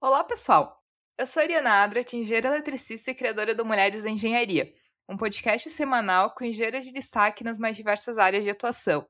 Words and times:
Olá, 0.00 0.22
pessoal! 0.22 0.80
Eu 1.18 1.26
sou 1.26 1.40
a 1.40 1.42
Ariana 1.42 1.82
Adra, 1.82 2.04
engenheira 2.12 2.46
eletricista 2.46 3.10
e 3.10 3.14
criadora 3.16 3.52
do 3.52 3.64
Mulheres 3.64 4.04
da 4.04 4.08
Engenharia, 4.08 4.72
um 5.08 5.16
podcast 5.16 5.68
semanal 5.70 6.36
com 6.36 6.44
engenheiras 6.44 6.84
de 6.84 6.92
destaque 6.92 7.42
nas 7.42 7.58
mais 7.58 7.76
diversas 7.76 8.16
áreas 8.16 8.44
de 8.44 8.50
atuação. 8.50 9.04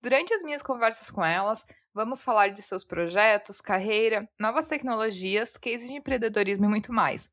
Durante 0.00 0.32
as 0.32 0.42
minhas 0.42 0.62
conversas 0.62 1.10
com 1.10 1.22
elas, 1.22 1.66
vamos 1.92 2.22
falar 2.22 2.48
de 2.48 2.62
seus 2.62 2.82
projetos, 2.82 3.60
carreira, 3.60 4.26
novas 4.40 4.66
tecnologias, 4.66 5.58
cases 5.58 5.88
de 5.88 5.96
empreendedorismo 5.96 6.64
e 6.64 6.68
muito 6.68 6.90
mais. 6.90 7.30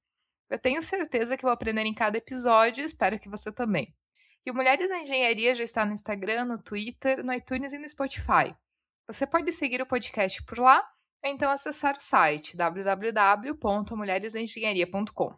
Eu 0.49 0.59
tenho 0.59 0.81
certeza 0.81 1.37
que 1.37 1.43
vou 1.43 1.53
aprender 1.53 1.85
em 1.85 1.93
cada 1.93 2.17
episódio 2.17 2.81
e 2.81 2.85
espero 2.85 3.17
que 3.17 3.29
você 3.29 3.53
também. 3.53 3.95
E 4.45 4.51
o 4.51 4.53
Mulheres 4.53 4.89
da 4.89 4.99
Engenharia 4.99 5.55
já 5.55 5.63
está 5.63 5.85
no 5.85 5.93
Instagram, 5.93 6.43
no 6.43 6.61
Twitter, 6.61 7.23
no 7.23 7.33
iTunes 7.33 7.71
e 7.71 7.77
no 7.77 7.87
Spotify. 7.87 8.53
Você 9.07 9.25
pode 9.25 9.49
seguir 9.53 9.81
o 9.81 9.85
podcast 9.85 10.43
por 10.43 10.59
lá 10.59 10.85
ou 11.23 11.29
então 11.29 11.49
acessar 11.49 11.95
o 11.95 11.99
site 11.99 12.55
www.mulheresengenharia.com. 12.55 15.35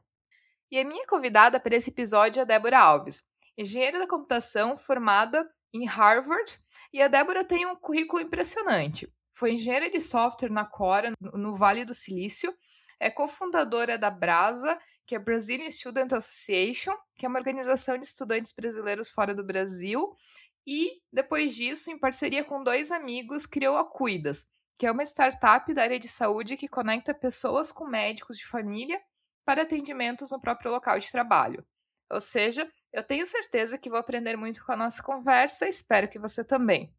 E 0.72 0.80
a 0.80 0.86
minha 0.86 1.08
convidada 1.08 1.60
para 1.60 1.76
esse 1.76 1.90
episódio 1.90 2.42
é 2.42 2.46
Débora 2.46 2.80
Alves, 2.80 3.24
engenheira 3.58 4.00
da 4.00 4.08
computação 4.08 4.78
formada 4.78 5.50
em 5.74 5.86
Harvard, 5.86 6.60
e 6.94 7.02
a 7.02 7.08
Débora 7.08 7.44
tem 7.44 7.66
um 7.66 7.76
currículo 7.76 8.22
impressionante. 8.22 9.12
Foi 9.32 9.54
engenheira 9.54 9.90
de 9.90 10.02
software 10.02 10.52
na 10.52 10.66
Cora, 10.66 11.14
no 11.20 11.56
Vale 11.56 11.86
do 11.86 11.94
Silício, 11.94 12.54
é 13.00 13.10
cofundadora 13.10 13.98
da 13.98 14.12
Brasa, 14.12 14.78
que 15.06 15.16
é 15.16 15.20
Brazilian 15.20 15.72
Student 15.72 16.12
Association, 16.12 16.94
que 17.18 17.26
é 17.26 17.30
uma 17.30 17.40
organização 17.40 17.98
de 17.98 18.06
estudantes 18.06 18.52
brasileiros 18.52 19.10
fora 19.10 19.34
do 19.34 19.44
Brasil, 19.44 20.14
e, 20.68 21.02
depois 21.12 21.56
disso, 21.56 21.90
em 21.90 21.98
parceria 21.98 22.44
com 22.44 22.64
dois 22.64 22.92
amigos, 22.92 23.46
criou 23.46 23.78
a 23.78 23.86
Cuidas, 23.86 24.46
que 24.80 24.88
é 24.88 24.92
uma 24.92 25.04
startup 25.04 25.74
da 25.74 25.84
área 25.84 26.00
de 26.00 26.08
saúde 26.08 26.56
que 26.56 26.70
conecta 26.70 27.14
pessoas 27.14 27.70
com 27.70 27.86
médicos 27.86 28.38
de 28.38 28.48
família 28.48 28.98
para 29.46 29.64
atendimentos 29.64 30.32
no 30.32 30.40
próprio 30.40 30.72
local 30.72 30.98
de 30.98 31.12
trabalho. 31.12 31.66
Ou 32.10 32.22
seja, 32.22 32.66
eu 32.94 33.04
tenho 33.04 33.26
certeza 33.26 33.78
que 33.78 33.90
vou 33.90 34.00
aprender 34.00 34.38
muito 34.38 34.66
com 34.66 34.72
a 34.72 34.78
nossa 34.78 35.04
conversa 35.04 35.68
e 35.68 35.70
espero 35.70 36.08
que 36.08 36.18
você 36.18 36.46
também. 36.46 36.96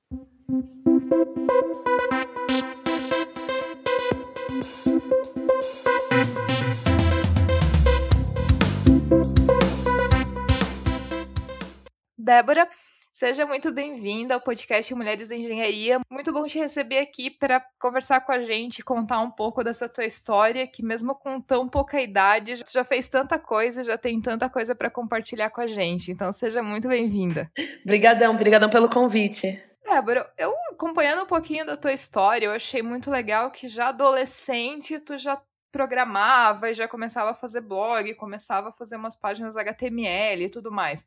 Débora, 12.18 12.68
Seja 13.20 13.44
muito 13.44 13.70
bem-vinda 13.70 14.32
ao 14.32 14.40
podcast 14.40 14.94
Mulheres 14.94 15.28
da 15.28 15.36
Engenharia. 15.36 16.00
Muito 16.10 16.32
bom 16.32 16.46
te 16.46 16.58
receber 16.58 17.00
aqui 17.00 17.28
para 17.28 17.62
conversar 17.78 18.22
com 18.22 18.32
a 18.32 18.40
gente, 18.40 18.82
contar 18.82 19.18
um 19.18 19.30
pouco 19.30 19.62
dessa 19.62 19.86
tua 19.90 20.06
história, 20.06 20.66
que 20.66 20.82
mesmo 20.82 21.14
com 21.14 21.38
tão 21.38 21.68
pouca 21.68 22.00
idade, 22.00 22.54
já 22.66 22.82
fez 22.82 23.08
tanta 23.08 23.38
coisa, 23.38 23.84
já 23.84 23.98
tem 23.98 24.22
tanta 24.22 24.48
coisa 24.48 24.74
para 24.74 24.88
compartilhar 24.88 25.50
com 25.50 25.60
a 25.60 25.66
gente. 25.66 26.10
Então 26.10 26.32
seja 26.32 26.62
muito 26.62 26.88
bem-vinda. 26.88 27.50
Obrigadão, 27.84 28.32
obrigadão 28.32 28.70
pelo 28.70 28.88
convite. 28.88 29.62
Débora, 29.84 30.26
eu 30.38 30.54
acompanhando 30.72 31.24
um 31.24 31.26
pouquinho 31.26 31.66
da 31.66 31.76
tua 31.76 31.92
história, 31.92 32.46
eu 32.46 32.52
achei 32.52 32.80
muito 32.80 33.10
legal 33.10 33.50
que 33.50 33.68
já 33.68 33.88
adolescente 33.88 34.98
tu 34.98 35.18
já 35.18 35.38
programava 35.70 36.70
e 36.70 36.74
já 36.74 36.88
começava 36.88 37.32
a 37.32 37.34
fazer 37.34 37.60
blog, 37.60 38.14
começava 38.14 38.70
a 38.70 38.72
fazer 38.72 38.96
umas 38.96 39.14
páginas 39.14 39.58
HTML 39.58 40.44
e 40.44 40.48
tudo 40.48 40.72
mais. 40.72 41.04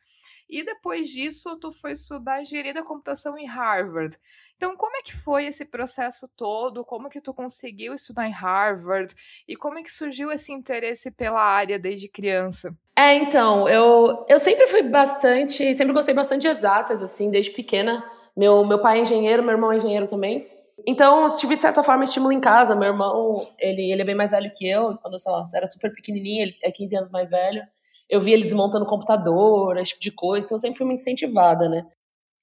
E 0.53 0.63
depois 0.63 1.09
disso, 1.09 1.57
tu 1.59 1.71
foi 1.71 1.93
estudar 1.93 2.39
engenharia 2.39 2.75
da 2.75 2.83
computação 2.83 3.35
em 3.35 3.47
Harvard. 3.47 4.15
Então, 4.55 4.77
como 4.77 4.95
é 4.95 5.01
que 5.01 5.11
foi 5.11 5.45
esse 5.45 5.65
processo 5.65 6.29
todo? 6.37 6.85
Como 6.85 7.09
que 7.09 7.19
tu 7.19 7.33
conseguiu 7.33 7.95
estudar 7.95 8.27
em 8.27 8.31
Harvard? 8.31 9.11
E 9.47 9.55
como 9.55 9.79
é 9.79 9.81
que 9.81 9.91
surgiu 9.91 10.31
esse 10.31 10.53
interesse 10.53 11.09
pela 11.09 11.41
área 11.41 11.79
desde 11.79 12.07
criança? 12.07 12.71
É, 12.95 13.15
então, 13.15 13.67
eu, 13.67 14.27
eu 14.29 14.39
sempre 14.39 14.67
fui 14.67 14.83
bastante, 14.83 15.73
sempre 15.73 15.91
gostei 15.91 16.13
bastante 16.13 16.43
de 16.43 16.49
exatas, 16.49 17.01
assim, 17.01 17.31
desde 17.31 17.49
pequena. 17.49 18.07
Meu, 18.37 18.63
meu 18.63 18.79
pai 18.79 18.99
é 18.99 19.01
engenheiro, 19.01 19.41
meu 19.41 19.53
irmão 19.53 19.71
é 19.71 19.77
engenheiro 19.77 20.05
também. 20.05 20.45
Então, 20.85 21.23
eu 21.23 21.35
tive, 21.35 21.55
de 21.55 21.63
certa 21.63 21.81
forma, 21.81 22.03
estímulo 22.03 22.31
em 22.31 22.39
casa. 22.39 22.75
Meu 22.75 22.89
irmão, 22.89 23.47
ele, 23.57 23.91
ele 23.91 24.03
é 24.03 24.05
bem 24.05 24.13
mais 24.13 24.29
velho 24.29 24.51
que 24.55 24.69
eu. 24.69 24.99
Quando 24.99 25.13
eu, 25.13 25.19
sei 25.19 25.31
lá, 25.31 25.43
era 25.55 25.65
super 25.65 25.91
pequenininho, 25.91 26.43
ele 26.43 26.55
é 26.61 26.71
15 26.71 26.95
anos 26.95 27.09
mais 27.09 27.27
velho 27.27 27.63
eu 28.09 28.21
via 28.21 28.33
ele 28.33 28.43
desmontando 28.43 28.85
computador, 28.85 29.77
esse 29.77 29.89
tipo 29.89 30.01
de 30.01 30.11
coisa, 30.11 30.45
então 30.45 30.55
eu 30.55 30.59
sempre 30.59 30.77
fui 30.77 30.85
muito 30.85 30.99
incentivada, 30.99 31.67
né? 31.69 31.85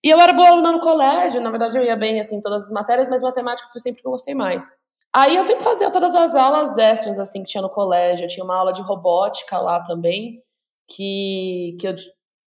E 0.03 0.09
eu 0.09 0.19
era 0.21 0.33
boa 0.33 0.49
aluna 0.49 0.73
no 0.73 0.81
colégio, 0.81 1.41
na 1.41 1.51
verdade 1.51 1.77
eu 1.77 1.85
ia 1.85 1.97
bem, 1.97 2.19
assim, 2.19 2.37
em 2.37 2.41
todas 2.41 2.65
as 2.65 2.71
matérias, 2.71 3.09
mas 3.09 3.23
matemática 3.23 3.69
foi 3.71 3.81
sempre 3.81 4.01
que 4.01 4.07
eu 4.07 4.13
gostei 4.13 4.35
mais. 4.35 4.65
Aí 5.13 5.35
eu 5.37 5.43
sempre 5.43 5.65
fazia 5.65 5.91
todas 5.91 6.15
as 6.15 6.35
aulas 6.35 6.79
extras, 6.79 7.19
assim, 7.19 7.43
que 7.43 7.51
tinha 7.51 7.63
no 7.63 7.69
colégio. 7.69 8.25
Eu 8.25 8.29
tinha 8.29 8.45
uma 8.45 8.57
aula 8.57 8.73
de 8.73 8.81
robótica 8.81 9.59
lá 9.59 9.83
também, 9.83 10.41
que, 10.89 11.77
que 11.81 11.89
eu 11.89 11.95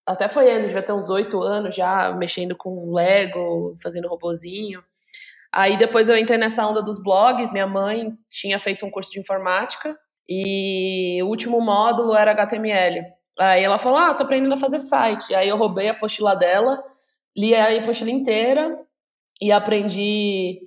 até 0.06 0.28
foi 0.28 0.50
antes, 0.50 0.66
devia 0.66 0.82
ter 0.82 0.92
uns 0.92 1.10
oito 1.10 1.42
anos 1.42 1.74
já, 1.74 2.12
mexendo 2.12 2.56
com 2.56 2.92
Lego, 2.92 3.76
fazendo 3.82 4.08
robozinho. 4.08 4.82
Aí 5.52 5.76
depois 5.76 6.08
eu 6.08 6.16
entrei 6.16 6.38
nessa 6.38 6.66
onda 6.66 6.82
dos 6.82 7.02
blogs, 7.02 7.52
minha 7.52 7.66
mãe 7.66 8.12
tinha 8.28 8.58
feito 8.58 8.84
um 8.84 8.90
curso 8.90 9.10
de 9.12 9.20
informática, 9.20 9.96
e 10.28 11.22
o 11.22 11.26
último 11.26 11.60
módulo 11.60 12.14
era 12.14 12.32
HTML. 12.32 13.04
Aí 13.38 13.62
ela 13.62 13.78
falou: 13.78 13.98
Ah, 13.98 14.14
tô 14.14 14.24
aprendendo 14.24 14.54
a 14.54 14.56
fazer 14.56 14.78
site. 14.80 15.34
Aí 15.34 15.48
eu 15.48 15.56
roubei 15.56 15.88
a 15.88 15.92
apostila 15.92 16.34
dela, 16.34 16.82
li 17.36 17.54
a 17.54 17.78
apostila 17.80 18.10
inteira 18.10 18.78
e 19.40 19.52
aprendi 19.52 20.60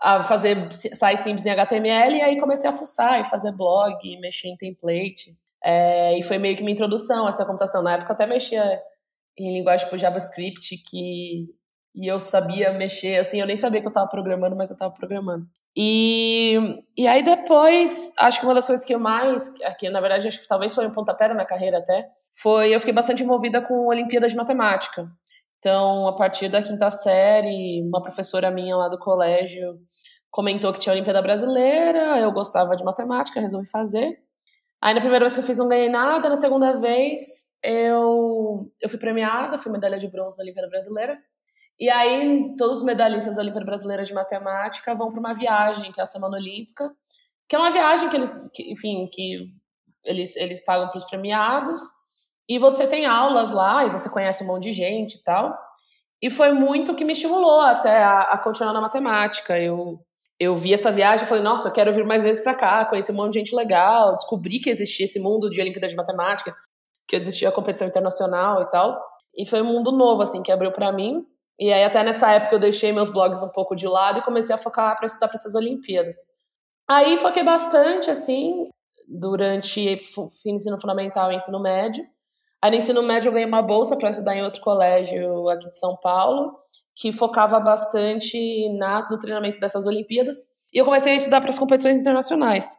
a 0.00 0.22
fazer 0.22 0.70
sites 0.72 1.24
simples 1.24 1.46
em 1.46 1.50
HTML. 1.50 2.16
E 2.16 2.22
aí 2.22 2.40
comecei 2.40 2.68
a 2.68 2.72
fuçar 2.72 3.20
e 3.20 3.24
fazer 3.24 3.52
blog, 3.52 4.18
mexer 4.20 4.48
em 4.48 4.56
template. 4.56 5.36
É, 5.62 6.18
e 6.18 6.22
foi 6.22 6.38
meio 6.38 6.56
que 6.56 6.62
minha 6.62 6.74
introdução 6.74 7.26
a 7.26 7.28
essa 7.28 7.44
computação. 7.44 7.82
Na 7.82 7.94
época 7.94 8.12
eu 8.12 8.14
até 8.14 8.26
mexia 8.26 8.80
em 9.38 9.52
linguagem 9.58 9.84
tipo 9.86 9.98
JavaScript, 9.98 10.78
que 10.78 11.46
e 11.96 12.06
eu 12.06 12.20
sabia 12.20 12.72
mexer, 12.74 13.16
assim, 13.16 13.40
eu 13.40 13.46
nem 13.46 13.56
sabia 13.56 13.80
que 13.80 13.86
eu 13.86 13.90
estava 13.90 14.06
programando, 14.06 14.54
mas 14.54 14.68
eu 14.68 14.74
estava 14.74 14.92
programando. 14.92 15.46
E, 15.76 16.56
e 16.96 17.06
aí 17.06 17.22
depois, 17.22 18.10
acho 18.18 18.40
que 18.40 18.46
uma 18.46 18.54
das 18.54 18.66
coisas 18.66 18.84
que 18.84 18.94
eu 18.94 18.98
mais, 18.98 19.52
que 19.78 19.90
na 19.90 20.00
verdade 20.00 20.26
acho 20.26 20.40
que 20.40 20.48
talvez 20.48 20.74
foi 20.74 20.86
um 20.86 20.92
pontapé 20.92 21.28
na 21.34 21.44
carreira 21.44 21.78
até, 21.78 22.08
foi 22.34 22.74
eu 22.74 22.80
fiquei 22.80 22.94
bastante 22.94 23.22
envolvida 23.22 23.60
com 23.60 23.88
Olimpíadas 23.88 24.32
de 24.32 24.36
Matemática. 24.36 25.06
Então, 25.58 26.06
a 26.08 26.14
partir 26.14 26.48
da 26.48 26.62
quinta 26.62 26.90
série, 26.90 27.82
uma 27.82 28.02
professora 28.02 28.50
minha 28.50 28.76
lá 28.76 28.88
do 28.88 28.98
colégio 28.98 29.78
comentou 30.30 30.72
que 30.72 30.78
tinha 30.78 30.92
Olimpíada 30.94 31.20
Brasileira, 31.20 32.20
eu 32.20 32.32
gostava 32.32 32.74
de 32.76 32.84
matemática, 32.84 33.40
resolvi 33.40 33.68
fazer. 33.68 34.18
Aí 34.80 34.94
na 34.94 35.00
primeira 35.00 35.24
vez 35.24 35.34
que 35.34 35.40
eu 35.40 35.44
fiz 35.44 35.58
não 35.58 35.68
ganhei 35.68 35.88
nada, 35.88 36.28
na 36.28 36.36
segunda 36.36 36.78
vez 36.78 37.22
eu, 37.62 38.70
eu 38.80 38.88
fui 38.88 38.98
premiada, 38.98 39.58
fui 39.58 39.72
medalha 39.72 39.98
de 39.98 40.08
bronze 40.08 40.36
na 40.38 40.44
Olimpíada 40.44 40.68
Brasileira. 40.68 41.18
E 41.78 41.90
aí, 41.90 42.54
todos 42.56 42.78
os 42.78 42.84
medalhistas 42.84 43.36
da 43.36 43.42
Olimpíada 43.42 43.66
Brasileira 43.66 44.02
de 44.02 44.14
Matemática 44.14 44.94
vão 44.94 45.10
para 45.10 45.20
uma 45.20 45.34
viagem, 45.34 45.92
que 45.92 46.00
é 46.00 46.02
a 46.02 46.06
Semana 46.06 46.36
Olímpica, 46.36 46.90
que 47.48 47.54
é 47.54 47.58
uma 47.58 47.70
viagem 47.70 48.08
que 48.08 48.16
eles, 48.16 48.48
que, 48.52 48.72
enfim, 48.72 49.08
que 49.12 49.52
eles, 50.04 50.34
eles 50.36 50.64
pagam 50.64 50.88
para 50.88 50.98
os 50.98 51.04
premiados, 51.04 51.80
e 52.48 52.58
você 52.58 52.86
tem 52.86 53.04
aulas 53.04 53.52
lá, 53.52 53.84
e 53.84 53.90
você 53.90 54.08
conhece 54.08 54.42
um 54.42 54.46
monte 54.46 54.64
de 54.64 54.72
gente 54.72 55.16
e 55.16 55.22
tal. 55.22 55.56
E 56.22 56.30
foi 56.30 56.52
muito 56.52 56.94
que 56.94 57.04
me 57.04 57.12
estimulou 57.12 57.60
até 57.60 58.02
a, 58.02 58.20
a 58.20 58.38
continuar 58.38 58.72
na 58.72 58.80
matemática. 58.80 59.58
Eu, 59.58 60.00
eu 60.40 60.56
vi 60.56 60.72
essa 60.72 60.90
viagem 60.90 61.26
e 61.26 61.28
falei, 61.28 61.42
nossa, 61.42 61.68
eu 61.68 61.72
quero 61.72 61.92
vir 61.92 62.06
mais 62.06 62.22
vezes 62.22 62.42
para 62.42 62.54
cá, 62.54 62.84
conhecer 62.86 63.12
um 63.12 63.16
monte 63.16 63.34
de 63.34 63.40
gente 63.40 63.54
legal, 63.54 64.14
descobri 64.14 64.60
que 64.60 64.70
existia 64.70 65.04
esse 65.04 65.20
mundo 65.20 65.50
de 65.50 65.60
Olimpíada 65.60 65.88
de 65.88 65.96
Matemática, 65.96 66.54
que 67.06 67.16
existia 67.16 67.48
a 67.48 67.52
competição 67.52 67.86
internacional 67.86 68.62
e 68.62 68.68
tal. 68.70 68.98
E 69.36 69.46
foi 69.46 69.60
um 69.60 69.66
mundo 69.66 69.92
novo, 69.92 70.22
assim, 70.22 70.42
que 70.42 70.50
abriu 70.50 70.72
para 70.72 70.90
mim. 70.90 71.26
E 71.58 71.72
aí, 71.72 71.84
até 71.84 72.02
nessa 72.02 72.30
época, 72.32 72.54
eu 72.54 72.58
deixei 72.58 72.92
meus 72.92 73.08
blogs 73.08 73.42
um 73.42 73.48
pouco 73.48 73.74
de 73.74 73.86
lado 73.86 74.18
e 74.18 74.22
comecei 74.22 74.54
a 74.54 74.58
focar 74.58 74.96
para 74.96 75.06
estudar 75.06 75.28
para 75.28 75.36
essas 75.36 75.54
Olimpíadas. 75.54 76.16
Aí, 76.88 77.16
foquei 77.16 77.42
bastante, 77.42 78.10
assim, 78.10 78.68
durante 79.08 79.96
fim 79.96 80.52
ensino 80.52 80.78
fundamental 80.80 81.32
e 81.32 81.36
ensino 81.36 81.60
médio. 81.60 82.04
Aí, 82.60 82.70
no 82.70 82.76
ensino 82.76 83.02
médio, 83.02 83.28
eu 83.28 83.32
ganhei 83.32 83.48
uma 83.48 83.62
bolsa 83.62 83.96
para 83.96 84.10
estudar 84.10 84.36
em 84.36 84.42
outro 84.42 84.60
colégio 84.60 85.48
aqui 85.48 85.68
de 85.70 85.78
São 85.78 85.96
Paulo, 85.96 86.56
que 86.94 87.10
focava 87.12 87.58
bastante 87.58 88.68
na, 88.76 89.08
no 89.10 89.18
treinamento 89.18 89.58
dessas 89.58 89.86
Olimpíadas. 89.86 90.36
E 90.72 90.78
eu 90.78 90.84
comecei 90.84 91.12
a 91.12 91.16
estudar 91.16 91.40
para 91.40 91.50
as 91.50 91.58
competições 91.58 92.00
internacionais. 92.00 92.76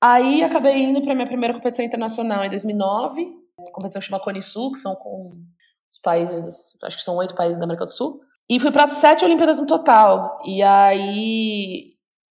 Aí, 0.00 0.42
acabei 0.42 0.82
indo 0.82 1.02
para 1.02 1.14
minha 1.14 1.26
primeira 1.26 1.54
competição 1.54 1.84
internacional 1.84 2.44
em 2.44 2.50
2009, 2.50 3.42
a 3.58 3.70
competição 3.72 4.02
chama 4.02 4.20
Cone 4.20 4.42
Sul, 4.42 4.72
que 4.72 4.78
são 4.78 4.94
com 4.94 5.30
os 5.92 5.98
países, 5.98 6.74
acho 6.82 6.96
que 6.96 7.02
são 7.02 7.16
oito 7.16 7.34
países 7.34 7.58
da 7.58 7.64
América 7.64 7.84
do 7.84 7.90
Sul. 7.90 8.22
E 8.48 8.58
fui 8.58 8.72
para 8.72 8.88
sete 8.88 9.24
Olimpíadas 9.24 9.58
no 9.58 9.66
total. 9.66 10.40
E 10.44 10.62
aí, 10.62 11.92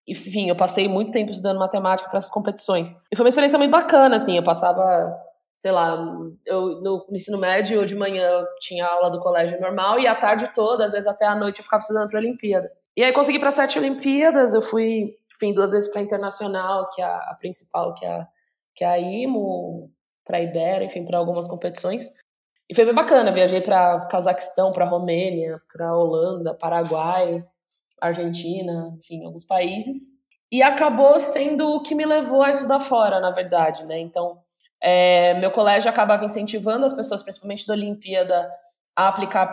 enfim, 0.06 0.48
eu 0.48 0.56
passei 0.56 0.88
muito 0.88 1.12
tempo 1.12 1.30
estudando 1.30 1.58
matemática 1.58 2.08
para 2.08 2.18
essas 2.18 2.30
competições. 2.30 2.96
E 3.12 3.16
foi 3.16 3.24
uma 3.24 3.28
experiência 3.28 3.58
muito 3.58 3.70
bacana, 3.70 4.16
assim. 4.16 4.36
Eu 4.36 4.42
passava, 4.42 4.82
sei 5.54 5.70
lá, 5.70 5.96
eu 6.44 6.80
no, 6.80 7.06
no 7.08 7.16
ensino 7.16 7.38
médio 7.38 7.86
de 7.86 7.94
manhã 7.94 8.24
eu 8.24 8.46
tinha 8.58 8.86
aula 8.86 9.08
do 9.08 9.20
colégio 9.20 9.60
normal 9.60 10.00
e 10.00 10.06
à 10.08 10.14
tarde 10.16 10.52
toda, 10.52 10.84
às 10.84 10.92
vezes 10.92 11.06
até 11.06 11.24
à 11.24 11.36
noite 11.36 11.60
eu 11.60 11.64
ficava 11.64 11.80
estudando 11.80 12.08
para 12.08 12.18
a 12.18 12.22
Olimpíada. 12.22 12.70
E 12.96 13.02
aí 13.02 13.12
consegui 13.12 13.38
para 13.38 13.52
sete 13.52 13.78
Olimpíadas, 13.78 14.52
eu 14.52 14.62
fui 14.62 15.14
enfim, 15.34 15.52
duas 15.52 15.72
vezes 15.72 15.90
para 15.90 16.00
a 16.00 16.04
internacional, 16.04 16.88
que 16.90 17.02
é 17.02 17.04
a, 17.04 17.16
a, 17.16 17.36
principal, 17.38 17.94
que 17.94 18.04
é 18.04 18.08
a, 18.08 18.28
que 18.74 18.84
é 18.84 18.88
a 18.88 18.98
IMO, 18.98 19.90
para 20.24 20.38
a 20.38 20.40
Ibera, 20.40 20.84
enfim, 20.84 21.04
para 21.04 21.18
algumas 21.18 21.48
competições. 21.48 22.10
E 22.68 22.74
foi 22.74 22.84
bem 22.84 22.94
bacana, 22.94 23.30
viajei 23.30 23.60
para 23.60 24.06
Cazaquistão, 24.06 24.72
para 24.72 24.86
Romênia, 24.86 25.60
para 25.72 25.94
Holanda, 25.94 26.54
Paraguai, 26.54 27.44
Argentina, 28.00 28.94
enfim, 28.98 29.24
alguns 29.24 29.44
países. 29.44 30.14
E 30.50 30.62
acabou 30.62 31.18
sendo 31.20 31.68
o 31.74 31.82
que 31.82 31.94
me 31.94 32.06
levou 32.06 32.42
a 32.42 32.50
estudar 32.50 32.80
fora, 32.80 33.20
na 33.20 33.30
verdade, 33.30 33.84
né? 33.84 33.98
Então, 33.98 34.38
é, 34.80 35.34
meu 35.34 35.50
colégio 35.50 35.90
acabava 35.90 36.24
incentivando 36.24 36.84
as 36.84 36.92
pessoas, 36.92 37.22
principalmente 37.22 37.66
da 37.66 37.74
Olimpíada, 37.74 38.50
a 38.96 39.08
aplicar 39.08 39.46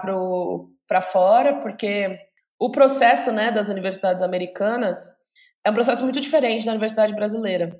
para 0.87 1.01
fora, 1.01 1.59
porque 1.59 2.19
o 2.59 2.69
processo 2.69 3.31
né, 3.31 3.51
das 3.51 3.69
universidades 3.69 4.21
americanas 4.21 5.09
é 5.65 5.71
um 5.71 5.73
processo 5.73 6.03
muito 6.03 6.19
diferente 6.21 6.65
da 6.65 6.71
universidade 6.71 7.13
brasileira. 7.13 7.79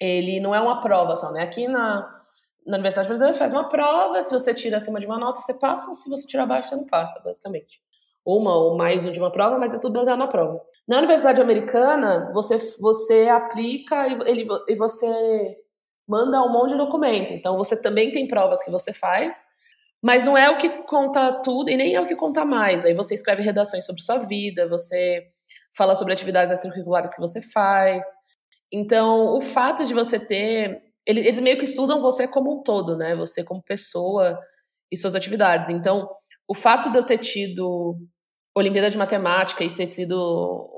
Ele 0.00 0.40
não 0.40 0.54
é 0.54 0.60
uma 0.60 0.80
prova 0.80 1.14
só, 1.14 1.32
né? 1.32 1.42
Aqui 1.42 1.68
na, 1.68 2.15
na 2.66 2.76
universidade 2.76 3.08
brasileira 3.08 3.32
você 3.32 3.38
faz 3.38 3.52
uma 3.52 3.68
prova, 3.68 4.20
se 4.20 4.30
você 4.30 4.52
tira 4.52 4.76
acima 4.76 4.98
de 4.98 5.06
uma 5.06 5.18
nota, 5.18 5.40
você 5.40 5.54
passa, 5.54 5.94
se 5.94 6.10
você 6.10 6.26
tira 6.26 6.42
abaixo, 6.42 6.68
você 6.68 6.76
não 6.76 6.86
passa, 6.86 7.20
basicamente. 7.20 7.80
Uma 8.24 8.56
ou 8.56 8.76
mais 8.76 9.04
de 9.04 9.18
uma 9.18 9.30
prova, 9.30 9.56
mas 9.58 9.72
é 9.72 9.78
tudo 9.78 9.92
baseado 9.92 10.18
na 10.18 10.26
prova. 10.26 10.60
Na 10.86 10.98
universidade 10.98 11.40
americana, 11.40 12.28
você, 12.32 12.58
você 12.80 13.28
aplica 13.28 14.08
e, 14.08 14.18
ele, 14.28 14.48
e 14.68 14.74
você 14.74 15.56
manda 16.08 16.42
um 16.42 16.50
monte 16.50 16.70
de 16.70 16.76
documento. 16.76 17.32
Então, 17.32 17.56
você 17.56 17.80
também 17.80 18.10
tem 18.10 18.26
provas 18.26 18.62
que 18.64 18.70
você 18.70 18.92
faz, 18.92 19.44
mas 20.02 20.24
não 20.24 20.36
é 20.36 20.50
o 20.50 20.58
que 20.58 20.68
conta 20.84 21.40
tudo 21.42 21.70
e 21.70 21.76
nem 21.76 21.94
é 21.94 22.00
o 22.00 22.06
que 22.06 22.16
conta 22.16 22.44
mais. 22.44 22.84
Aí 22.84 22.94
você 22.94 23.14
escreve 23.14 23.42
redações 23.42 23.84
sobre 23.84 24.02
sua 24.02 24.18
vida, 24.18 24.68
você 24.68 25.28
fala 25.76 25.94
sobre 25.94 26.12
atividades 26.12 26.50
extracurriculares 26.50 27.14
que 27.14 27.20
você 27.20 27.40
faz. 27.40 28.04
Então, 28.72 29.36
o 29.36 29.42
fato 29.42 29.84
de 29.84 29.94
você 29.94 30.18
ter. 30.18 30.82
Eles 31.06 31.40
meio 31.40 31.56
que 31.56 31.64
estudam 31.64 32.00
você 32.00 32.26
como 32.26 32.52
um 32.52 32.62
todo, 32.62 32.96
né? 32.96 33.14
Você 33.14 33.44
como 33.44 33.62
pessoa 33.62 34.38
e 34.90 34.96
suas 34.96 35.14
atividades. 35.14 35.68
Então, 35.68 36.08
o 36.48 36.54
fato 36.54 36.90
de 36.90 36.98
eu 36.98 37.06
ter 37.06 37.18
tido 37.18 37.96
Olimpíada 38.56 38.90
de 38.90 38.98
Matemática 38.98 39.62
e 39.62 39.70
ter 39.72 39.86
sido 39.86 40.16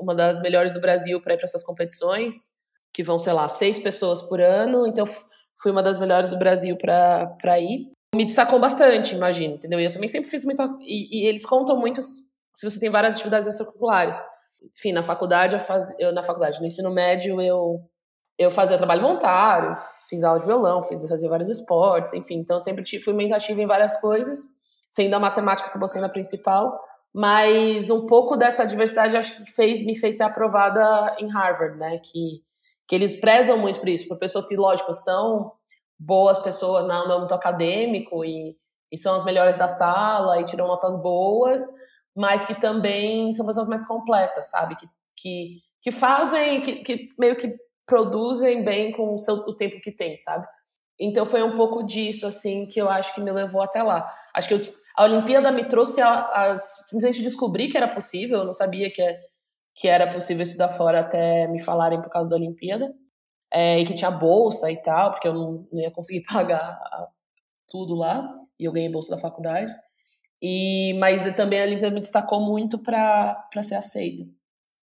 uma 0.00 0.14
das 0.14 0.40
melhores 0.40 0.72
do 0.74 0.80
Brasil 0.80 1.20
para 1.20 1.34
ir 1.34 1.36
para 1.36 1.44
essas 1.44 1.64
competições, 1.64 2.50
que 2.92 3.02
vão, 3.02 3.18
sei 3.18 3.32
lá, 3.32 3.48
seis 3.48 3.78
pessoas 3.78 4.20
por 4.20 4.40
ano, 4.40 4.86
então 4.86 5.06
fui 5.60 5.70
uma 5.70 5.82
das 5.82 5.98
melhores 5.98 6.30
do 6.30 6.38
Brasil 6.38 6.76
para 6.76 7.60
ir 7.60 7.90
me 8.14 8.24
destacou 8.24 8.58
bastante, 8.58 9.14
imagino, 9.14 9.54
entendeu? 9.54 9.78
E 9.80 9.84
eu 9.84 9.92
também 9.92 10.08
sempre 10.08 10.30
fiz 10.30 10.44
muita. 10.44 10.64
E, 10.80 11.22
e, 11.22 11.26
eles 11.26 11.44
contam 11.44 11.78
muito 11.78 12.00
se 12.02 12.64
você 12.68 12.80
tem 12.80 12.90
várias 12.90 13.14
atividades 13.14 13.46
extracurriculares. 13.46 14.18
Enfim, 14.76 14.92
na 14.92 15.02
faculdade, 15.02 15.54
eu, 15.54 15.60
faz, 15.60 15.94
eu 15.98 16.12
na 16.12 16.22
faculdade, 16.22 16.60
no 16.60 16.66
ensino 16.66 16.92
médio, 16.92 17.40
eu, 17.40 17.80
eu 18.38 18.50
fazia 18.52 18.78
trabalho 18.78 19.02
voluntário, 19.02 19.72
fiz 20.08 20.22
aula 20.22 20.38
de 20.38 20.46
violão, 20.46 20.82
fiz 20.82 21.06
fazia 21.08 21.28
vários 21.28 21.48
esportes, 21.48 22.12
enfim. 22.12 22.36
Então, 22.36 22.56
eu 22.56 22.60
sempre 22.60 22.84
fui 23.02 23.12
muito 23.12 23.34
ativa 23.34 23.60
em 23.60 23.66
várias 23.66 24.00
coisas, 24.00 24.38
sendo 24.88 25.14
a 25.14 25.18
matemática 25.18 25.68
acabou 25.68 25.88
sendo 25.88 26.06
a 26.06 26.08
principal. 26.08 26.80
Mas 27.12 27.90
um 27.90 28.06
pouco 28.06 28.36
dessa 28.36 28.64
diversidade 28.64 29.16
acho 29.16 29.34
que 29.34 29.50
fez, 29.50 29.84
me 29.84 29.98
fez 29.98 30.18
ser 30.18 30.22
aprovada 30.22 31.16
em 31.18 31.28
Harvard, 31.28 31.76
né? 31.76 31.98
Que, 31.98 32.42
que 32.86 32.94
eles 32.94 33.16
prezam 33.16 33.58
muito 33.58 33.80
por 33.80 33.88
isso, 33.88 34.06
por 34.06 34.18
pessoas 34.18 34.46
que, 34.46 34.56
lógico, 34.56 34.94
são 34.94 35.52
boas 35.98 36.38
pessoas 36.38 36.86
no 36.86 36.92
âmbito 36.92 37.34
acadêmico 37.34 38.24
e, 38.24 38.56
e 38.92 38.96
são 38.96 39.16
as 39.16 39.24
melhores 39.24 39.56
da 39.56 39.66
sala 39.66 40.40
e 40.40 40.44
tiram 40.44 40.68
notas 40.68 40.94
boas, 41.02 41.60
mas 42.14 42.44
que 42.44 42.54
também 42.54 43.32
são 43.32 43.44
pessoas 43.44 43.66
mais 43.66 43.84
completas, 43.84 44.50
sabe? 44.50 44.76
Que, 44.76 44.88
que, 45.16 45.56
que 45.82 45.90
fazem, 45.90 46.60
que, 46.60 46.84
que 46.84 47.08
meio 47.18 47.36
que 47.36 47.56
produzem 47.88 48.62
bem 48.62 48.92
com 48.92 49.14
o, 49.14 49.18
seu, 49.18 49.34
o 49.34 49.56
tempo 49.56 49.80
que 49.80 49.90
tem, 49.90 50.18
sabe? 50.18 50.46
Então 51.00 51.24
foi 51.24 51.42
um 51.42 51.56
pouco 51.56 51.82
disso, 51.82 52.26
assim, 52.26 52.66
que 52.66 52.78
eu 52.78 52.88
acho 52.88 53.14
que 53.14 53.20
me 53.20 53.32
levou 53.32 53.62
até 53.62 53.82
lá. 53.82 54.06
Acho 54.34 54.48
que 54.48 54.54
eu, 54.54 54.60
a 54.96 55.04
Olimpíada 55.04 55.50
me 55.50 55.64
trouxe 55.64 56.00
a, 56.00 56.12
a 56.24 56.58
simplesmente 56.58 57.22
descobrir 57.22 57.68
que 57.68 57.76
era 57.76 57.88
possível, 57.88 58.38
eu 58.38 58.44
não 58.44 58.52
sabia 58.52 58.92
que, 58.92 59.02
que 59.74 59.88
era 59.88 60.06
possível 60.12 60.42
estudar 60.42 60.70
fora 60.70 61.00
até 61.00 61.48
me 61.48 61.60
falarem 61.60 62.02
por 62.02 62.10
causa 62.10 62.28
da 62.28 62.36
Olimpíada 62.36 62.92
é, 63.50 63.80
e 63.80 63.86
que 63.86 63.94
tinha 63.94 64.10
bolsa 64.10 64.70
e 64.70 64.76
tal, 64.76 65.12
porque 65.12 65.26
eu 65.26 65.32
não, 65.32 65.66
não 65.72 65.80
ia 65.80 65.90
conseguir 65.90 66.22
pagar 66.30 66.78
tudo 67.68 67.94
lá, 67.94 68.28
e 68.58 68.64
eu 68.64 68.72
ganhei 68.72 68.90
bolsa 68.90 69.14
da 69.14 69.20
faculdade. 69.20 69.72
E, 70.42 70.94
mas 70.98 71.24
também 71.34 71.60
a 71.60 71.64
Olimpíada 71.64 71.94
me 71.94 72.00
destacou 72.00 72.40
muito 72.40 72.78
para 72.78 73.62
ser 73.62 73.76
aceita. 73.76 74.24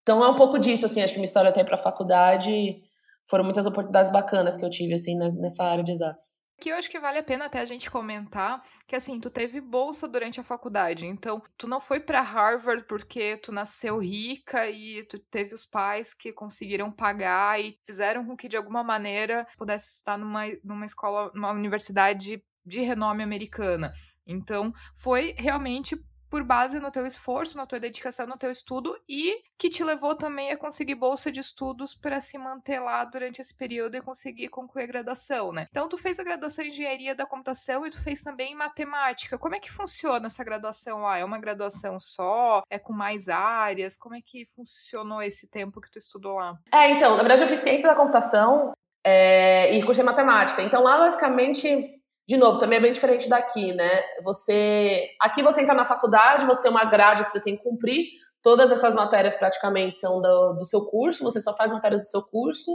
Então 0.03 0.23
é 0.23 0.29
um 0.29 0.35
pouco 0.35 0.59
disso, 0.59 0.85
assim, 0.85 1.01
acho 1.01 1.13
que 1.13 1.19
minha 1.19 1.25
história 1.25 1.49
até 1.49 1.63
para 1.63 1.75
a 1.75 1.77
faculdade 1.77 2.82
foram 3.27 3.43
muitas 3.43 3.65
oportunidades 3.65 4.11
bacanas 4.11 4.55
que 4.55 4.65
eu 4.65 4.69
tive, 4.69 4.93
assim, 4.93 5.17
nessa 5.17 5.63
área 5.63 5.83
de 5.83 5.91
exatas 5.91 6.43
que 6.63 6.69
eu 6.69 6.77
acho 6.77 6.89
que 6.89 6.99
vale 6.99 7.19
a 7.19 7.23
pena 7.23 7.45
até 7.45 7.59
a 7.59 7.65
gente 7.65 7.91
comentar 7.91 8.63
que 8.87 8.95
assim, 8.95 9.19
tu 9.19 9.29
teve 9.29 9.59
bolsa 9.59 10.07
durante 10.07 10.39
a 10.39 10.43
faculdade, 10.43 11.05
então 11.05 11.41
tu 11.57 11.67
não 11.67 11.81
foi 11.81 11.99
para 11.99 12.21
Harvard 12.21 12.85
porque 12.85 13.35
tu 13.35 13.51
nasceu 13.51 13.97
rica 13.99 14.69
e 14.69 15.03
tu 15.03 15.19
teve 15.19 15.53
os 15.53 15.65
pais 15.65 16.13
que 16.13 16.31
conseguiram 16.31 16.89
pagar 16.89 17.59
e 17.59 17.77
fizeram 17.85 18.25
com 18.25 18.37
que 18.37 18.47
de 18.47 18.55
alguma 18.55 18.81
maneira 18.81 19.45
pudesse 19.57 19.95
estudar 19.95 20.17
numa, 20.17 20.43
numa 20.63 20.85
escola, 20.85 21.29
numa 21.35 21.51
universidade 21.51 22.41
de 22.65 22.79
renome 22.79 23.21
americana. 23.23 23.91
Então, 24.25 24.71
foi 24.95 25.35
realmente 25.37 25.97
por 26.33 26.43
base 26.43 26.79
no 26.79 26.89
teu 26.89 27.05
esforço, 27.05 27.55
na 27.55 27.67
tua 27.67 27.79
dedicação, 27.79 28.25
no 28.25 28.35
teu 28.35 28.49
estudo 28.49 28.99
e 29.07 29.43
que 29.55 29.69
te 29.69 29.83
levou 29.83 30.15
também 30.15 30.49
a 30.49 30.57
conseguir 30.57 30.95
bolsa 30.95 31.31
de 31.31 31.39
estudos 31.39 31.93
para 31.93 32.19
se 32.19 32.39
manter 32.39 32.79
lá 32.79 33.05
durante 33.05 33.39
esse 33.39 33.55
período 33.55 33.95
e 33.95 34.01
conseguir 34.01 34.47
concluir 34.47 34.85
a 34.85 34.87
graduação, 34.87 35.51
né? 35.51 35.67
Então 35.69 35.87
tu 35.87 35.95
fez 35.95 36.17
a 36.17 36.23
graduação 36.23 36.65
em 36.65 36.69
engenharia 36.69 37.13
da 37.13 37.27
computação 37.27 37.85
e 37.85 37.91
tu 37.91 38.01
fez 38.01 38.23
também 38.23 38.55
matemática. 38.55 39.37
Como 39.37 39.53
é 39.53 39.59
que 39.59 39.71
funciona 39.71 40.25
essa 40.25 40.43
graduação 40.43 41.03
lá? 41.03 41.19
É 41.19 41.23
uma 41.23 41.37
graduação 41.37 41.99
só? 41.99 42.63
É 42.67 42.79
com 42.79 42.93
mais 42.93 43.29
áreas? 43.29 43.95
Como 43.95 44.15
é 44.15 44.19
que 44.19 44.43
funcionou 44.43 45.21
esse 45.21 45.47
tempo 45.47 45.79
que 45.79 45.91
tu 45.91 45.99
estudou 45.99 46.37
lá? 46.37 46.57
É, 46.71 46.89
então, 46.89 47.11
na 47.11 47.21
verdade 47.21 47.43
eu 47.43 47.47
fiz 47.47 47.59
ciência 47.59 47.87
da 47.87 47.95
computação 47.95 48.73
é, 49.05 49.71
e 49.77 49.83
cursei 49.83 50.03
matemática. 50.03 50.63
Então 50.63 50.81
lá 50.81 50.97
basicamente 50.97 52.01
de 52.27 52.37
novo, 52.37 52.57
também 52.57 52.77
é 52.77 52.81
bem 52.81 52.91
diferente 52.91 53.27
daqui, 53.27 53.73
né? 53.73 54.01
Você. 54.23 55.09
Aqui 55.19 55.43
você 55.43 55.61
entra 55.61 55.75
na 55.75 55.85
faculdade, 55.85 56.45
você 56.45 56.63
tem 56.63 56.71
uma 56.71 56.85
grade 56.85 57.25
que 57.25 57.31
você 57.31 57.41
tem 57.41 57.57
que 57.57 57.63
cumprir. 57.63 58.05
Todas 58.41 58.71
essas 58.71 58.93
matérias 58.93 59.35
praticamente 59.35 59.97
são 59.97 60.21
do, 60.21 60.53
do 60.53 60.65
seu 60.65 60.85
curso, 60.85 61.23
você 61.23 61.41
só 61.41 61.53
faz 61.55 61.71
matérias 61.71 62.01
do 62.03 62.07
seu 62.07 62.21
curso 62.23 62.71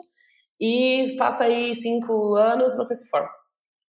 e 0.61 1.15
passa 1.19 1.45
aí 1.45 1.75
cinco 1.75 2.35
anos 2.35 2.73
e 2.73 2.77
você 2.77 2.95
se 2.95 3.09
forma. 3.09 3.29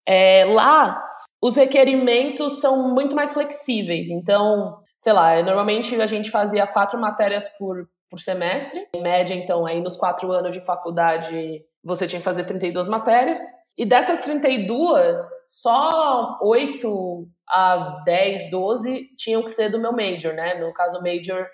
É, 0.06 0.44
lá, 0.44 1.02
os 1.40 1.56
requerimentos 1.56 2.60
são 2.60 2.88
muito 2.92 3.14
mais 3.14 3.32
flexíveis. 3.32 4.08
Então, 4.08 4.78
sei 4.96 5.12
lá, 5.12 5.42
normalmente 5.42 5.94
a 6.00 6.06
gente 6.06 6.30
fazia 6.30 6.66
quatro 6.66 7.00
matérias 7.00 7.48
por, 7.58 7.88
por 8.10 8.18
semestre. 8.18 8.88
Em 8.94 9.02
média, 9.02 9.34
então, 9.34 9.66
aí 9.66 9.80
nos 9.80 9.96
quatro 9.96 10.32
anos 10.32 10.54
de 10.54 10.64
faculdade, 10.64 11.64
você 11.84 12.06
tinha 12.06 12.20
que 12.20 12.24
fazer 12.24 12.44
32 12.44 12.88
matérias. 12.88 13.38
E 13.78 13.86
dessas 13.86 14.20
32, 14.22 15.16
só 15.46 16.36
8 16.42 17.28
a 17.48 18.02
10, 18.04 18.50
12 18.50 19.10
tinham 19.16 19.44
que 19.44 19.52
ser 19.52 19.70
do 19.70 19.78
meu 19.78 19.92
major, 19.92 20.34
né? 20.34 20.54
No 20.56 20.72
caso, 20.74 21.00
major 21.00 21.46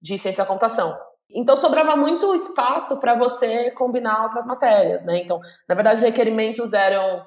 de 0.00 0.18
ciência 0.18 0.42
da 0.42 0.48
computação. 0.48 0.98
Então 1.30 1.56
sobrava 1.56 1.94
muito 1.94 2.34
espaço 2.34 2.98
para 2.98 3.14
você 3.14 3.70
combinar 3.72 4.22
outras 4.22 4.46
matérias, 4.46 5.04
né? 5.04 5.18
Então, 5.18 5.38
na 5.68 5.74
verdade, 5.74 5.96
os 5.96 6.02
requerimentos 6.02 6.72
eram 6.72 7.26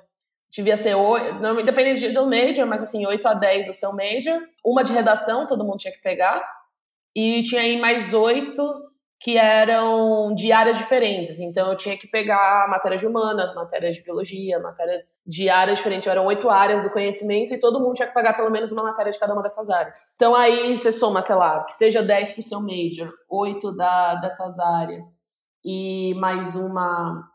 devia 0.51 0.75
ser 0.75 0.95
não 1.39 1.59
independente 1.59 2.09
do 2.09 2.25
major, 2.25 2.65
mas 2.65 2.81
assim, 2.81 3.05
8 3.05 3.27
a 3.27 3.33
10 3.35 3.67
do 3.67 3.73
seu 3.73 3.93
major, 3.93 4.41
uma 4.65 4.83
de 4.83 4.91
redação, 4.91 5.45
todo 5.45 5.63
mundo 5.63 5.77
tinha 5.77 5.93
que 5.93 6.01
pegar, 6.01 6.43
e 7.15 7.43
tinha 7.43 7.61
aí 7.61 7.79
mais 7.79 8.15
oito 8.15 8.63
que 9.19 9.37
eram 9.37 10.33
de 10.33 10.51
áreas 10.51 10.77
diferentes. 10.77 11.39
Então, 11.39 11.69
eu 11.69 11.75
tinha 11.75 11.97
que 11.97 12.07
pegar 12.07 12.67
matérias 12.69 13.01
de 13.01 13.07
humanas, 13.07 13.53
matérias 13.53 13.95
de 13.95 14.01
biologia, 14.01 14.59
matérias 14.59 15.19
de 15.27 15.49
áreas 15.49 15.77
diferentes. 15.77 16.07
Eram 16.07 16.25
oito 16.25 16.49
áreas 16.49 16.81
do 16.81 16.89
conhecimento 16.89 17.53
e 17.53 17.59
todo 17.59 17.81
mundo 17.81 17.95
tinha 17.95 18.07
que 18.07 18.13
pegar 18.13 18.33
pelo 18.33 18.49
menos 18.49 18.71
uma 18.71 18.81
matéria 18.81 19.11
de 19.11 19.19
cada 19.19 19.33
uma 19.33 19.43
dessas 19.43 19.69
áreas. 19.69 19.97
Então, 20.15 20.33
aí 20.33 20.73
você 20.75 20.91
soma, 20.93 21.21
sei 21.21 21.35
lá, 21.35 21.65
que 21.65 21.73
seja 21.73 22.01
10 22.01 22.31
para 22.31 22.39
o 22.39 22.43
seu 22.43 22.61
major, 22.61 23.11
oito 23.29 23.75
da, 23.75 24.15
dessas 24.15 24.57
áreas 24.57 25.05
e 25.65 26.13
mais 26.15 26.55
uma 26.55 27.27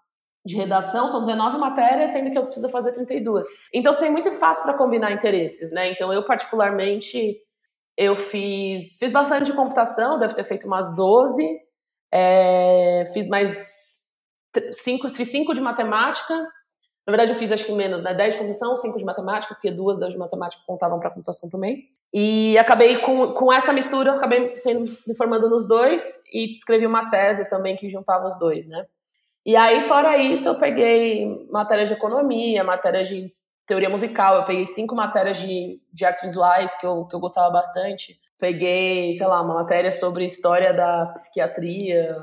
de 0.47 0.57
redação, 0.57 1.09
são 1.09 1.21
19 1.21 1.59
matérias, 1.59 2.11
sendo 2.11 2.31
que 2.31 2.39
eu 2.39 2.45
preciso 2.45 2.71
fazer 2.71 2.93
32. 2.93 3.47
Então, 3.75 3.93
você 3.93 4.01
tem 4.01 4.11
muito 4.11 4.29
espaço 4.29 4.63
para 4.63 4.75
combinar 4.75 5.13
interesses, 5.13 5.71
né? 5.73 5.91
Então, 5.91 6.13
eu 6.13 6.25
particularmente... 6.25 7.39
Eu 7.97 8.17
fiz, 8.17 8.97
fiz 8.99 9.13
bastante 9.13 9.45
de 9.45 9.53
computação, 9.53 10.19
deve 10.19 10.35
ter 10.35 10.43
feito 10.43 10.67
umas 10.67 10.93
12, 10.97 11.64
é, 12.17 13.05
fiz 13.13 13.27
mais 13.27 14.05
cinco, 14.73 15.11
fiz 15.11 15.29
cinco 15.29 15.53
de 15.53 15.61
matemática, 15.61 16.33
Na 17.07 17.11
verdade, 17.11 17.33
eu 17.33 17.37
fiz 17.37 17.51
acho 17.53 17.67
que 17.67 17.73
menos, 17.73 18.03
né? 18.03 18.15
10 18.15 18.35
de 18.35 18.39
computação, 18.39 18.77
5 18.77 18.99
de 18.99 19.05
matemática, 19.05 19.55
porque 19.55 19.71
duas 19.71 20.01
das 20.01 20.13
de 20.13 20.19
matemática 20.19 20.63
contavam 20.67 20.99
para 20.99 21.11
computação 21.11 21.51
também. 21.51 21.89
E 22.13 22.57
acabei 22.57 22.99
com, 22.99 23.35
com 23.35 23.53
essa 23.53 23.73
mistura, 23.75 24.13
acabei 24.13 24.57
sendo, 24.57 24.91
me 25.07 25.15
formando 25.15 25.51
nos 25.51 25.67
dois 25.69 26.23
e 26.33 26.51
escrevi 26.51 26.87
uma 26.87 27.11
tese 27.11 27.49
também 27.49 27.77
que 27.77 27.91
juntava 27.91 28.29
os 28.29 28.39
dois, 28.39 28.67
né? 28.67 28.87
E 29.45 29.57
aí, 29.57 29.83
fora 29.83 30.17
isso, 30.17 30.49
eu 30.49 30.55
peguei 30.55 31.47
matérias 31.51 31.89
de 31.89 31.95
economia, 31.95 32.65
matérias 32.65 33.09
de 33.09 33.31
teoria 33.67 33.91
musical, 33.91 34.37
eu 34.37 34.45
peguei 34.45 34.67
cinco 34.67 34.95
matérias 34.95 35.37
de, 35.39 35.81
de 35.93 36.05
artes 36.05 36.23
visuais 36.23 36.75
que 36.77 36.87
eu, 36.87 37.05
que 37.07 37.15
eu 37.15 37.21
gostava 37.21 37.51
bastante. 37.51 38.19
Peguei, 38.39 39.13
sei 39.13 39.27
lá, 39.27 39.41
uma 39.43 39.55
matéria 39.55 39.93
sobre 39.93 40.25
história 40.25 40.73
da 40.73 41.07
psiquiatria, 41.07 42.17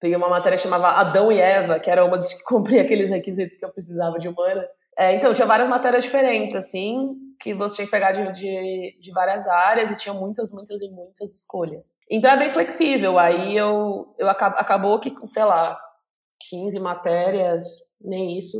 Peguei 0.00 0.16
uma 0.16 0.28
matéria 0.28 0.56
que 0.56 0.62
chamava 0.62 0.88
Adão 0.90 1.32
e 1.32 1.40
Eva, 1.40 1.80
que 1.80 1.90
era 1.90 2.04
uma 2.04 2.16
dos 2.16 2.32
que 2.32 2.42
cumpria 2.44 2.82
aqueles 2.82 3.10
requisitos 3.10 3.58
que 3.58 3.64
eu 3.64 3.72
precisava 3.72 4.18
de 4.18 4.28
humanas. 4.28 4.70
É, 4.96 5.14
então, 5.14 5.32
tinha 5.32 5.46
várias 5.46 5.68
matérias 5.68 6.04
diferentes, 6.04 6.54
assim, 6.54 7.14
que 7.40 7.54
você 7.54 7.76
tinha 7.76 7.86
que 7.86 7.90
pegar 7.90 8.12
de, 8.12 8.32
de, 8.32 8.98
de, 9.00 9.12
várias 9.12 9.46
áreas 9.46 9.90
e 9.90 9.96
tinha 9.96 10.12
muitas, 10.12 10.50
muitas 10.50 10.80
e 10.80 10.88
muitas 10.88 11.34
escolhas. 11.34 11.92
Então, 12.10 12.30
é 12.30 12.36
bem 12.36 12.50
flexível. 12.50 13.18
Aí, 13.18 13.56
eu, 13.56 14.14
eu 14.18 14.28
acabou 14.28 14.98
que, 15.00 15.14
sei 15.26 15.44
lá, 15.44 15.78
15 16.48 16.78
matérias, 16.80 17.64
nem 18.00 18.36
isso, 18.36 18.56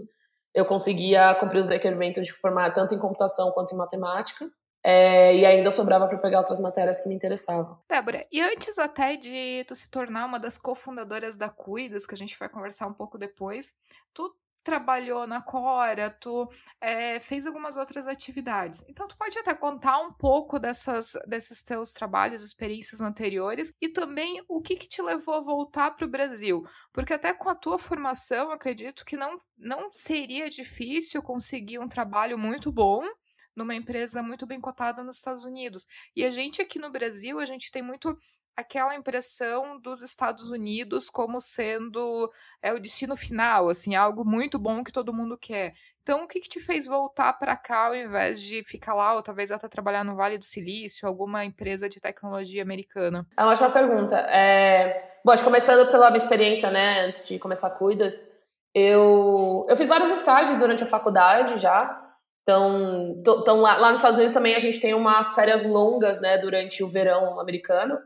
eu 0.54 0.64
conseguia 0.64 1.34
cumprir 1.36 1.60
os 1.60 1.68
requerimentos 1.68 2.26
de 2.26 2.32
formar 2.32 2.72
tanto 2.72 2.94
em 2.94 2.98
computação 2.98 3.52
quanto 3.52 3.72
em 3.72 3.78
matemática. 3.78 4.48
É, 4.82 5.34
e 5.36 5.44
ainda 5.44 5.70
sobrava 5.70 6.06
para 6.06 6.18
pegar 6.18 6.38
outras 6.38 6.60
matérias 6.60 7.00
que 7.00 7.08
me 7.08 7.14
interessavam. 7.14 7.78
Débora, 7.88 8.26
e 8.30 8.40
antes 8.40 8.78
até 8.78 9.16
de 9.16 9.64
tu 9.64 9.74
se 9.74 9.90
tornar 9.90 10.26
uma 10.26 10.38
das 10.38 10.56
cofundadoras 10.56 11.36
da 11.36 11.48
Cuidas, 11.48 12.06
que 12.06 12.14
a 12.14 12.18
gente 12.18 12.38
vai 12.38 12.48
conversar 12.48 12.86
um 12.86 12.94
pouco 12.94 13.18
depois, 13.18 13.74
tu 14.14 14.34
trabalhou 14.68 15.26
na 15.26 15.40
Cora, 15.40 16.10
tu 16.10 16.46
é, 16.78 17.18
fez 17.18 17.46
algumas 17.46 17.78
outras 17.78 18.06
atividades. 18.06 18.84
Então, 18.86 19.08
tu 19.08 19.16
pode 19.16 19.38
até 19.38 19.54
contar 19.54 19.98
um 20.00 20.12
pouco 20.12 20.58
dessas, 20.58 21.12
desses 21.26 21.62
teus 21.62 21.94
trabalhos, 21.94 22.42
experiências 22.42 23.00
anteriores 23.00 23.72
e 23.80 23.88
também 23.88 24.44
o 24.46 24.60
que, 24.60 24.76
que 24.76 24.86
te 24.86 25.00
levou 25.00 25.36
a 25.36 25.40
voltar 25.40 25.92
para 25.92 26.04
o 26.04 26.10
Brasil. 26.10 26.62
Porque 26.92 27.14
até 27.14 27.32
com 27.32 27.48
a 27.48 27.54
tua 27.54 27.78
formação, 27.78 28.50
acredito 28.50 29.06
que 29.06 29.16
não, 29.16 29.38
não 29.56 29.88
seria 29.90 30.50
difícil 30.50 31.22
conseguir 31.22 31.78
um 31.78 31.88
trabalho 31.88 32.36
muito 32.36 32.70
bom 32.70 33.02
numa 33.58 33.74
empresa 33.74 34.22
muito 34.22 34.46
bem 34.46 34.60
cotada 34.60 35.04
nos 35.04 35.16
Estados 35.16 35.44
Unidos. 35.44 35.86
E 36.16 36.24
a 36.24 36.30
gente 36.30 36.62
aqui 36.62 36.78
no 36.78 36.90
Brasil, 36.90 37.38
a 37.38 37.44
gente 37.44 37.70
tem 37.70 37.82
muito 37.82 38.16
aquela 38.58 38.96
impressão 38.96 39.78
dos 39.78 40.02
Estados 40.02 40.50
Unidos 40.50 41.08
como 41.08 41.40
sendo 41.40 42.28
é 42.60 42.72
o 42.72 42.80
destino 42.80 43.14
final, 43.14 43.68
assim, 43.68 43.94
algo 43.94 44.24
muito 44.24 44.58
bom 44.58 44.82
que 44.82 44.90
todo 44.90 45.12
mundo 45.12 45.38
quer. 45.38 45.74
Então, 46.02 46.24
o 46.24 46.26
que, 46.26 46.40
que 46.40 46.48
te 46.48 46.58
fez 46.58 46.86
voltar 46.86 47.34
para 47.34 47.56
cá 47.56 47.86
ao 47.86 47.94
invés 47.94 48.42
de 48.42 48.64
ficar 48.64 48.94
lá 48.94 49.14
ou 49.14 49.22
talvez 49.22 49.52
até 49.52 49.68
trabalhar 49.68 50.04
no 50.04 50.16
Vale 50.16 50.38
do 50.38 50.44
Silício, 50.44 51.06
alguma 51.06 51.44
empresa 51.44 51.88
de 51.88 52.00
tecnologia 52.00 52.62
americana? 52.62 53.24
É 53.36 53.42
uma 53.42 53.52
ótima 53.52 53.70
pergunta. 53.70 54.16
É... 54.16 55.18
Bom, 55.24 55.30
acho 55.30 55.44
começando 55.44 55.88
pela 55.88 56.10
minha 56.10 56.22
experiência, 56.22 56.68
né, 56.68 57.02
antes 57.02 57.28
de 57.28 57.38
começar 57.38 57.70
Cuidas, 57.70 58.28
eu, 58.74 59.66
eu 59.68 59.76
fiz 59.76 59.88
vários 59.88 60.10
estágios 60.10 60.56
durante 60.56 60.82
a 60.82 60.86
faculdade 60.86 61.58
já, 61.58 62.07
então, 62.50 63.60
lá, 63.60 63.76
lá, 63.76 63.90
nos 63.90 64.00
Estados 64.00 64.16
Unidos 64.16 64.32
também 64.32 64.54
a 64.54 64.58
gente 64.58 64.80
tem 64.80 64.94
umas 64.94 65.34
férias 65.34 65.64
longas, 65.64 66.20
né, 66.20 66.38
durante 66.38 66.82
o 66.82 66.88
verão 66.88 67.38
americano. 67.38 67.98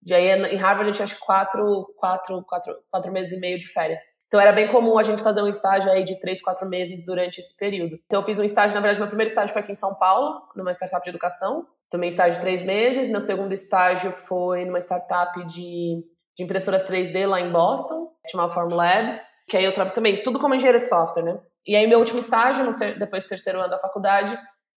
De 0.00 0.14
aí 0.14 0.30
em 0.52 0.56
Harvard 0.56 0.88
a 0.88 0.92
gente 0.92 1.02
acha 1.02 1.16
quatro, 1.20 1.92
quatro, 1.96 2.42
quatro, 2.44 2.76
quatro 2.90 3.12
meses 3.12 3.32
e 3.32 3.40
meio 3.40 3.58
de 3.58 3.66
férias. 3.66 4.02
Então 4.28 4.38
era 4.38 4.52
bem 4.52 4.68
comum 4.68 4.98
a 4.98 5.02
gente 5.02 5.22
fazer 5.22 5.42
um 5.42 5.48
estágio 5.48 5.90
aí 5.90 6.04
de 6.04 6.20
três, 6.20 6.40
quatro 6.40 6.68
meses 6.68 7.04
durante 7.04 7.38
esse 7.38 7.56
período. 7.56 7.98
Então 8.06 8.20
eu 8.20 8.22
fiz 8.22 8.38
um 8.38 8.44
estágio, 8.44 8.74
na 8.74 8.80
verdade, 8.80 9.00
meu 9.00 9.08
primeiro 9.08 9.28
estágio 9.28 9.52
foi 9.52 9.62
aqui 9.62 9.72
em 9.72 9.76
São 9.76 9.94
Paulo, 9.96 10.42
numa 10.54 10.72
startup 10.72 11.02
de 11.02 11.10
educação. 11.10 11.66
Tomei 11.90 12.10
estágio 12.10 12.34
de 12.34 12.40
três 12.40 12.62
meses. 12.62 13.08
Meu 13.08 13.20
segundo 13.20 13.52
estágio 13.52 14.12
foi 14.12 14.64
numa 14.64 14.78
startup 14.78 15.44
de, 15.46 16.04
de 16.36 16.44
impressoras 16.44 16.86
3D 16.86 17.26
lá 17.26 17.40
em 17.40 17.50
Boston, 17.50 18.12
chamada 18.30 18.52
Form 18.52 18.72
Labs. 18.72 19.28
Que 19.48 19.56
aí 19.56 19.64
eu 19.64 19.72
trabalho 19.72 19.94
também, 19.94 20.22
tudo 20.22 20.38
como 20.38 20.54
engenheiro 20.54 20.78
de 20.78 20.86
software, 20.86 21.24
né? 21.24 21.40
E 21.68 21.76
aí, 21.76 21.86
meu 21.86 21.98
último 21.98 22.18
estágio, 22.18 22.74
ter, 22.74 22.98
depois 22.98 23.24
do 23.24 23.28
terceiro 23.28 23.60
ano 23.60 23.68
da 23.68 23.78
faculdade, 23.78 24.34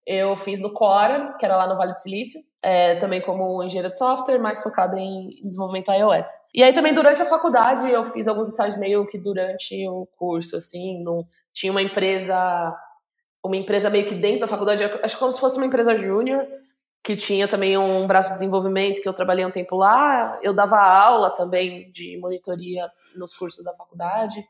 eu 0.07 0.35
fiz 0.35 0.59
no 0.59 0.73
Cora, 0.73 1.35
que 1.37 1.45
era 1.45 1.55
lá 1.55 1.67
no 1.67 1.77
Vale 1.77 1.93
do 1.93 1.99
Silício, 1.99 2.41
é, 2.63 2.95
também 2.95 3.21
como 3.21 3.61
engenheira 3.61 3.89
de 3.89 3.95
software, 3.95 4.39
mais 4.39 4.63
focada 4.63 4.97
em 4.99 5.29
desenvolvimento 5.43 5.91
iOS. 5.91 6.25
E 6.51 6.63
aí 6.63 6.73
também 6.73 6.91
durante 6.91 7.21
a 7.21 7.27
faculdade 7.27 7.87
eu 7.87 8.03
fiz 8.03 8.27
alguns 8.27 8.49
estágios 8.49 8.79
meio 8.79 9.05
que 9.05 9.19
durante 9.19 9.87
o 9.87 10.07
curso, 10.17 10.55
assim, 10.55 11.03
não, 11.03 11.23
tinha 11.53 11.71
uma 11.71 11.83
empresa, 11.83 12.75
uma 13.45 13.55
empresa 13.55 13.87
meio 13.91 14.07
que 14.07 14.15
dentro 14.15 14.39
da 14.39 14.47
faculdade, 14.47 14.83
acho 14.83 15.19
como 15.19 15.31
se 15.31 15.39
fosse 15.39 15.57
uma 15.57 15.67
empresa 15.67 15.95
júnior, 15.95 16.43
que 17.03 17.15
tinha 17.15 17.47
também 17.47 17.77
um 17.77 18.07
braço 18.07 18.29
de 18.29 18.33
desenvolvimento 18.33 18.99
que 18.99 19.07
eu 19.07 19.13
trabalhei 19.13 19.45
um 19.45 19.51
tempo 19.51 19.75
lá, 19.75 20.39
eu 20.41 20.55
dava 20.55 20.79
aula 20.79 21.29
também 21.35 21.91
de 21.91 22.17
monitoria 22.19 22.89
nos 23.15 23.37
cursos 23.37 23.63
da 23.63 23.75
faculdade 23.75 24.43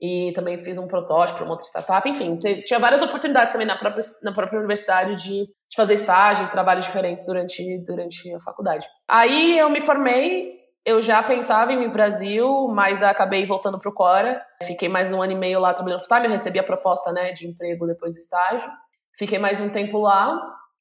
e 0.00 0.32
também 0.34 0.58
fiz 0.58 0.76
um 0.76 0.88
protótipo 0.88 1.38
para 1.38 1.44
uma 1.44 1.52
outra 1.52 1.66
startup. 1.66 2.08
Enfim, 2.08 2.36
tinha 2.36 2.78
várias 2.78 3.02
oportunidades 3.02 3.52
também 3.52 3.66
na 3.66 3.76
própria, 3.76 4.02
na 4.22 4.32
própria 4.32 4.58
universidade 4.58 5.16
de, 5.16 5.44
de 5.46 5.76
fazer 5.76 5.94
estágios, 5.94 6.48
trabalhos 6.50 6.84
diferentes 6.84 7.24
durante, 7.24 7.78
durante 7.86 8.32
a 8.34 8.40
faculdade. 8.40 8.86
Aí 9.08 9.58
eu 9.58 9.70
me 9.70 9.80
formei, 9.80 10.54
eu 10.84 11.00
já 11.00 11.22
pensava 11.22 11.72
em 11.72 11.76
ir 11.76 11.82
para 11.84 11.88
o 11.88 11.92
Brasil, 11.92 12.68
mas 12.68 13.02
acabei 13.02 13.46
voltando 13.46 13.78
para 13.78 13.88
o 13.88 13.94
Cora. 13.94 14.44
Fiquei 14.64 14.88
mais 14.88 15.12
um 15.12 15.22
ano 15.22 15.32
e 15.32 15.36
meio 15.36 15.60
lá 15.60 15.72
trabalhando 15.72 16.00
full 16.00 16.08
time, 16.08 16.26
eu 16.26 16.32
recebi 16.32 16.58
a 16.58 16.64
proposta 16.64 17.12
né, 17.12 17.32
de 17.32 17.46
emprego 17.46 17.86
depois 17.86 18.14
do 18.14 18.18
estágio. 18.18 18.68
Fiquei 19.16 19.38
mais 19.38 19.60
um 19.60 19.68
tempo 19.68 19.98
lá 19.98 20.40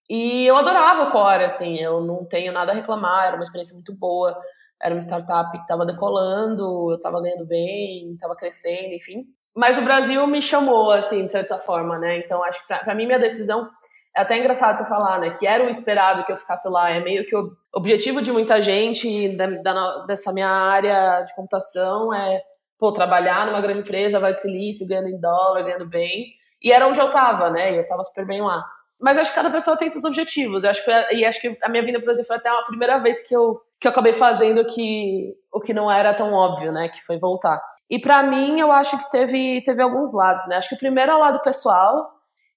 e 0.10 0.46
eu 0.46 0.58
adorava 0.58 1.04
o 1.04 1.12
Cora, 1.12 1.46
assim, 1.46 1.78
eu 1.78 2.02
não 2.02 2.26
tenho 2.26 2.52
nada 2.52 2.72
a 2.72 2.76
reclamar, 2.76 3.28
era 3.28 3.36
uma 3.36 3.44
experiência 3.44 3.74
muito 3.74 3.98
boa 3.98 4.38
era 4.84 4.94
uma 4.94 5.02
startup 5.02 5.50
que 5.52 5.60
estava 5.60 5.86
decolando, 5.86 6.92
eu 6.92 6.98
estava 6.98 7.22
ganhando 7.22 7.46
bem, 7.46 8.12
estava 8.12 8.36
crescendo, 8.36 8.94
enfim. 8.94 9.24
Mas 9.56 9.78
o 9.78 9.82
Brasil 9.82 10.26
me 10.28 10.42
chamou, 10.42 10.92
assim, 10.92 11.26
de 11.26 11.32
certa 11.32 11.58
forma, 11.58 11.98
né? 11.98 12.18
Então, 12.18 12.44
acho 12.44 12.60
que 12.60 12.68
para 12.68 12.94
mim, 12.94 13.06
minha 13.06 13.20
decisão 13.20 13.70
é 14.16 14.22
até 14.22 14.38
engraçado 14.38 14.78
você 14.78 14.86
falar, 14.86 15.20
né? 15.20 15.32
Que 15.32 15.48
era 15.48 15.64
o 15.64 15.70
esperado 15.70 16.26
que 16.26 16.32
eu 16.32 16.38
ficasse 16.38 16.68
lá. 16.68 16.90
É 16.90 17.00
meio 17.00 17.26
que 17.26 17.36
o 17.36 17.52
objetivo 17.74 18.22
de 18.22 18.32
muita 18.32 18.62
gente 18.62 19.38
da, 19.38 19.46
da, 19.48 20.06
dessa 20.06 20.34
minha 20.34 20.50
área 20.50 21.22
de 21.22 21.34
computação 21.34 22.14
é, 22.14 22.42
pô, 22.78 22.92
trabalhar 22.92 23.46
numa 23.46 23.62
grande 23.62 23.80
empresa, 23.80 24.20
vai 24.20 24.34
de 24.34 24.42
silício, 24.42 24.88
ganhando 24.88 25.08
em 25.08 25.20
dólar, 25.20 25.64
ganhando 25.64 25.88
bem. 25.88 26.34
E 26.62 26.72
era 26.72 26.88
onde 26.88 27.00
eu 27.00 27.10
tava, 27.10 27.50
né? 27.50 27.74
E 27.74 27.78
eu 27.78 27.86
tava 27.86 28.04
super 28.04 28.26
bem 28.26 28.42
lá. 28.42 28.64
Mas 29.02 29.18
acho 29.18 29.32
que 29.32 29.36
cada 29.36 29.52
pessoa 29.52 29.78
tem 29.78 29.90
seus 29.90 30.04
objetivos. 30.04 30.64
Eu 30.64 30.70
acho 30.70 30.84
que 30.84 30.92
foi, 30.92 31.16
e 31.16 31.26
acho 31.26 31.42
que 31.42 31.58
a 31.62 31.70
minha 31.70 31.84
vinda 31.84 32.00
para 32.00 32.04
o 32.04 32.06
Brasil 32.06 32.26
foi 32.26 32.36
até 32.38 32.50
a 32.50 32.62
primeira 32.64 33.00
vez 33.00 33.28
que 33.28 33.36
eu, 33.36 33.60
que 33.84 33.88
eu 33.88 33.92
acabei 33.92 34.14
fazendo 34.14 34.64
que, 34.64 35.36
o 35.52 35.60
que 35.60 35.74
não 35.74 35.92
era 35.92 36.14
tão 36.14 36.32
óbvio, 36.32 36.72
né? 36.72 36.88
Que 36.88 37.04
foi 37.04 37.20
voltar. 37.20 37.62
E 37.90 38.00
para 38.00 38.24
mim, 38.24 38.58
eu 38.58 38.72
acho 38.72 38.98
que 38.98 39.12
teve, 39.12 39.62
teve 39.62 39.84
alguns 39.84 40.14
lados, 40.14 40.48
né? 40.48 40.56
Acho 40.56 40.70
que 40.70 40.76
o 40.76 40.80
primeiro 40.80 41.12
é 41.12 41.16
o 41.16 41.20
lado 41.20 41.42
pessoal. 41.42 42.10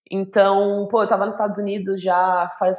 Então, 0.09 0.87
pô, 0.89 1.03
eu 1.03 1.09
tava 1.09 1.25
nos 1.25 1.35
Estados 1.35 1.59
Unidos 1.59 2.01
já 2.01 2.49
faz 2.61 2.79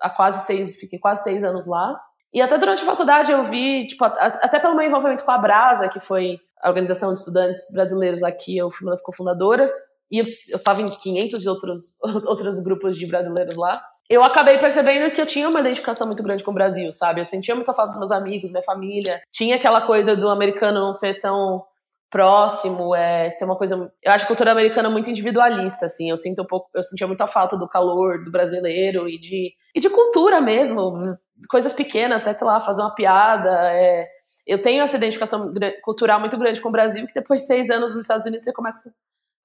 há 0.00 0.08
quase 0.08 0.46
seis, 0.46 0.78
fiquei 0.78 0.96
quase 1.00 1.24
seis 1.24 1.42
anos 1.42 1.66
lá. 1.66 2.00
E 2.32 2.40
até 2.40 2.56
durante 2.56 2.84
a 2.84 2.86
faculdade 2.86 3.32
eu 3.32 3.42
vi, 3.42 3.88
tipo, 3.88 4.04
até 4.04 4.60
pelo 4.60 4.76
meu 4.76 4.86
envolvimento 4.86 5.24
com 5.24 5.32
a 5.32 5.38
Brasa, 5.38 5.88
que 5.88 5.98
foi 5.98 6.38
a 6.62 6.68
organização 6.68 7.12
de 7.12 7.18
estudantes 7.18 7.62
brasileiros 7.72 8.22
aqui, 8.22 8.56
eu 8.56 8.70
fui 8.70 8.86
uma 8.86 8.92
das 8.92 9.02
cofundadoras 9.02 9.72
e 10.10 10.18
eu 10.20 10.56
estava 10.56 10.82
em 10.82 10.86
500 10.86 11.46
outros, 11.46 11.82
outros 12.26 12.62
grupos 12.62 12.96
de 12.96 13.06
brasileiros 13.06 13.56
lá, 13.56 13.80
eu 14.08 14.22
acabei 14.22 14.56
percebendo 14.58 15.10
que 15.12 15.20
eu 15.20 15.26
tinha 15.26 15.48
uma 15.48 15.60
identificação 15.60 16.06
muito 16.06 16.22
grande 16.22 16.42
com 16.42 16.50
o 16.50 16.54
Brasil, 16.54 16.90
sabe? 16.90 17.20
Eu 17.20 17.26
sentia 17.26 17.54
muita 17.54 17.74
falta 17.74 17.90
dos 17.90 17.98
meus 17.98 18.10
amigos, 18.10 18.50
minha 18.50 18.62
família. 18.62 19.20
Tinha 19.30 19.56
aquela 19.56 19.82
coisa 19.82 20.16
do 20.16 20.30
americano 20.30 20.80
não 20.80 20.94
ser 20.94 21.20
tão 21.20 21.62
próximo, 22.10 22.94
é 22.94 23.28
ser 23.30 23.44
uma 23.44 23.56
coisa. 23.56 23.92
Eu 24.02 24.12
acho 24.12 24.24
a 24.24 24.26
cultura 24.28 24.52
americana 24.52 24.88
muito 24.88 25.10
individualista, 25.10 25.84
assim. 25.86 26.08
Eu 26.08 26.16
sinto 26.16 26.40
um 26.42 26.46
pouco, 26.46 26.70
eu 26.74 26.82
sentia 26.82 27.06
muita 27.06 27.26
falta 27.26 27.54
do 27.56 27.68
calor 27.68 28.22
do 28.22 28.30
brasileiro 28.30 29.06
e 29.06 29.18
de 29.18 29.52
e 29.74 29.80
de 29.80 29.90
cultura 29.90 30.40
mesmo, 30.40 30.98
coisas 31.50 31.74
pequenas, 31.74 32.24
né? 32.24 32.32
Sei 32.32 32.46
lá, 32.46 32.60
fazer 32.60 32.80
uma 32.80 32.94
piada. 32.94 33.50
É... 33.72 34.06
Eu 34.46 34.62
tenho 34.62 34.82
essa 34.82 34.96
identificação 34.96 35.52
cultural 35.82 36.18
muito 36.18 36.38
grande 36.38 36.62
com 36.62 36.70
o 36.70 36.72
Brasil 36.72 37.06
que 37.06 37.12
depois 37.12 37.42
de 37.42 37.46
seis 37.46 37.68
anos 37.68 37.90
nos 37.94 38.06
Estados 38.06 38.24
Unidos 38.24 38.42
você 38.44 38.52
começa 38.54 38.90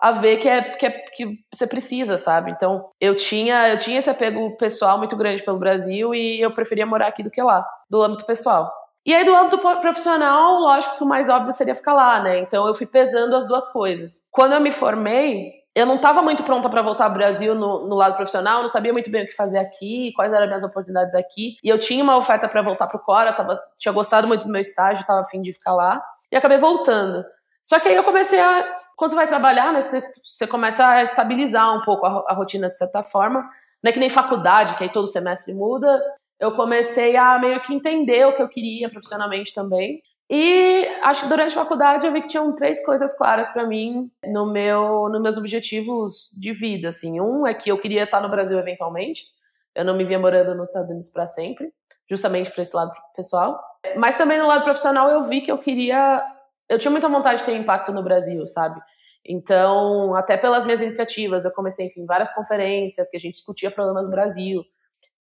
a 0.04 0.12
ver 0.12 0.36
que 0.36 0.50
é, 0.50 0.62
que 0.62 0.86
é 0.86 0.90
que 0.92 1.40
você 1.50 1.66
precisa, 1.66 2.18
sabe? 2.18 2.52
Então, 2.52 2.90
eu 3.00 3.16
tinha, 3.16 3.70
eu 3.70 3.80
tinha 3.80 4.00
esse 4.00 4.10
apego 4.10 4.54
pessoal 4.58 4.98
muito 4.98 5.16
grande 5.16 5.42
pelo 5.42 5.58
Brasil 5.58 6.14
e 6.14 6.42
eu 6.42 6.52
preferia 6.52 6.86
morar 6.86 7.08
aqui 7.08 7.24
do 7.24 7.32
que 7.32 7.42
lá, 7.42 7.66
do 7.90 8.02
âmbito 8.02 8.26
pessoal. 8.26 8.70
E 9.06 9.16
aí, 9.16 9.24
do 9.24 9.34
âmbito 9.34 9.60
profissional, 9.60 10.60
lógico 10.60 10.98
que 10.98 11.04
o 11.06 11.08
mais 11.08 11.30
óbvio 11.30 11.54
seria 11.54 11.74
ficar 11.74 11.94
lá, 11.94 12.22
né? 12.22 12.40
Então, 12.40 12.68
eu 12.68 12.76
fui 12.76 12.86
pesando 12.86 13.34
as 13.34 13.48
duas 13.48 13.72
coisas. 13.72 14.22
Quando 14.30 14.52
eu 14.52 14.60
me 14.60 14.72
formei, 14.74 15.54
eu 15.74 15.86
não 15.86 15.96
estava 15.96 16.22
muito 16.22 16.44
pronta 16.44 16.70
para 16.70 16.82
voltar 16.82 17.06
ao 17.06 17.14
Brasil 17.14 17.56
no, 17.56 17.88
no, 17.88 17.96
lado 17.96 18.18
profissional, 18.18 18.60
não 18.60 18.68
sabia 18.68 18.92
muito 18.92 19.10
bem 19.10 19.24
o 19.24 19.26
que 19.26 19.34
fazer 19.34 19.58
aqui, 19.58 20.12
quais 20.18 20.34
eram 20.34 20.44
as 20.44 20.50
minhas 20.50 20.64
oportunidades 20.64 21.16
aqui. 21.16 21.56
E 21.64 21.70
eu 21.70 21.80
tinha 21.80 22.04
uma 22.04 22.18
oferta 22.18 22.50
para 22.50 22.62
voltar 22.62 22.88
para 22.88 22.98
o 22.98 23.02
Cora, 23.02 23.32
tava, 23.32 23.58
tinha 23.80 23.94
gostado 23.94 24.28
muito 24.28 24.44
do 24.44 24.52
meu 24.52 24.60
estágio, 24.60 25.00
estava 25.00 25.22
afim 25.22 25.42
de 25.42 25.54
ficar 25.54 25.74
lá, 25.74 26.04
e 26.30 26.36
acabei 26.36 26.58
voltando. 26.58 27.24
Só 27.62 27.80
que 27.80 27.88
aí 27.88 27.96
eu 27.96 28.04
comecei 28.04 28.42
a 28.42 28.83
quando 29.04 29.10
você 29.10 29.18
vai 29.18 29.28
trabalhar, 29.28 29.74
né, 29.74 29.82
você, 29.82 30.02
você 30.22 30.48
começa 30.48 30.88
a 30.88 31.04
estabilizar 31.04 31.76
um 31.76 31.82
pouco 31.82 32.06
a, 32.06 32.24
a, 32.30 32.34
rotina 32.34 32.70
de 32.70 32.78
certa 32.78 33.04
forma. 33.04 33.42
Não 33.84 33.90
é 33.90 33.92
que 33.92 34.00
nem 34.00 34.10
faculdade, 34.10 34.78
que 34.78 34.84
aí 34.86 34.90
todo 34.90 35.08
semestre 35.08 35.54
muda. 35.54 36.02
Eu 36.40 36.56
comecei 36.56 37.18
a 37.18 37.38
meio 37.38 37.62
que 37.62 37.74
entender 37.74 38.26
o 38.26 38.34
que 38.34 38.42
eu 38.42 38.48
queria 38.48 38.90
profissionalmente 38.90 39.54
também. 39.54 40.02
E 40.30 40.88
acho 41.02 41.24
que 41.24 41.28
durante 41.28 41.52
a 41.52 41.62
faculdade 41.62 42.08
eu 42.08 42.14
vi 42.14 42.22
que 42.22 42.30
tinham 42.30 42.56
três 42.56 42.84
coisas 42.86 43.14
claras 43.18 43.50
para 43.50 43.68
mim 43.68 44.10
no 44.26 44.50
meu, 44.50 45.10
nos 45.10 45.22
meus 45.22 45.38
objetivos 45.38 46.30
de 46.38 46.54
vida. 46.54 46.88
Assim, 46.88 47.20
um 47.20 47.46
é 47.46 47.54
que 47.54 47.70
eu 47.70 47.78
queria 47.78 48.06
estar 48.06 48.22
no 48.22 48.30
Brasil 48.30 48.58
eventualmente. 48.58 49.26
Eu 49.76 49.84
não 49.84 49.98
me 49.98 50.06
via 50.06 50.18
morando 50.18 50.56
nos 50.56 50.70
Estados 50.70 50.90
Unidos 50.90 51.10
para 51.10 51.26
sempre, 51.26 51.74
justamente 52.10 52.50
para 52.52 52.64
esse 52.64 52.74
lado 52.74 52.94
pessoal. 53.18 53.62
Mas 53.98 54.18
também 54.18 54.38
no 54.38 54.48
lado 54.48 54.64
profissional 54.64 55.10
eu 55.10 55.24
vi 55.24 55.42
que 55.42 55.52
eu 55.52 55.58
queria 55.58 56.24
eu 56.70 56.80
tinha 56.80 56.92
muita 56.92 57.10
vontade 57.10 57.40
de 57.40 57.46
ter 57.46 57.56
impacto 57.56 57.92
no 57.92 58.04
Brasil, 58.04 58.46
sabe? 58.48 58.80
Então, 59.26 60.16
até 60.16 60.36
pelas 60.36 60.66
minhas 60.66 60.82
iniciativas, 60.82 61.46
eu 61.46 61.52
comecei, 61.52 61.88
enfim, 61.88 62.06
várias 62.06 62.34
conferências 62.34 63.10
que 63.10 63.18
a 63.18 63.20
gente 63.20 63.36
discutia 63.36 63.72
problemas 63.72 64.06
do 64.06 64.12
Brasil. 64.12 64.62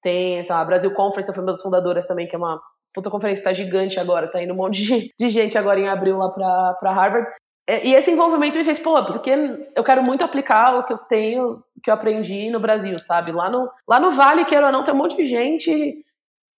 Tem, 0.03 0.45
sei 0.45 0.55
lá, 0.55 0.61
a 0.61 0.65
Brasil 0.65 0.93
Conference, 0.93 1.29
eu 1.29 1.35
fui 1.35 1.43
uma 1.43 1.53
das 1.53 1.63
fundadoras 1.63 2.07
também, 2.07 2.27
que 2.27 2.35
é 2.35 2.39
uma 2.39 2.61
puta 2.93 3.11
conferência, 3.11 3.45
tá 3.45 3.53
gigante 3.53 3.99
agora, 4.01 4.31
tá 4.31 4.43
indo 4.43 4.53
um 4.53 4.57
monte 4.57 4.83
de, 4.83 5.15
de 5.19 5.31
gente 5.31 5.57
agora 5.57 5.79
em 5.79 5.89
abril 5.89 6.19
lá 6.19 6.31
pra, 6.31 6.75
pra 6.75 6.93
Harvard. 6.93 7.29
E 7.69 7.95
esse 7.95 8.11
envolvimento 8.11 8.59
me 8.59 8.65
fez, 8.65 8.81
pô, 8.81 9.05
porque 9.05 9.31
eu 9.75 9.85
quero 9.85 10.03
muito 10.03 10.25
aplicar 10.25 10.79
o 10.79 10.85
que 10.85 10.93
eu 10.93 10.99
tenho, 10.99 11.63
que 11.83 11.91
eu 11.91 11.95
aprendi 11.95 12.51
no 12.51 12.59
Brasil, 12.59 12.99
sabe? 12.99 13.31
Lá 13.31 13.49
no, 13.49 13.71
lá 13.89 14.01
no 14.01 14.11
Vale, 14.11 14.45
quero 14.45 14.67
ou 14.67 14.73
não, 14.73 14.83
tem 14.83 14.93
um 14.93 14.97
monte 14.97 15.17
de 15.17 15.25
gente 15.25 16.05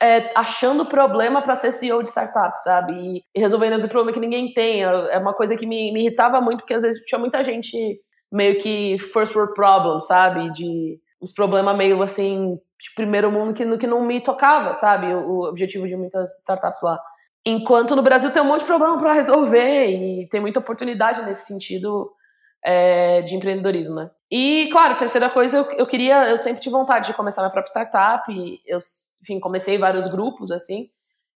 é, 0.02 0.30
achando 0.34 0.84
problema 0.84 1.42
para 1.42 1.54
ser 1.54 1.72
CEO 1.72 2.02
de 2.02 2.08
startup, 2.08 2.60
sabe? 2.62 2.92
E, 2.92 3.24
e, 3.34 3.40
resolvendo 3.40 3.74
esse 3.74 3.88
problema 3.88 4.12
que 4.12 4.20
ninguém 4.20 4.52
tem. 4.52 4.84
É, 4.84 5.14
é 5.14 5.18
uma 5.18 5.34
coisa 5.34 5.56
que 5.56 5.66
me, 5.66 5.92
me, 5.92 6.00
irritava 6.00 6.40
muito, 6.40 6.60
porque 6.60 6.74
às 6.74 6.82
vezes 6.82 7.02
tinha 7.04 7.18
muita 7.18 7.42
gente 7.44 8.00
meio 8.32 8.58
que 8.58 8.98
first 8.98 9.34
world 9.34 9.54
problem, 9.54 10.00
sabe? 10.00 10.50
De 10.52 10.98
uns 11.22 11.32
problemas 11.32 11.76
meio 11.76 12.02
assim, 12.02 12.58
de 12.80 12.94
primeiro 12.94 13.30
mundo 13.30 13.54
que, 13.54 13.78
que 13.78 13.86
não 13.86 14.04
me 14.04 14.20
tocava, 14.20 14.72
sabe? 14.72 15.06
O, 15.14 15.28
o 15.28 15.48
objetivo 15.48 15.86
de 15.86 15.96
muitas 15.96 16.40
startups 16.40 16.82
lá. 16.82 17.00
Enquanto 17.46 17.94
no 17.94 18.02
Brasil 18.02 18.30
tem 18.30 18.42
um 18.42 18.46
monte 18.46 18.60
de 18.60 18.66
problema 18.66 18.98
para 18.98 19.12
resolver 19.12 19.86
e 19.86 20.28
tem 20.28 20.40
muita 20.40 20.60
oportunidade 20.60 21.24
nesse 21.24 21.46
sentido 21.46 22.10
é, 22.64 23.20
de 23.20 23.34
empreendedorismo, 23.36 23.96
né? 23.96 24.10
E, 24.30 24.68
claro, 24.72 24.96
terceira 24.96 25.28
coisa, 25.30 25.58
eu, 25.58 25.70
eu 25.72 25.86
queria, 25.86 26.28
eu 26.28 26.38
sempre 26.38 26.60
tive 26.60 26.72
vontade 26.72 27.06
de 27.06 27.14
começar 27.14 27.42
minha 27.42 27.52
própria 27.52 27.70
startup. 27.70 28.32
E 28.32 28.60
eu 28.66 28.80
enfim, 29.24 29.40
comecei 29.40 29.78
vários 29.78 30.06
grupos, 30.06 30.50
assim, 30.52 30.88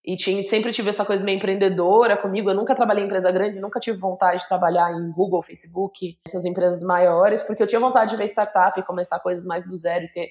e 0.05 0.15
tinha, 0.15 0.45
sempre 0.45 0.71
tive 0.71 0.89
essa 0.89 1.03
coisa 1.03 1.23
meio 1.23 1.37
empreendedora 1.37 2.15
comigo. 2.15 2.49
Eu 2.49 2.55
nunca 2.55 2.75
trabalhei 2.75 3.03
em 3.03 3.07
empresa 3.07 3.31
grande, 3.31 3.59
nunca 3.59 3.79
tive 3.79 3.97
vontade 3.97 4.41
de 4.41 4.47
trabalhar 4.47 4.91
em 4.91 5.11
Google, 5.11 5.41
Facebook, 5.41 6.17
essas 6.25 6.45
empresas 6.45 6.81
maiores, 6.81 7.41
porque 7.41 7.63
eu 7.63 7.67
tinha 7.67 7.79
vontade 7.79 8.11
de 8.11 8.17
ver 8.17 8.25
startup 8.25 8.79
e 8.79 8.83
começar 8.83 9.19
coisas 9.19 9.45
mais 9.45 9.65
do 9.65 9.75
zero 9.75 10.05
e 10.05 10.07
ter 10.09 10.29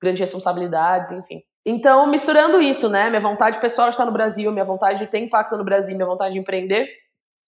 grandes 0.00 0.20
responsabilidades, 0.20 1.10
enfim. 1.10 1.42
Então, 1.66 2.06
misturando 2.06 2.62
isso, 2.62 2.88
né, 2.88 3.10
minha 3.10 3.20
vontade 3.20 3.58
pessoal 3.58 3.88
de 3.88 3.94
estar 3.94 4.06
no 4.06 4.12
Brasil, 4.12 4.50
minha 4.52 4.64
vontade 4.64 5.00
de 5.00 5.06
ter 5.06 5.18
impacto 5.18 5.56
no 5.56 5.64
Brasil, 5.64 5.94
minha 5.94 6.06
vontade 6.06 6.32
de 6.32 6.40
empreender, 6.40 6.88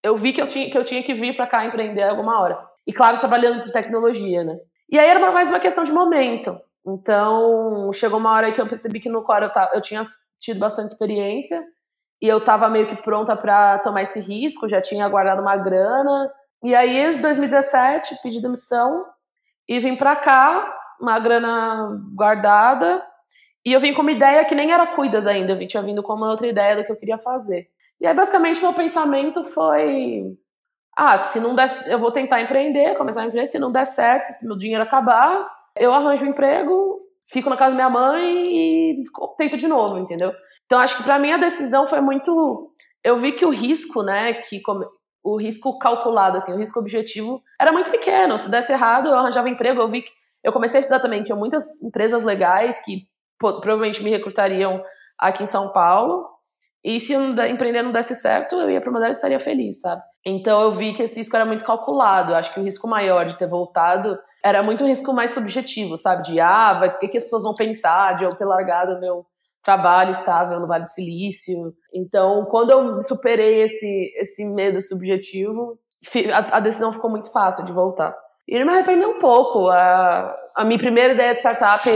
eu 0.03 0.17
vi 0.17 0.33
que 0.33 0.43
eu 0.43 0.47
tinha 0.47 0.71
que, 0.71 0.77
eu 0.77 0.85
tinha 0.85 1.03
que 1.03 1.15
vir 1.15 1.35
para 1.37 1.47
cá 1.47 1.65
empreender 1.65 2.03
alguma 2.03 2.41
hora. 2.41 2.59
E 2.87 2.93
claro, 2.93 3.19
trabalhando 3.19 3.65
com 3.65 3.71
tecnologia, 3.71 4.45
né. 4.45 4.59
E 4.91 4.99
aí 4.99 5.09
era 5.09 5.33
mais 5.33 5.49
uma 5.49 5.61
questão 5.61 5.85
de 5.85 5.93
momento. 5.93 6.61
Então, 6.87 7.93
chegou 7.93 8.19
uma 8.19 8.33
hora 8.33 8.53
que 8.53 8.61
eu 8.61 8.67
percebi 8.67 9.01
que 9.01 9.09
no 9.09 9.23
core 9.23 9.45
eu, 9.45 9.53
tava, 9.53 9.75
eu 9.75 9.81
tinha 9.81 10.07
tido 10.39 10.59
bastante 10.59 10.93
experiência 10.93 11.63
e 12.21 12.29
eu 12.29 12.39
estava 12.39 12.69
meio 12.69 12.87
que 12.87 12.97
pronta 12.97 13.37
para 13.37 13.79
tomar 13.79 14.03
esse 14.03 14.21
risco, 14.21 14.69
já 14.69 14.81
tinha 14.81 15.09
guardado 15.09 15.41
uma 15.41 15.57
grana. 15.57 16.31
E 16.63 16.75
aí, 16.75 16.97
em 16.97 17.21
2017, 17.21 18.19
pedi 18.23 18.41
demissão 18.41 19.05
e 19.69 19.79
vim 19.79 19.97
para 19.97 20.17
cá, 20.17 20.75
uma 21.01 21.19
grana 21.19 21.99
guardada. 22.15 23.03
E 23.65 23.73
eu 23.73 23.81
vim 23.81 23.95
com 23.95 24.03
uma 24.03 24.13
ideia 24.13 24.45
que 24.45 24.55
nem 24.55 24.73
era 24.73 24.87
cuidas 24.89 25.27
ainda, 25.27 25.53
eu 25.53 25.69
tinha 25.69 25.83
vindo 25.83 26.03
com 26.03 26.15
uma 26.15 26.31
outra 26.31 26.47
ideia 26.47 26.77
do 26.77 26.85
que 26.85 26.93
eu 26.93 26.97
queria 26.97 27.19
fazer. 27.19 27.69
E 28.01 28.07
aí, 28.07 28.15
basicamente, 28.15 28.63
meu 28.63 28.73
pensamento 28.73 29.45
foi: 29.45 30.25
ah, 30.97 31.17
se 31.19 31.39
não 31.41 31.55
der, 31.55 31.71
eu 31.87 31.99
vou 31.99 32.11
tentar 32.11 32.41
empreender, 32.41 32.97
começar 32.97 33.23
a 33.23 33.27
empreender, 33.27 33.47
se 33.47 33.59
não 33.59 33.71
der 33.71 33.87
certo, 33.87 34.29
se 34.29 34.47
meu 34.47 34.57
dinheiro 34.57 34.83
acabar, 34.83 35.47
eu 35.81 35.95
arranjo 35.95 36.27
um 36.27 36.29
emprego, 36.29 36.99
fico 37.33 37.49
na 37.49 37.57
casa 37.57 37.71
da 37.71 37.77
minha 37.77 37.89
mãe 37.89 38.47
e 38.47 39.03
tento 39.39 39.57
de 39.57 39.67
novo, 39.67 39.99
entendeu? 39.99 40.33
Então 40.67 40.79
acho 40.79 40.99
que 40.99 41.03
para 41.03 41.19
mim 41.19 41.33
a 41.33 41.39
decisão 41.39 41.89
foi 41.89 42.03
muito. 42.03 42.71
Eu 43.03 43.17
vi 43.17 43.33
que 43.33 43.47
o 43.47 43.51
risco, 43.51 44.03
né, 44.03 44.35
que 44.35 44.61
o 45.25 45.41
risco 45.41 45.79
calculado, 45.79 46.37
assim, 46.37 46.53
o 46.53 46.59
risco 46.59 46.79
objetivo 46.79 47.43
era 47.59 47.73
muito 47.73 47.91
pequeno. 47.91 48.37
Se 48.37 48.51
desse 48.51 48.73
errado, 48.73 49.09
eu 49.09 49.15
arranjava 49.15 49.49
emprego. 49.49 49.81
Eu 49.81 49.89
vi 49.89 50.03
que 50.03 50.11
eu 50.45 50.53
comecei 50.53 50.79
a 50.79 50.81
estudar 50.83 51.01
também. 51.01 51.23
Tinha 51.23 51.37
muitas 51.37 51.83
empresas 51.83 52.25
legais 52.25 52.79
que 52.85 53.07
provavelmente 53.39 54.03
me 54.03 54.11
recrutariam 54.11 54.85
aqui 55.19 55.45
em 55.45 55.47
São 55.47 55.73
Paulo. 55.73 56.29
E 56.83 56.99
se 56.99 57.17
um 57.17 57.35
empreender 57.45 57.83
não 57.83 57.93
desse 57.93 58.15
certo, 58.15 58.57
eu 58.57 58.71
ia 58.71 58.81
para 58.81 58.91
uma 58.91 58.99
delas 58.99 59.17
e 59.17 59.19
estaria 59.19 59.39
feliz, 59.39 59.81
sabe? 59.81 60.03
Então 60.25 60.63
eu 60.63 60.73
vi 60.73 60.95
que 60.95 61.03
esse 61.03 61.19
risco 61.19 61.37
era 61.37 61.45
muito 61.45 61.65
calculado. 61.65 62.33
Eu 62.33 62.37
acho 62.37 62.53
que 62.53 62.61
o 62.61 62.63
risco 62.63 62.89
maior 62.89 63.27
de 63.27 63.37
ter 63.37 63.47
voltado 63.47 64.19
era 64.43 64.63
muito 64.63 64.83
um 64.83 64.87
risco 64.87 65.13
mais 65.13 65.33
subjetivo, 65.33 65.97
sabe? 65.97 66.23
De, 66.23 66.41
ah, 66.41 66.79
vai, 66.79 66.89
o 66.89 66.99
que, 66.99 67.09
que 67.09 67.19
as 67.19 67.25
pessoas 67.25 67.43
vão 67.43 67.55
pensar 67.55 68.17
de 68.17 68.25
eu 68.25 68.35
ter 68.35 68.47
largado 68.47 68.95
o 68.95 69.01
meu 69.01 69.27
trabalho 69.63 70.13
estável 70.13 70.59
no 70.59 70.67
Vale 70.67 70.85
do 70.85 70.89
Silício. 70.89 71.75
Então, 71.95 72.47
quando 72.47 72.71
eu 72.71 73.03
superei 73.03 73.61
esse, 73.61 74.13
esse 74.17 74.45
medo 74.47 74.81
subjetivo, 74.81 75.79
a, 76.33 76.57
a 76.57 76.61
decisão 76.61 76.93
ficou 76.95 77.11
muito 77.11 77.31
fácil 77.31 77.65
de 77.67 77.73
voltar. 77.73 78.17
E 78.49 78.57
eu 78.57 78.65
me 78.65 78.73
arrependi 78.73 79.05
um 79.05 79.19
pouco. 79.19 79.69
A, 79.69 80.35
a 80.57 80.65
minha 80.65 80.79
primeira 80.79 81.13
ideia 81.13 81.35
de 81.35 81.41
startup 81.41 81.89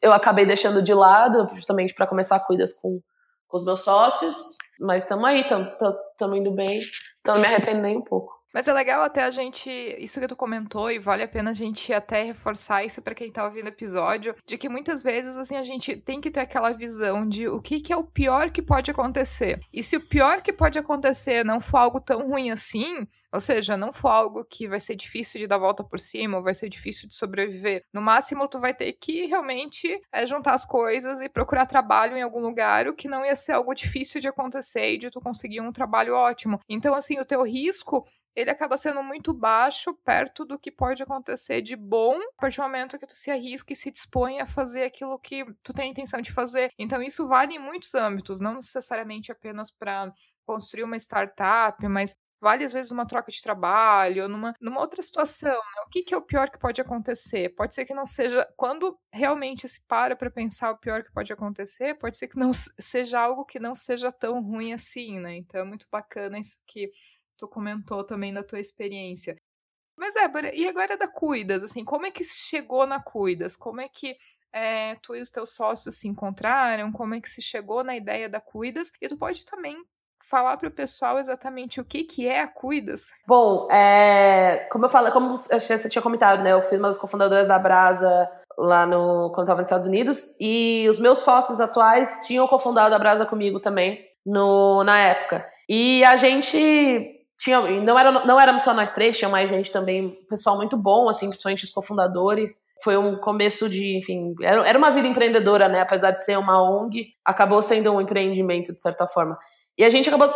eu 0.00 0.12
acabei 0.12 0.46
deixando 0.46 0.82
de 0.82 0.94
lado, 0.94 1.48
justamente 1.54 1.94
para 1.94 2.06
começar 2.06 2.38
cuidas 2.40 2.72
com, 2.72 3.00
com 3.48 3.56
os 3.56 3.64
meus 3.64 3.80
sócios. 3.82 4.36
Mas 4.80 5.02
estamos 5.02 5.24
aí, 5.24 5.40
estamos 5.40 6.38
indo 6.38 6.54
bem. 6.54 6.80
Então, 7.20 7.34
não 7.34 7.40
me 7.40 7.48
arrependo 7.48 7.82
nem 7.82 7.96
um 7.96 8.04
pouco. 8.04 8.38
Mas 8.52 8.66
é 8.66 8.72
legal 8.72 9.02
até 9.02 9.22
a 9.22 9.30
gente, 9.30 9.70
isso 9.98 10.18
que 10.18 10.26
tu 10.26 10.34
comentou, 10.34 10.90
e 10.90 10.98
vale 10.98 11.22
a 11.22 11.28
pena 11.28 11.50
a 11.50 11.54
gente 11.54 11.92
até 11.92 12.22
reforçar 12.22 12.82
isso 12.82 13.02
para 13.02 13.14
quem 13.14 13.30
tá 13.30 13.44
ouvindo 13.44 13.66
o 13.66 13.68
episódio, 13.68 14.34
de 14.46 14.56
que 14.56 14.70
muitas 14.70 15.02
vezes, 15.02 15.36
assim, 15.36 15.56
a 15.56 15.64
gente 15.64 15.96
tem 15.96 16.20
que 16.20 16.30
ter 16.30 16.40
aquela 16.40 16.70
visão 16.72 17.28
de 17.28 17.46
o 17.46 17.60
que, 17.60 17.80
que 17.80 17.92
é 17.92 17.96
o 17.96 18.04
pior 18.04 18.50
que 18.50 18.62
pode 18.62 18.90
acontecer. 18.90 19.60
E 19.72 19.82
se 19.82 19.96
o 19.96 20.08
pior 20.08 20.40
que 20.40 20.52
pode 20.52 20.78
acontecer 20.78 21.44
não 21.44 21.60
for 21.60 21.76
algo 21.76 22.00
tão 22.00 22.26
ruim 22.26 22.50
assim, 22.50 23.06
ou 23.32 23.40
seja, 23.40 23.76
não 23.76 23.92
for 23.92 24.08
algo 24.08 24.44
que 24.44 24.68
vai 24.68 24.80
ser 24.80 24.96
difícil 24.96 25.38
de 25.38 25.46
dar 25.46 25.58
volta 25.58 25.84
por 25.84 25.98
cima, 25.98 26.38
ou 26.38 26.42
vai 26.42 26.54
ser 26.54 26.68
difícil 26.68 27.08
de 27.08 27.14
sobreviver. 27.14 27.82
No 27.92 28.00
máximo, 28.00 28.48
tu 28.48 28.58
vai 28.58 28.74
ter 28.74 28.92
que 28.94 29.26
realmente 29.26 30.00
é, 30.12 30.26
juntar 30.26 30.54
as 30.54 30.64
coisas 30.64 31.20
e 31.20 31.28
procurar 31.28 31.66
trabalho 31.66 32.16
em 32.16 32.22
algum 32.22 32.40
lugar, 32.40 32.88
o 32.88 32.94
que 32.94 33.08
não 33.08 33.24
ia 33.24 33.36
ser 33.36 33.52
algo 33.52 33.74
difícil 33.74 34.20
de 34.20 34.28
acontecer 34.28 34.94
e 34.94 34.98
de 34.98 35.10
tu 35.10 35.20
conseguir 35.20 35.60
um 35.60 35.72
trabalho 35.72 36.14
ótimo. 36.14 36.58
Então, 36.68 36.94
assim, 36.94 37.18
o 37.18 37.24
teu 37.24 37.42
risco 37.42 38.04
ele 38.34 38.50
acaba 38.50 38.76
sendo 38.76 39.02
muito 39.02 39.34
baixo 39.34 39.92
perto 40.04 40.44
do 40.44 40.58
que 40.58 40.70
pode 40.70 41.02
acontecer 41.02 41.60
de 41.60 41.74
bom 41.74 42.14
a 42.14 42.40
partir 42.40 42.58
do 42.58 42.62
momento 42.62 42.98
que 42.98 43.06
tu 43.06 43.16
se 43.16 43.32
arrisca 43.32 43.72
e 43.72 43.76
se 43.76 43.90
dispõe 43.90 44.38
a 44.38 44.46
fazer 44.46 44.84
aquilo 44.84 45.18
que 45.18 45.44
tu 45.62 45.72
tem 45.72 45.86
a 45.86 45.90
intenção 45.90 46.20
de 46.20 46.32
fazer. 46.32 46.70
Então, 46.78 47.02
isso 47.02 47.26
vale 47.26 47.56
em 47.56 47.58
muitos 47.58 47.94
âmbitos, 47.96 48.38
não 48.38 48.54
necessariamente 48.54 49.32
apenas 49.32 49.72
para 49.72 50.12
construir 50.46 50.84
uma 50.84 50.96
startup, 50.96 51.86
mas 51.88 52.14
várias 52.40 52.72
vezes 52.72 52.90
numa 52.90 53.06
troca 53.06 53.30
de 53.30 53.42
trabalho, 53.42 54.28
numa, 54.28 54.54
numa 54.60 54.80
outra 54.80 55.02
situação. 55.02 55.54
Né? 55.54 55.82
O 55.86 55.90
que, 55.90 56.02
que, 56.02 56.14
é 56.14 56.16
o 56.16 56.22
pior 56.22 56.50
que 56.50 56.58
pode 56.58 56.80
acontecer? 56.80 57.54
Pode 57.54 57.74
ser 57.74 57.84
que 57.84 57.94
não 57.94 58.06
seja. 58.06 58.46
Quando 58.56 58.98
realmente 59.12 59.68
se 59.68 59.84
para 59.86 60.16
para 60.16 60.30
pensar 60.30 60.70
o 60.70 60.78
pior 60.78 61.02
que 61.02 61.12
pode 61.12 61.32
acontecer, 61.32 61.94
pode 61.98 62.16
ser 62.16 62.28
que 62.28 62.38
não 62.38 62.52
seja 62.52 63.20
algo 63.20 63.44
que 63.44 63.58
não 63.58 63.74
seja 63.74 64.10
tão 64.12 64.42
ruim 64.42 64.72
assim, 64.72 65.18
né? 65.18 65.36
Então 65.36 65.60
é 65.60 65.64
muito 65.64 65.86
bacana 65.90 66.38
isso 66.38 66.58
que 66.66 66.90
tu 67.36 67.48
comentou 67.48 68.04
também 68.04 68.32
da 68.32 68.42
tua 68.42 68.60
experiência. 68.60 69.36
Mas 69.96 70.14
é, 70.14 70.54
e 70.54 70.68
agora 70.68 70.96
da 70.96 71.08
Cuidas, 71.08 71.64
assim, 71.64 71.84
como 71.84 72.06
é 72.06 72.10
que 72.10 72.22
chegou 72.22 72.86
na 72.86 73.02
Cuidas? 73.02 73.56
Como 73.56 73.80
é 73.80 73.88
que 73.88 74.16
é, 74.52 74.94
tu 74.96 75.14
e 75.14 75.20
os 75.20 75.30
teus 75.30 75.54
sócios 75.54 75.98
se 75.98 76.06
encontraram? 76.06 76.92
Como 76.92 77.14
é 77.14 77.20
que 77.20 77.28
se 77.28 77.42
chegou 77.42 77.82
na 77.82 77.96
ideia 77.96 78.28
da 78.28 78.40
Cuidas? 78.40 78.92
E 79.00 79.08
tu 79.08 79.16
pode 79.16 79.44
também 79.44 79.76
falar 80.28 80.56
para 80.56 80.68
o 80.68 80.72
pessoal 80.72 81.18
exatamente 81.18 81.80
o 81.80 81.84
que, 81.84 82.04
que 82.04 82.26
é 82.26 82.42
a 82.42 82.48
Cuidas? 82.48 83.10
Bom, 83.26 83.66
é, 83.70 84.68
como 84.70 84.84
eu 84.84 84.88
falei, 84.88 85.10
como 85.12 85.36
você 85.36 85.88
tinha 85.88 86.02
comentado, 86.02 86.42
né? 86.42 86.52
Eu 86.52 86.62
fui 86.62 86.76
uma 86.76 86.88
das 86.88 86.98
cofundadoras 86.98 87.48
da 87.48 87.58
Brasa 87.58 88.28
lá 88.56 88.84
no 88.84 89.30
quando 89.30 89.44
estava 89.44 89.60
nos 89.60 89.68
Estados 89.68 89.86
Unidos 89.86 90.36
e 90.40 90.86
os 90.90 90.98
meus 90.98 91.20
sócios 91.20 91.60
atuais 91.60 92.26
tinham 92.26 92.46
cofundado 92.48 92.94
a 92.94 92.98
Brasa 92.98 93.24
comigo 93.24 93.60
também 93.60 94.04
no, 94.26 94.84
na 94.84 94.98
época. 94.98 95.46
E 95.68 96.04
a 96.04 96.16
gente 96.16 97.14
tinha, 97.38 97.60
não, 97.60 97.96
era, 97.96 98.10
não 98.10 98.40
éramos 98.40 98.62
só 98.62 98.74
nós 98.74 98.92
três, 98.92 99.16
tinha 99.16 99.28
mais 99.28 99.48
gente 99.48 99.70
também, 99.70 100.18
pessoal 100.28 100.56
muito 100.56 100.76
bom, 100.76 101.08
assim, 101.08 101.28
principalmente 101.28 101.64
os 101.64 101.70
cofundadores. 101.70 102.58
Foi 102.82 102.96
um 102.96 103.16
começo 103.16 103.68
de, 103.68 103.96
enfim, 103.96 104.34
era, 104.42 104.66
era 104.68 104.78
uma 104.78 104.90
vida 104.90 105.06
empreendedora, 105.06 105.68
né? 105.68 105.80
Apesar 105.80 106.10
de 106.10 106.24
ser 106.24 106.36
uma 106.36 106.60
ONG, 106.60 107.06
acabou 107.24 107.62
sendo 107.62 107.92
um 107.92 108.00
empreendimento, 108.00 108.74
de 108.74 108.82
certa 108.82 109.06
forma. 109.06 109.38
E 109.78 109.84
a 109.84 109.88
gente 109.88 110.08
acabou. 110.08 110.28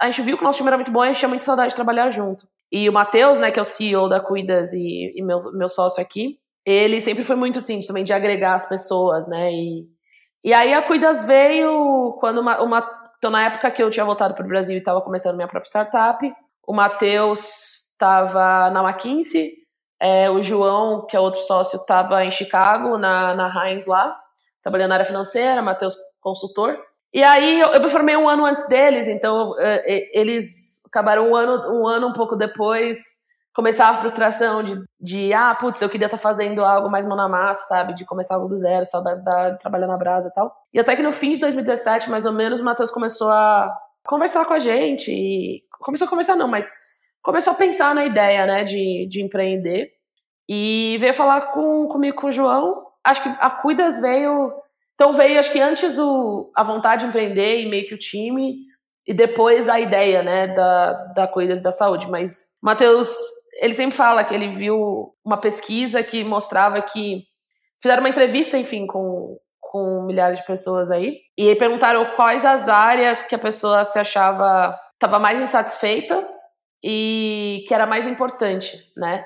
A 0.00 0.06
gente 0.06 0.22
viu 0.22 0.36
que 0.36 0.42
o 0.42 0.46
nosso 0.46 0.56
time 0.56 0.68
era 0.68 0.78
muito 0.78 0.90
bom 0.90 1.04
e 1.04 1.08
a 1.08 1.08
gente 1.08 1.18
tinha 1.18 1.28
muita 1.28 1.44
saudade 1.44 1.70
de 1.70 1.76
trabalhar 1.76 2.10
junto. 2.10 2.48
E 2.72 2.88
o 2.88 2.92
Matheus, 2.92 3.38
né, 3.38 3.50
que 3.50 3.58
é 3.58 3.62
o 3.62 3.64
CEO 3.64 4.08
da 4.08 4.20
Cuidas 4.20 4.72
e, 4.72 5.12
e, 5.14 5.22
meu, 5.22 5.38
meu 5.52 5.68
sócio 5.68 6.00
aqui, 6.00 6.38
ele 6.64 7.00
sempre 7.00 7.24
foi 7.24 7.36
muito 7.36 7.58
assim, 7.58 7.80
também 7.86 8.04
de 8.04 8.12
agregar 8.12 8.54
as 8.54 8.66
pessoas, 8.66 9.28
né? 9.28 9.52
E, 9.52 9.86
e 10.42 10.54
aí 10.54 10.72
a 10.72 10.82
Cuidas 10.82 11.24
veio 11.26 12.16
quando 12.20 12.40
uma, 12.40 12.62
uma 12.62 13.00
então, 13.20 13.30
na 13.30 13.44
época 13.44 13.70
que 13.70 13.82
eu 13.82 13.90
tinha 13.90 14.04
voltado 14.04 14.34
para 14.34 14.44
o 14.44 14.48
Brasil 14.48 14.74
e 14.74 14.78
estava 14.78 15.02
começando 15.02 15.36
minha 15.36 15.46
própria 15.46 15.68
startup, 15.68 16.34
o 16.66 16.72
Matheus 16.72 17.90
estava 17.92 18.70
na 18.70 18.82
McKinsey, 18.82 19.52
é, 20.00 20.30
o 20.30 20.40
João, 20.40 21.06
que 21.06 21.14
é 21.14 21.20
outro 21.20 21.40
sócio, 21.42 21.76
estava 21.76 22.24
em 22.24 22.30
Chicago, 22.30 22.96
na, 22.96 23.34
na 23.34 23.68
Heinz 23.68 23.84
lá, 23.84 24.18
trabalhando 24.62 24.88
na 24.88 24.94
área 24.94 25.04
financeira, 25.04 25.60
Matheus 25.60 25.94
consultor. 26.18 26.78
E 27.12 27.22
aí 27.22 27.60
eu, 27.60 27.68
eu, 27.68 27.80
me 27.80 27.88
formei 27.88 28.16
um 28.16 28.28
ano 28.28 28.46
antes 28.46 28.66
deles, 28.68 29.08
então 29.08 29.52
é, 29.58 30.18
eles 30.18 30.84
acabaram 30.86 31.30
um 31.30 31.34
ano, 31.34 31.80
um 31.80 31.86
ano 31.86 32.08
um 32.08 32.12
pouco 32.12 32.36
depois 32.36 32.98
começar 33.52 33.88
a 33.88 33.96
frustração 33.96 34.62
de, 34.62 34.80
de 35.00 35.32
ah, 35.32 35.54
putz, 35.54 35.82
eu 35.82 35.88
queria 35.88 36.06
estar 36.06 36.16
tá 36.16 36.22
fazendo 36.22 36.64
algo 36.64 36.88
mais 36.88 37.04
mão 37.04 37.16
na 37.16 37.28
massa, 37.28 37.66
sabe? 37.66 37.94
De 37.94 38.04
começar 38.04 38.36
algo 38.36 38.48
do 38.48 38.56
zero, 38.56 38.86
saudades 38.86 39.24
da 39.24 39.56
trabalhar 39.56 39.86
na 39.86 39.96
brasa 39.96 40.28
e 40.28 40.32
tal. 40.32 40.54
E 40.72 40.78
até 40.78 40.94
que 40.94 41.02
no 41.02 41.12
fim 41.12 41.34
de 41.34 41.40
2017, 41.40 42.08
mais 42.10 42.24
ou 42.24 42.32
menos, 42.32 42.60
o 42.60 42.64
Matheus 42.64 42.90
começou 42.90 43.28
a 43.28 43.70
conversar 44.04 44.44
com 44.46 44.54
a 44.54 44.58
gente 44.58 45.10
e 45.10 45.62
começou 45.80 46.06
a 46.06 46.10
conversar 46.10 46.36
não, 46.36 46.48
mas 46.48 46.72
começou 47.22 47.52
a 47.52 47.56
pensar 47.56 47.94
na 47.94 48.04
ideia, 48.04 48.46
né, 48.46 48.64
de, 48.64 49.06
de 49.10 49.22
empreender 49.22 49.90
e 50.48 50.96
veio 50.98 51.14
falar 51.14 51.52
com, 51.52 51.86
comigo 51.86 52.16
com 52.16 52.28
o 52.28 52.32
João. 52.32 52.86
Acho 53.04 53.22
que 53.22 53.28
a 53.40 53.50
Cuidas 53.50 54.00
veio, 54.00 54.52
então 55.00 55.14
veio, 55.14 55.40
acho 55.40 55.50
que 55.50 55.58
antes 55.58 55.98
o, 55.98 56.52
a 56.54 56.62
vontade 56.62 57.04
de 57.04 57.08
empreender 57.08 57.62
e 57.62 57.70
meio 57.70 57.88
que 57.88 57.94
o 57.94 57.98
time 57.98 58.58
e 59.08 59.14
depois 59.14 59.66
a 59.66 59.80
ideia, 59.80 60.22
né, 60.22 60.48
da, 60.48 60.92
da 61.14 61.26
da 61.26 61.72
Saúde. 61.72 62.06
Mas 62.06 62.58
Matheus 62.62 63.16
ele 63.62 63.72
sempre 63.72 63.96
fala 63.96 64.22
que 64.22 64.34
ele 64.34 64.50
viu 64.50 65.14
uma 65.24 65.38
pesquisa 65.38 66.02
que 66.02 66.22
mostrava 66.22 66.82
que 66.82 67.22
fizeram 67.82 68.02
uma 68.02 68.10
entrevista, 68.10 68.58
enfim, 68.58 68.86
com, 68.86 69.38
com 69.58 70.04
milhares 70.06 70.40
de 70.40 70.46
pessoas 70.46 70.90
aí, 70.90 71.16
e 71.34 71.56
perguntaram 71.56 72.04
quais 72.14 72.44
as 72.44 72.68
áreas 72.68 73.24
que 73.24 73.34
a 73.34 73.38
pessoa 73.38 73.86
se 73.86 73.98
achava 73.98 74.78
estava 74.92 75.18
mais 75.18 75.40
insatisfeita 75.40 76.28
e 76.84 77.64
que 77.66 77.72
era 77.72 77.86
mais 77.86 78.06
importante, 78.06 78.78
né? 78.98 79.24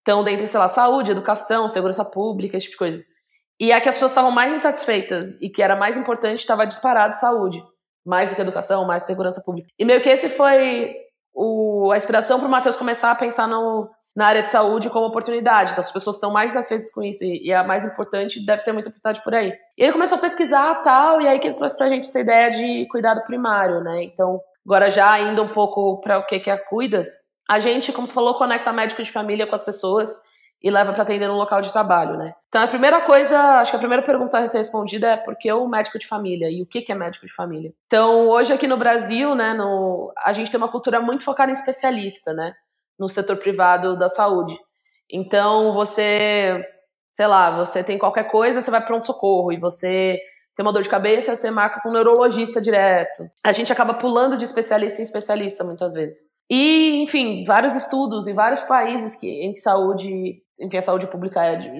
Então, 0.00 0.24
dentre, 0.24 0.48
sei 0.48 0.58
lá, 0.58 0.66
saúde, 0.66 1.12
educação, 1.12 1.68
segurança 1.68 2.04
pública, 2.04 2.56
esse 2.56 2.66
tipo 2.66 2.74
de 2.74 2.78
coisa. 2.90 3.11
E 3.60 3.72
a 3.72 3.80
que 3.80 3.88
as 3.88 3.96
pessoas 3.96 4.12
estavam 4.12 4.30
mais 4.30 4.52
insatisfeitas 4.52 5.36
e 5.40 5.48
que 5.48 5.62
era 5.62 5.76
mais 5.76 5.96
importante 5.96 6.38
estava 6.38 6.66
disparado 6.66 7.14
saúde, 7.14 7.62
mais 8.04 8.30
do 8.30 8.34
que 8.34 8.40
educação, 8.40 8.86
mais 8.86 9.04
segurança 9.04 9.42
pública. 9.44 9.68
E 9.78 9.84
meio 9.84 10.00
que 10.00 10.08
esse 10.08 10.28
foi 10.28 10.94
o, 11.34 11.90
a 11.92 11.96
inspiração 11.96 12.38
para 12.38 12.48
o 12.48 12.50
Matheus 12.50 12.76
começar 12.76 13.10
a 13.10 13.14
pensar 13.14 13.46
no, 13.46 13.88
na 14.14 14.26
área 14.26 14.42
de 14.42 14.50
saúde 14.50 14.90
como 14.90 15.06
oportunidade. 15.06 15.72
Então, 15.72 15.80
as 15.80 15.90
pessoas 15.90 16.16
estão 16.16 16.30
mais 16.30 16.52
satisfeitas 16.52 16.92
com 16.92 17.02
isso 17.02 17.24
e, 17.24 17.46
e 17.46 17.52
a 17.52 17.64
mais 17.64 17.84
importante 17.84 18.44
deve 18.44 18.62
ter 18.62 18.72
muita 18.72 18.88
oportunidade 18.88 19.22
por 19.24 19.34
aí. 19.34 19.52
E 19.76 19.82
ele 19.82 19.92
começou 19.92 20.18
a 20.18 20.20
pesquisar 20.20 20.82
tal, 20.82 21.20
e 21.20 21.28
aí 21.28 21.38
que 21.38 21.48
ele 21.48 21.56
trouxe 21.56 21.76
para 21.76 21.86
a 21.86 21.88
gente 21.88 22.06
essa 22.06 22.20
ideia 22.20 22.50
de 22.50 22.86
cuidado 22.88 23.22
primário, 23.24 23.80
né? 23.80 24.02
Então, 24.04 24.40
agora 24.66 24.90
já 24.90 25.18
indo 25.20 25.42
um 25.42 25.48
pouco 25.48 26.00
para 26.00 26.18
o 26.18 26.26
que, 26.26 26.40
que 26.40 26.50
é 26.50 26.56
Cuidas, 26.56 27.08
a 27.48 27.58
gente, 27.58 27.92
como 27.92 28.06
você 28.06 28.12
falou, 28.12 28.34
conecta 28.34 28.72
médico 28.72 29.02
de 29.02 29.10
família 29.10 29.46
com 29.46 29.54
as 29.54 29.64
pessoas 29.64 30.10
e 30.62 30.70
leva 30.70 30.92
para 30.92 31.02
atender 31.02 31.26
no 31.26 31.34
local 31.34 31.60
de 31.60 31.72
trabalho, 31.72 32.16
né? 32.16 32.34
Então 32.48 32.62
a 32.62 32.68
primeira 32.68 33.00
coisa, 33.00 33.38
acho 33.58 33.72
que 33.72 33.76
a 33.76 33.80
primeira 33.80 34.02
pergunta 34.02 34.38
a 34.38 34.46
ser 34.46 34.58
respondida 34.58 35.10
é 35.10 35.16
por 35.16 35.36
que 35.36 35.52
o 35.52 35.66
médico 35.66 35.98
de 35.98 36.06
família 36.06 36.48
e 36.50 36.62
o 36.62 36.66
que 36.66 36.90
é 36.90 36.94
médico 36.94 37.26
de 37.26 37.32
família. 37.32 37.72
Então 37.86 38.28
hoje 38.28 38.52
aqui 38.52 38.66
no 38.66 38.76
Brasil, 38.76 39.34
né, 39.34 39.54
no, 39.54 40.12
a 40.18 40.32
gente 40.32 40.50
tem 40.50 40.58
uma 40.58 40.70
cultura 40.70 41.00
muito 41.00 41.24
focada 41.24 41.50
em 41.50 41.54
especialista, 41.54 42.32
né, 42.32 42.54
no 42.98 43.08
setor 43.08 43.36
privado 43.36 43.96
da 43.96 44.08
saúde. 44.08 44.56
Então 45.10 45.72
você, 45.72 46.64
sei 47.12 47.26
lá, 47.26 47.56
você 47.56 47.82
tem 47.82 47.98
qualquer 47.98 48.30
coisa, 48.30 48.60
você 48.60 48.70
vai 48.70 48.84
pronto 48.84 49.06
socorro 49.06 49.52
e 49.52 49.58
você 49.58 50.18
tem 50.54 50.64
uma 50.64 50.72
dor 50.72 50.82
de 50.82 50.88
cabeça, 50.88 51.34
você 51.34 51.50
marca 51.50 51.80
com 51.80 51.88
um 51.88 51.92
neurologista 51.92 52.60
direto. 52.60 53.28
A 53.42 53.52
gente 53.52 53.72
acaba 53.72 53.94
pulando 53.94 54.36
de 54.36 54.44
especialista 54.44 55.00
em 55.00 55.04
especialista 55.04 55.64
muitas 55.64 55.94
vezes. 55.94 56.31
E, 56.50 57.02
enfim, 57.02 57.44
vários 57.44 57.74
estudos 57.74 58.26
em 58.26 58.34
vários 58.34 58.60
países 58.60 59.14
que, 59.14 59.28
em 59.28 59.52
que 59.52 59.58
saúde 59.58 60.42
em 60.62 60.68
que 60.68 60.76
a 60.76 60.82
saúde 60.82 61.06
pública 61.08 61.42
é, 61.42 61.56
de, 61.56 61.70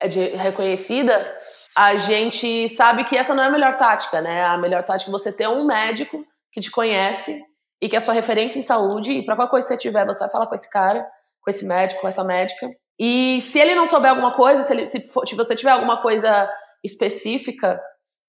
é 0.00 0.08
de 0.08 0.20
reconhecida, 0.36 1.34
a 1.76 1.96
gente 1.96 2.68
sabe 2.68 3.04
que 3.04 3.16
essa 3.16 3.34
não 3.34 3.42
é 3.42 3.46
a 3.46 3.50
melhor 3.50 3.74
tática, 3.74 4.20
né? 4.20 4.44
A 4.44 4.58
melhor 4.58 4.82
tática 4.82 5.10
é 5.10 5.12
você 5.12 5.32
ter 5.32 5.48
um 5.48 5.64
médico 5.64 6.22
que 6.52 6.60
te 6.60 6.70
conhece 6.70 7.40
e 7.80 7.88
que 7.88 7.96
é 7.96 8.00
sua 8.00 8.14
referência 8.14 8.58
em 8.58 8.62
saúde, 8.62 9.12
e 9.12 9.24
para 9.24 9.36
qualquer 9.36 9.50
coisa 9.50 9.68
que 9.68 9.74
você 9.74 9.80
tiver, 9.80 10.06
você 10.06 10.20
vai 10.20 10.30
falar 10.30 10.46
com 10.46 10.54
esse 10.54 10.70
cara, 10.70 11.06
com 11.42 11.50
esse 11.50 11.66
médico, 11.66 12.00
com 12.00 12.08
essa 12.08 12.24
médica. 12.24 12.68
E 12.98 13.40
se 13.42 13.58
ele 13.58 13.74
não 13.74 13.86
souber 13.86 14.10
alguma 14.10 14.34
coisa, 14.34 14.62
se, 14.62 14.72
ele, 14.72 14.86
se, 14.86 15.00
for, 15.08 15.26
se 15.28 15.34
você 15.34 15.54
tiver 15.54 15.72
alguma 15.72 16.00
coisa 16.00 16.50
específica 16.82 17.78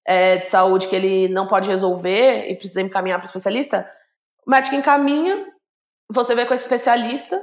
é, 0.06 0.36
de 0.36 0.46
saúde 0.46 0.88
que 0.88 0.96
ele 0.96 1.28
não 1.28 1.46
pode 1.46 1.68
resolver 1.68 2.50
e 2.50 2.56
precisa 2.56 2.82
encaminhar 2.82 3.18
para 3.18 3.24
o 3.24 3.28
especialista, 3.28 3.90
o 4.46 4.50
médico 4.50 4.76
encaminha, 4.76 5.46
você 6.10 6.34
vê 6.34 6.46
com 6.46 6.54
esse 6.54 6.64
especialista, 6.64 7.40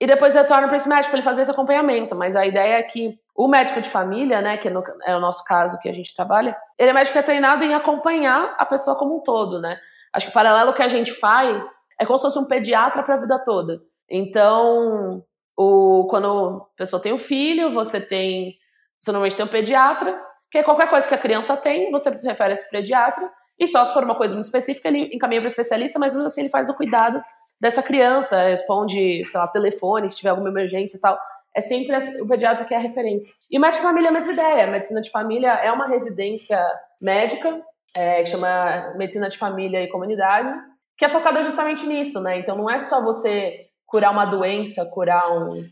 e 0.00 0.06
depois 0.06 0.34
retorna 0.34 0.66
para 0.66 0.76
esse 0.76 0.88
médico 0.88 1.10
para 1.10 1.18
ele 1.18 1.24
fazer 1.24 1.42
esse 1.42 1.50
acompanhamento. 1.50 2.16
Mas 2.16 2.34
a 2.34 2.46
ideia 2.46 2.78
é 2.78 2.82
que 2.82 3.18
o 3.36 3.46
médico 3.46 3.82
de 3.82 3.88
família, 3.88 4.40
né, 4.40 4.56
que 4.56 4.66
é, 4.66 4.72
é 5.04 5.16
o 5.16 5.20
nosso 5.20 5.44
caso 5.44 5.78
que 5.78 5.88
a 5.88 5.92
gente 5.92 6.16
trabalha, 6.16 6.56
ele 6.78 6.90
é 6.90 6.92
médico 6.92 7.12
que 7.12 7.18
é 7.18 7.22
treinado 7.22 7.62
em 7.62 7.74
acompanhar 7.74 8.56
a 8.58 8.64
pessoa 8.64 8.96
como 8.98 9.18
um 9.18 9.22
todo, 9.22 9.60
né? 9.60 9.78
Acho 10.12 10.26
que 10.26 10.30
o 10.30 10.34
paralelo 10.34 10.72
que 10.72 10.82
a 10.82 10.88
gente 10.88 11.12
faz 11.12 11.66
é 12.00 12.06
como 12.06 12.18
se 12.18 12.24
fosse 12.24 12.38
um 12.38 12.46
pediatra 12.46 13.02
para 13.02 13.14
a 13.16 13.20
vida 13.20 13.38
toda. 13.44 13.78
Então, 14.10 15.22
o, 15.56 16.06
quando 16.08 16.66
a 16.72 16.76
pessoa 16.76 17.00
tem 17.00 17.12
um 17.12 17.18
filho, 17.18 17.74
você 17.74 18.00
tem, 18.00 18.56
você 18.98 19.12
normalmente 19.12 19.36
tem 19.36 19.44
um 19.44 19.48
pediatra, 19.48 20.18
que 20.50 20.58
é 20.58 20.62
qualquer 20.62 20.88
coisa 20.88 21.06
que 21.06 21.14
a 21.14 21.18
criança 21.18 21.56
tem, 21.58 21.90
você 21.90 22.10
refere 22.24 22.52
a 22.52 22.54
esse 22.54 22.68
pediatra, 22.70 23.30
e 23.58 23.68
só 23.68 23.84
se 23.84 23.92
for 23.92 24.02
uma 24.02 24.16
coisa 24.16 24.34
muito 24.34 24.46
específica, 24.46 24.88
ele 24.88 25.10
encaminha 25.14 25.42
para 25.42 25.48
o 25.48 25.50
especialista, 25.50 25.98
mas 25.98 26.14
mesmo 26.14 26.26
assim 26.26 26.40
ele 26.40 26.48
faz 26.48 26.70
o 26.70 26.76
cuidado 26.76 27.22
dessa 27.60 27.82
criança, 27.82 28.44
responde, 28.44 29.24
sei 29.28 29.40
lá, 29.40 29.46
telefone, 29.46 30.08
se 30.08 30.16
tiver 30.16 30.30
alguma 30.30 30.48
emergência 30.48 30.96
e 30.96 31.00
tal. 31.00 31.18
É 31.54 31.60
sempre 31.60 31.96
o 32.20 32.26
pediatra 32.26 32.64
que 32.64 32.72
é 32.72 32.76
a 32.76 32.80
referência. 32.80 33.34
E 33.50 33.58
o 33.58 33.60
médico 33.60 33.82
de 33.82 33.88
família 33.88 34.08
é 34.08 34.10
a 34.10 34.12
mesma 34.12 34.32
ideia. 34.32 34.64
A 34.64 34.70
medicina 34.70 35.00
de 35.00 35.10
família 35.10 35.50
é 35.50 35.70
uma 35.70 35.86
residência 35.86 36.64
médica, 37.02 37.60
é, 37.94 38.22
que 38.22 38.30
chama 38.30 38.94
Medicina 38.96 39.28
de 39.28 39.36
Família 39.36 39.82
e 39.82 39.88
Comunidade, 39.88 40.52
que 40.96 41.04
é 41.04 41.08
focada 41.08 41.42
justamente 41.42 41.84
nisso, 41.86 42.20
né? 42.20 42.38
Então 42.38 42.56
não 42.56 42.70
é 42.70 42.78
só 42.78 43.02
você 43.02 43.66
curar 43.84 44.12
uma 44.12 44.24
doença, 44.24 44.86
curar 44.86 45.32
um, 45.32 45.64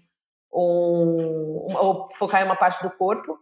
um, 0.53 1.67
ou 1.77 2.09
focar 2.15 2.43
em 2.43 2.45
uma 2.45 2.57
parte 2.57 2.83
do 2.83 2.91
corpo. 2.91 3.39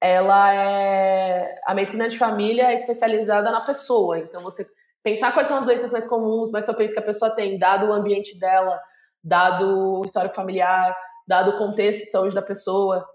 Ela 0.00 0.54
é 0.54 1.54
a 1.66 1.74
medicina 1.74 2.08
de 2.08 2.18
família 2.18 2.70
é 2.70 2.74
especializada 2.74 3.50
na 3.50 3.60
pessoa. 3.60 4.18
Então 4.18 4.42
você 4.42 4.66
pensar 5.04 5.32
quais 5.32 5.46
são 5.46 5.58
as 5.58 5.66
doenças 5.66 5.92
mais 5.92 6.08
comuns, 6.08 6.50
mais 6.50 6.64
frequentes 6.64 6.94
que 6.94 6.98
a 6.98 7.04
pessoa 7.04 7.30
tem, 7.30 7.58
dado 7.58 7.86
o 7.86 7.92
ambiente 7.92 8.38
dela, 8.38 8.80
dado 9.22 10.00
o 10.00 10.04
histórico 10.04 10.34
familiar, 10.34 10.96
dado 11.28 11.52
o 11.52 11.58
contexto 11.58 12.04
de 12.04 12.10
saúde 12.10 12.34
da 12.34 12.42
pessoa. 12.42 13.06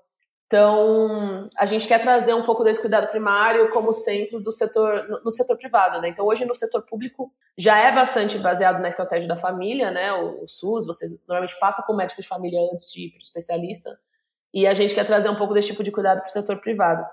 Então, 0.46 1.50
a 1.58 1.66
gente 1.66 1.88
quer 1.88 2.02
trazer 2.02 2.34
um 2.34 2.44
pouco 2.44 2.64
desse 2.64 2.80
cuidado 2.80 3.08
primário 3.08 3.70
como 3.70 3.92
centro 3.92 4.40
do 4.40 4.52
setor, 4.52 5.22
no 5.24 5.30
setor 5.30 5.58
privado, 5.58 6.02
né? 6.02 6.10
Então, 6.10 6.26
hoje 6.26 6.46
no 6.46 6.56
setor 6.56 6.84
público 6.84 7.32
já 7.58 7.78
é 7.78 7.94
bastante 7.94 8.38
baseado 8.38 8.80
na 8.80 8.90
estratégia 8.90 9.28
da 9.28 9.36
família, 9.36 9.92
né? 9.92 10.14
O, 10.14 10.44
o 10.44 10.48
SUS, 10.48 10.86
você 10.86 11.08
normalmente 11.28 11.60
passa 11.60 11.84
com 11.86 11.94
o 11.94 11.98
médico 11.98 12.22
de 12.22 12.28
família 12.28 12.60
antes 12.72 12.92
de 12.92 13.06
ir 13.06 13.10
para 13.12 13.20
o 13.20 13.22
especialista. 13.22 14.00
E 14.52 14.66
a 14.66 14.74
gente 14.74 14.96
quer 14.96 15.06
trazer 15.06 15.30
um 15.30 15.36
pouco 15.36 15.54
desse 15.54 15.68
tipo 15.68 15.84
de 15.84 15.92
cuidado 15.92 16.22
para 16.22 16.30
o 16.30 16.32
setor 16.32 16.60
privado. 16.60 17.06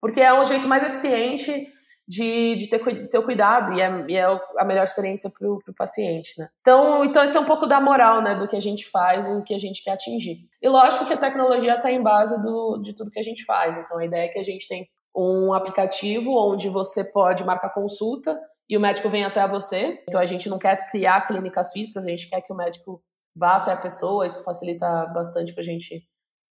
Porque 0.00 0.20
é 0.20 0.32
um 0.34 0.44
jeito 0.44 0.68
mais 0.68 0.82
eficiente 0.82 1.72
de, 2.08 2.54
de 2.54 2.68
ter, 2.68 3.08
ter 3.08 3.18
o 3.18 3.24
cuidado 3.24 3.72
e 3.72 3.80
é, 3.80 4.04
e 4.08 4.16
é 4.16 4.24
a 4.58 4.64
melhor 4.64 4.84
experiência 4.84 5.30
para 5.30 5.48
o 5.48 5.60
paciente, 5.76 6.38
né? 6.38 6.48
Então, 6.60 7.04
então, 7.04 7.24
esse 7.24 7.36
é 7.36 7.40
um 7.40 7.44
pouco 7.44 7.66
da 7.66 7.80
moral, 7.80 8.22
né, 8.22 8.34
do 8.34 8.46
que 8.46 8.56
a 8.56 8.60
gente 8.60 8.88
faz 8.88 9.26
e 9.26 9.34
do 9.34 9.42
que 9.42 9.54
a 9.54 9.58
gente 9.58 9.82
quer 9.82 9.92
atingir. 9.92 10.48
E 10.62 10.68
lógico 10.68 11.06
que 11.06 11.14
a 11.14 11.18
tecnologia 11.18 11.74
está 11.74 11.90
em 11.90 12.02
base 12.02 12.40
do, 12.42 12.78
de 12.78 12.94
tudo 12.94 13.10
que 13.10 13.18
a 13.18 13.24
gente 13.24 13.44
faz. 13.44 13.76
Então, 13.76 13.98
a 13.98 14.04
ideia 14.04 14.26
é 14.26 14.28
que 14.28 14.38
a 14.38 14.44
gente 14.44 14.68
tem 14.68 14.88
um 15.14 15.52
aplicativo 15.52 16.30
onde 16.30 16.68
você 16.68 17.02
pode 17.04 17.42
marcar 17.42 17.70
consulta 17.70 18.38
e 18.68 18.76
o 18.76 18.80
médico 18.80 19.08
vem 19.08 19.24
até 19.24 19.46
você. 19.48 20.02
Então, 20.08 20.20
a 20.20 20.26
gente 20.26 20.48
não 20.48 20.58
quer 20.58 20.86
criar 20.88 21.26
clínicas 21.26 21.72
físicas, 21.72 22.06
a 22.06 22.10
gente 22.10 22.28
quer 22.28 22.40
que 22.40 22.52
o 22.52 22.56
médico 22.56 23.02
vá 23.34 23.56
até 23.56 23.72
a 23.72 23.76
pessoa, 23.76 24.26
isso 24.26 24.44
facilita 24.44 25.06
bastante 25.06 25.52
para 25.52 25.62
a 25.62 25.64
gente 25.64 26.02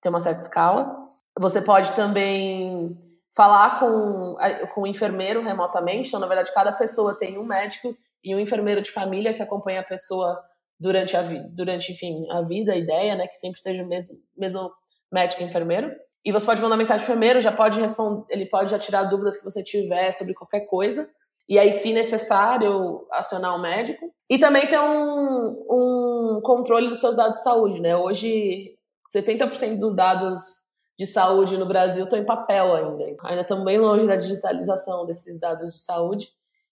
ter 0.03 0.09
uma 0.09 0.21
certa 0.21 0.43
escala. 0.43 0.95
Você 1.38 1.62
pode 1.62 1.93
também 1.93 2.97
falar 3.35 3.81
com, 3.81 4.37
com 4.75 4.83
o 4.83 4.87
enfermeiro 4.87 5.42
remotamente. 5.42 6.09
Então, 6.09 6.20
na 6.20 6.27
verdade, 6.27 6.55
cada 6.55 6.73
pessoa 6.73 7.18
tem 7.18 7.38
um 7.38 7.44
médico 7.44 7.97
e 8.23 8.35
um 8.35 8.40
enfermeiro 8.40 8.81
de 8.81 8.90
família 8.90 9.35
que 9.35 9.42
acompanha 9.42 9.81
a 9.81 9.85
pessoa 9.85 10.40
durante 10.79 11.16
a 11.16 11.23
vida, 11.23 11.49
durante, 11.53 11.92
enfim, 11.92 12.27
a 12.31 12.42
vida, 12.42 12.73
a 12.73 12.77
ideia, 12.77 13.14
né, 13.16 13.27
que 13.27 13.37
sempre 13.37 13.61
seja 13.61 13.83
o 13.83 13.87
mesmo, 13.87 14.16
mesmo 14.37 14.70
médico 15.12 15.42
e 15.42 15.47
enfermeiro. 15.47 15.90
E 16.25 16.33
você 16.33 16.47
pode 16.47 16.62
mandar 16.62 16.77
mensagem 16.77 17.05
pro 17.05 17.12
enfermeiro, 17.12 17.40
já 17.40 17.53
pode 17.53 17.81
responder, 17.81 18.25
ele 18.31 18.47
pode 18.47 18.70
já 18.70 18.79
tirar 18.79 19.05
dúvidas 19.05 19.37
que 19.37 19.44
você 19.44 19.62
tiver 19.62 20.11
sobre 20.12 20.35
qualquer 20.35 20.66
coisa. 20.66 21.09
e 21.47 21.59
aí, 21.59 21.73
se 21.73 21.92
necessário, 21.92 23.07
acionar 23.12 23.55
o 23.55 23.61
médico. 23.61 24.11
E 24.31 24.38
também 24.38 24.66
ter 24.66 24.81
um, 24.81 25.66
um 25.70 26.40
controle 26.42 26.88
dos 26.88 27.01
seus 27.01 27.16
dados 27.16 27.37
de 27.37 27.42
saúde, 27.42 27.81
né? 27.83 27.94
Hoje, 27.94 28.75
70% 29.14 29.79
dos 29.79 29.94
dados 29.94 30.63
de 30.98 31.07
saúde 31.07 31.57
no 31.57 31.66
Brasil 31.66 32.04
estão 32.04 32.18
em 32.18 32.24
papel 32.24 32.74
ainda. 32.74 33.04
Ainda 33.24 33.42
estamos 33.42 33.64
bem 33.64 33.78
longe 33.78 34.07
da 34.07 34.16
digitalização 34.16 35.04
desses 35.04 35.38
dados 35.38 35.72
de 35.72 35.80
saúde. 35.80 36.28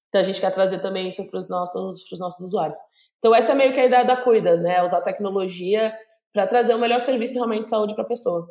Então, 0.09 0.21
a 0.21 0.25
gente 0.25 0.41
quer 0.41 0.53
trazer 0.53 0.79
também 0.79 1.09
isso 1.09 1.29
para 1.29 1.39
os 1.39 1.49
nossos, 1.49 2.05
nossos 2.19 2.47
usuários. 2.47 2.79
Então, 3.19 3.35
essa 3.35 3.53
é 3.53 3.55
meio 3.55 3.73
que 3.73 3.81
a 3.81 3.87
ideia 3.87 4.05
da 4.05 4.17
Cuidas, 4.17 4.61
né? 4.61 4.83
Usar 4.83 5.01
tecnologia 5.01 5.93
para 6.33 6.47
trazer 6.47 6.75
o 6.75 6.79
melhor 6.79 7.01
serviço 7.01 7.35
realmente 7.35 7.63
de 7.63 7.69
saúde 7.69 7.95
para 7.95 8.05
a 8.05 8.07
pessoa. 8.07 8.49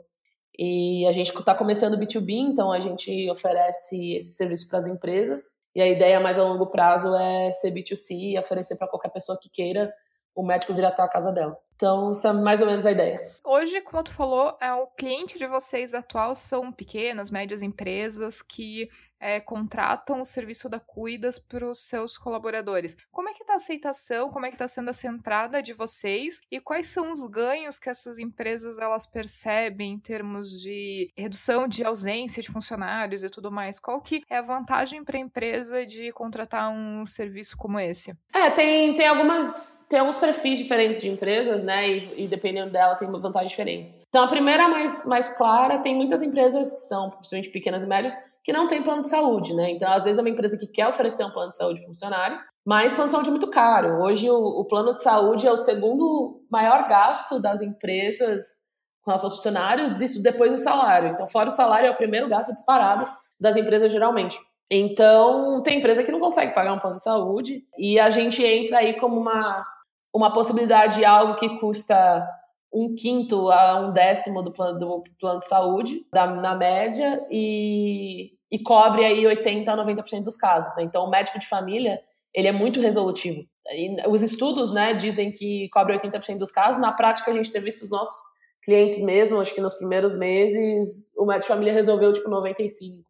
E 0.58 1.06
a 1.08 1.12
gente 1.12 1.32
está 1.32 1.56
começando 1.56 1.94
o 1.94 1.98
B2B, 1.98 2.32
então 2.32 2.72
a 2.72 2.80
gente 2.80 3.30
oferece 3.30 4.16
esse 4.16 4.36
serviço 4.36 4.68
para 4.68 4.80
as 4.80 4.86
empresas. 4.86 5.62
E 5.74 5.82
a 5.82 5.88
ideia 5.88 6.20
mais 6.20 6.38
a 6.38 6.44
longo 6.44 6.68
prazo 6.68 7.16
é 7.16 7.52
ser 7.52 7.72
B2C 7.72 8.34
e 8.34 8.40
oferecer 8.40 8.76
para 8.76 8.88
qualquer 8.88 9.10
pessoa 9.10 9.38
que 9.42 9.50
queira 9.50 9.94
o 10.36 10.44
médico 10.44 10.74
vir 10.74 10.86
até 10.86 11.02
a 11.02 11.08
casa 11.08 11.32
dela. 11.32 11.58
Então, 11.82 12.12
isso 12.12 12.28
é 12.28 12.32
mais 12.32 12.62
ou 12.62 12.68
menos 12.68 12.86
a 12.86 12.92
ideia. 12.92 13.20
Hoje, 13.44 13.82
como 13.82 14.04
tu 14.04 14.14
falou, 14.14 14.56
é, 14.62 14.72
o 14.72 14.86
cliente 14.86 15.40
de 15.40 15.48
vocês 15.48 15.96
atual 15.96 16.36
são 16.36 16.72
pequenas, 16.72 17.32
médias 17.32 17.64
empresas 17.64 18.44
que 18.44 18.88
é, 19.22 19.40
contratam 19.40 20.22
o 20.22 20.26
serviço 20.26 20.68
da 20.68 20.80
Cuidas 20.80 21.40
para 21.40 21.68
os 21.68 21.80
seus 21.80 22.18
colaboradores. 22.18 22.96
Como 23.12 23.30
é 23.30 23.34
que 23.34 23.42
está 23.42 23.54
a 23.54 23.56
aceitação? 23.58 24.30
Como 24.30 24.46
é 24.46 24.50
que 24.50 24.56
está 24.56 24.68
sendo 24.68 24.90
essa 24.90 25.08
entrada 25.08 25.62
de 25.62 25.74
vocês? 25.74 26.42
E 26.52 26.60
quais 26.60 26.88
são 26.88 27.12
os 27.12 27.28
ganhos 27.30 27.78
que 27.78 27.90
essas 27.90 28.18
empresas 28.18 28.80
elas 28.80 29.06
percebem 29.06 29.94
em 29.94 30.00
termos 30.00 30.60
de 30.62 31.12
redução 31.16 31.68
de 31.68 31.84
ausência 31.84 32.42
de 32.42 32.50
funcionários 32.50 33.24
e 33.24 33.30
tudo 33.30 33.52
mais? 33.52 33.80
Qual 33.80 34.02
que 34.02 34.24
é 34.30 34.38
a 34.38 34.42
vantagem 34.42 35.04
para 35.04 35.18
a 35.18 35.22
empresa 35.22 35.86
de 35.86 36.12
contratar 36.12 36.72
um 36.72 37.06
serviço 37.06 37.56
como 37.58 37.80
esse? 37.80 38.16
É, 38.34 38.50
tem, 38.50 38.96
tem 38.96 39.08
algumas 39.08 39.82
tem 39.92 40.00
alguns 40.00 40.18
perfis 40.18 40.58
diferentes 40.58 41.02
de 41.02 41.10
empresas, 41.10 41.64
né? 41.64 41.71
E, 41.88 42.24
e, 42.24 42.28
dependendo 42.28 42.72
dela 42.72 42.96
tem 42.96 43.10
vantagens 43.10 43.50
diferentes. 43.50 44.02
Então, 44.08 44.24
a 44.24 44.28
primeira 44.28 44.68
mais, 44.68 45.06
mais 45.06 45.30
clara, 45.38 45.80
tem 45.80 45.96
muitas 45.96 46.22
empresas 46.22 46.72
que 46.72 46.80
são, 46.82 47.10
principalmente 47.10 47.50
pequenas 47.50 47.84
e 47.84 47.88
médias, 47.88 48.16
que 48.44 48.52
não 48.52 48.68
tem 48.68 48.82
plano 48.82 49.02
de 49.02 49.10
saúde, 49.10 49.54
né? 49.54 49.72
Então, 49.72 49.92
às 49.92 50.04
vezes, 50.04 50.18
é 50.18 50.22
uma 50.22 50.30
empresa 50.30 50.58
que 50.58 50.68
quer 50.68 50.88
oferecer 50.88 51.24
um 51.24 51.32
plano 51.32 51.50
de 51.50 51.56
saúde 51.56 51.80
para 51.80 51.88
funcionário, 51.88 52.40
mas 52.66 52.94
plano 52.94 53.08
de 53.08 53.12
saúde 53.12 53.30
é 53.30 53.32
muito 53.32 53.50
caro. 53.50 54.02
Hoje, 54.02 54.30
o, 54.30 54.36
o, 54.36 54.66
plano 54.66 54.94
de 54.94 55.02
saúde 55.02 55.48
é 55.48 55.52
o 55.52 55.58
segundo 55.58 56.44
maior 56.50 56.88
gasto 56.88 57.40
das 57.40 57.62
empresas 57.62 58.62
com 59.04 59.16
seus 59.18 59.36
funcionários, 59.36 60.00
isso 60.00 60.22
depois 60.22 60.52
do 60.52 60.58
salário. 60.58 61.10
Então, 61.10 61.28
fora 61.28 61.50
o 61.50 61.52
salário, 61.52 61.88
é 61.88 61.92
o 61.92 61.98
primeiro 61.98 62.28
gasto 62.28 62.52
disparado 62.52 63.08
das 63.40 63.56
empresas, 63.56 63.92
geralmente. 63.92 64.38
Então, 64.74 65.62
tem 65.64 65.80
empresa 65.80 66.04
que 66.04 66.12
não 66.12 66.20
consegue 66.20 66.54
pagar 66.54 66.72
um 66.74 66.80
plano 66.80 66.96
de 66.96 67.04
saúde 67.04 67.66
e 67.78 68.00
a 68.00 68.10
gente 68.10 68.42
entra 68.42 68.78
aí 68.78 68.98
como 68.98 69.20
uma, 69.20 69.66
uma 70.14 70.32
possibilidade 70.34 70.96
de 70.96 71.06
algo 71.06 71.36
que 71.36 71.60
custa 71.60 72.28
um 72.74 72.96
quinto 72.96 73.50
a 73.50 73.82
um 73.82 73.92
décimo 73.92 74.42
do 74.42 74.52
plano, 74.52 74.80
do 74.80 75.04
plano 75.20 75.40
de 75.40 75.48
saúde, 75.48 76.06
da, 76.14 76.26
na 76.28 76.56
média, 76.56 77.26
e, 77.30 78.32
e 78.50 78.60
cobre 78.60 79.04
aí 79.04 79.24
80% 79.24 79.68
a 79.68 79.78
90% 79.78 80.24
dos 80.24 80.38
casos. 80.38 80.76
Né? 80.76 80.84
Então, 80.84 81.04
o 81.04 81.10
médico 81.10 81.38
de 81.38 81.48
família, 81.48 82.00
ele 82.34 82.48
é 82.48 82.52
muito 82.52 82.80
resolutivo. 82.80 83.46
E 83.74 84.08
os 84.08 84.22
estudos 84.22 84.72
né, 84.72 84.94
dizem 84.94 85.32
que 85.32 85.70
cobre 85.70 85.98
80% 85.98 86.38
dos 86.38 86.52
casos. 86.52 86.82
Na 86.82 86.94
prática, 86.94 87.30
a 87.30 87.34
gente 87.34 87.52
teve 87.52 87.66
visto 87.66 87.84
os 87.84 87.92
nossos 87.92 88.32
clientes 88.64 89.00
mesmo, 89.00 89.40
acho 89.40 89.54
que 89.54 89.62
nos 89.62 89.74
primeiros 89.74 90.14
meses, 90.14 91.12
o 91.18 91.26
médico 91.26 91.48
de 91.48 91.48
família 91.48 91.74
resolveu, 91.74 92.14
tipo, 92.14 92.30
95%. 92.30 93.04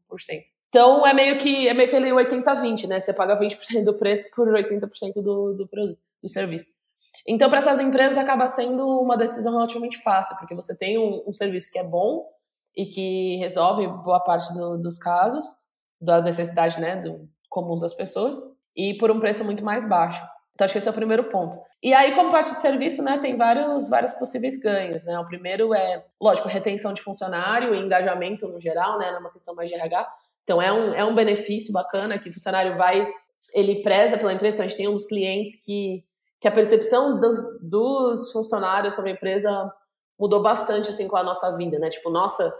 Então, 0.70 1.06
é 1.06 1.14
meio 1.14 1.38
que, 1.38 1.68
é 1.68 1.74
meio 1.74 1.90
que 1.90 1.96
ele 1.96 2.10
80-20, 2.12 2.88
né? 2.88 3.00
Você 3.00 3.14
paga 3.14 3.38
20% 3.38 3.84
do 3.84 3.94
preço 3.96 4.34
por 4.34 4.48
80% 4.48 5.22
do, 5.22 5.54
do 5.54 5.68
produto, 5.68 6.00
do 6.24 6.30
serviço. 6.30 6.81
Então, 7.28 7.50
para 7.50 7.60
essas 7.60 7.80
empresas, 7.80 8.18
acaba 8.18 8.48
sendo 8.48 8.86
uma 9.00 9.18
decisão 9.18 9.54
relativamente 9.54 9.98
fácil, 10.02 10.36
porque 10.38 10.56
você 10.56 10.76
tem 10.76 10.98
um, 10.98 11.24
um 11.28 11.34
serviço 11.34 11.72
que 11.72 11.80
é 11.80 11.84
bom 11.84 12.26
e 12.76 12.86
que 12.86 13.38
resolve 13.38 13.88
boa 13.88 14.20
parte 14.20 14.52
do, 14.54 14.78
dos 14.78 14.98
casos, 14.98 15.46
da 16.00 16.22
necessidade 16.22 16.80
né, 16.80 16.96
do, 16.96 17.30
comuns 17.50 17.82
das 17.82 17.94
pessoas, 17.94 18.38
e 18.76 18.96
por 18.96 19.12
um 19.12 19.20
preço 19.20 19.44
muito 19.44 19.64
mais 19.64 19.88
baixo. 19.88 20.24
Então, 20.54 20.66
acho 20.66 20.74
que 20.74 20.78
esse 20.78 20.88
é 20.88 20.92
o 20.92 20.96
primeiro 20.96 21.26
ponto. 21.26 21.58
E 21.82 21.94
aí, 21.94 22.14
como 22.14 22.32
parte 22.32 22.52
do 22.52 22.58
serviço, 22.58 23.04
né, 23.04 23.18
tem 23.18 23.36
vários, 23.36 23.90
vários 23.90 24.12
possíveis 24.14 24.60
ganhos. 24.60 25.04
Né? 25.04 25.18
O 25.20 25.26
primeiro 25.26 25.74
é, 25.74 26.06
lógico, 26.20 26.48
retenção 26.48 26.94
de 26.94 27.02
funcionário 27.02 27.74
e 27.74 27.80
engajamento 27.80 28.48
no 28.48 28.60
geral, 28.60 28.98
né, 28.98 29.12
numa 29.12 29.32
questão 29.32 29.56
mais 29.56 29.70
de 29.70 29.76
RH. 29.76 30.08
Então, 30.44 30.62
é 30.62 30.72
um, 30.72 30.94
é 30.94 31.06
um 31.06 31.16
benefício 31.16 31.74
bacana 31.74 32.20
que 32.20 32.30
o 32.30 32.34
funcionário 32.34 32.78
vai, 32.78 33.08
ele 33.54 33.82
preza 33.82 34.18
pela 34.18 34.34
empresa. 34.34 34.58
Então, 34.58 34.66
a 34.66 34.70
gente 34.70 34.78
tem 34.78 34.88
uns 34.88 35.06
clientes 35.06 35.64
que 35.66 36.04
que 36.42 36.48
a 36.48 36.52
percepção 36.52 37.20
dos, 37.20 37.40
dos, 37.62 38.32
funcionários 38.32 38.96
sobre 38.96 39.12
a 39.12 39.14
empresa 39.14 39.72
mudou 40.20 40.42
bastante 40.42 40.90
assim 40.90 41.08
com 41.08 41.16
a 41.16 41.24
nossa 41.24 41.56
vida, 41.56 41.78
né? 41.78 41.88
Tipo, 41.88 42.10
nossa, 42.10 42.52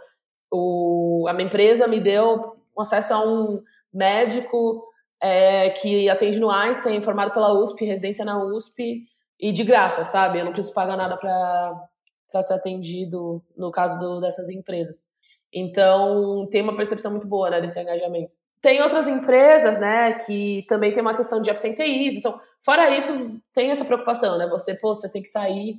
o, 0.50 1.26
a 1.28 1.32
minha 1.32 1.48
empresa 1.48 1.88
me 1.88 1.98
deu 1.98 2.40
acesso 2.78 3.12
a 3.12 3.26
um 3.26 3.60
médico 3.92 4.84
é, 5.20 5.70
que 5.70 6.08
atende 6.08 6.38
no 6.38 6.50
Einstein, 6.50 7.02
formado 7.02 7.32
pela 7.32 7.52
USP, 7.52 7.84
residência 7.84 8.24
na 8.24 8.42
USP 8.44 9.02
e 9.38 9.52
de 9.52 9.64
graça, 9.64 10.04
sabe? 10.04 10.38
Eu 10.38 10.44
não 10.44 10.52
preciso 10.52 10.74
pagar 10.74 10.96
nada 10.96 11.16
para 11.16 12.42
ser 12.42 12.54
atendido 12.54 13.42
no 13.56 13.72
caso 13.72 13.98
do, 13.98 14.20
dessas 14.20 14.48
empresas. 14.48 15.12
Então, 15.52 16.46
tem 16.50 16.62
uma 16.62 16.76
percepção 16.76 17.10
muito 17.10 17.26
boa 17.26 17.50
né, 17.50 17.60
desse 17.60 17.80
engajamento. 17.80 18.34
Tem 18.60 18.80
outras 18.80 19.08
empresas, 19.08 19.76
né, 19.76 20.14
que 20.14 20.64
também 20.68 20.92
tem 20.92 21.02
uma 21.02 21.16
questão 21.16 21.42
de 21.42 21.50
absenteísmo. 21.50 22.20
Então, 22.20 22.40
fora 22.64 22.96
isso, 22.96 23.40
tem 23.52 23.70
essa 23.70 23.84
preocupação, 23.84 24.38
né? 24.38 24.48
Você, 24.48 24.74
pô, 24.74 24.94
você 24.94 25.10
tem 25.10 25.22
que 25.22 25.28
sair 25.28 25.76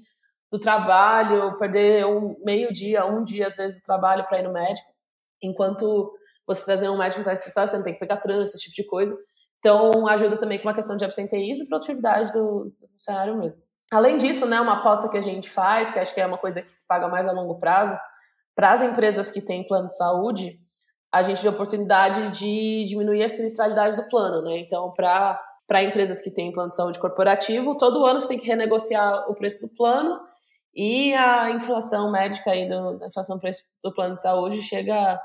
do 0.52 0.60
trabalho, 0.60 1.56
perder 1.58 2.06
um 2.06 2.36
meio 2.44 2.72
dia, 2.72 3.06
um 3.06 3.24
dia 3.24 3.48
às 3.48 3.56
vezes 3.56 3.80
do 3.80 3.84
trabalho 3.84 4.26
para 4.28 4.40
ir 4.40 4.44
no 4.44 4.54
médico, 4.54 4.88
enquanto 5.42 6.14
você 6.46 6.64
trazer 6.64 6.90
um 6.90 6.98
médico 6.98 7.24
para 7.24 7.32
o 7.32 7.34
escritório, 7.34 7.68
você 7.70 7.78
não 7.78 7.84
tem 7.84 7.94
que 7.94 8.00
pegar 8.00 8.18
trânsito, 8.18 8.58
esse 8.58 8.66
tipo 8.66 8.76
de 8.76 8.88
coisa. 8.88 9.18
Então, 9.60 10.08
ajuda 10.08 10.38
também 10.38 10.60
com 10.60 10.68
uma 10.68 10.74
questão 10.74 10.98
de 10.98 11.06
absenteísmo 11.06 11.64
e 11.64 11.68
produtividade 11.68 12.32
do, 12.32 12.66
do 12.80 12.88
funcionário 12.90 13.38
mesmo. 13.38 13.64
Além 13.92 14.18
disso, 14.18 14.46
né, 14.46 14.60
uma 14.60 14.80
aposta 14.80 15.10
que 15.10 15.18
a 15.18 15.22
gente 15.22 15.50
faz, 15.50 15.90
que 15.90 16.00
acho 16.00 16.14
que 16.14 16.20
é 16.20 16.26
uma 16.26 16.38
coisa 16.38 16.62
que 16.62 16.70
se 16.70 16.86
paga 16.86 17.08
mais 17.08 17.28
a 17.28 17.32
longo 17.32 17.60
prazo, 17.60 17.98
para 18.56 18.72
as 18.72 18.82
empresas 18.82 19.32
que 19.32 19.42
têm 19.42 19.66
plano 19.66 19.88
de 19.88 19.96
saúde, 19.96 20.60
a 21.12 21.24
gente 21.24 21.42
vê 21.42 21.48
a 21.48 21.52
oportunidade 21.52 22.32
de 22.38 22.86
diminuir 22.86 23.24
a 23.24 23.30
sinistralidade 23.30 23.96
do 23.96 24.08
plano, 24.08 24.42
né? 24.42 24.58
Então, 24.58 24.92
para 24.92 25.40
para 25.74 25.84
empresas 25.84 26.22
que 26.22 26.30
têm 26.30 26.52
plano 26.52 26.70
de 26.70 26.76
saúde 26.76 27.00
corporativo, 27.00 27.76
todo 27.76 28.06
ano 28.06 28.22
você 28.22 28.28
tem 28.28 28.38
que 28.38 28.46
renegociar 28.46 29.28
o 29.28 29.34
preço 29.34 29.60
do 29.60 29.74
plano 29.74 30.20
e 30.72 31.12
a 31.16 31.50
inflação 31.50 32.12
médica 32.12 32.52
aí 32.52 32.70
do, 32.70 33.04
a 33.04 33.08
inflação 33.08 33.38
do 33.38 33.42
preço 33.42 33.64
do 33.84 33.92
plano 33.92 34.14
de 34.14 34.22
saúde 34.22 34.62
chega 34.62 35.20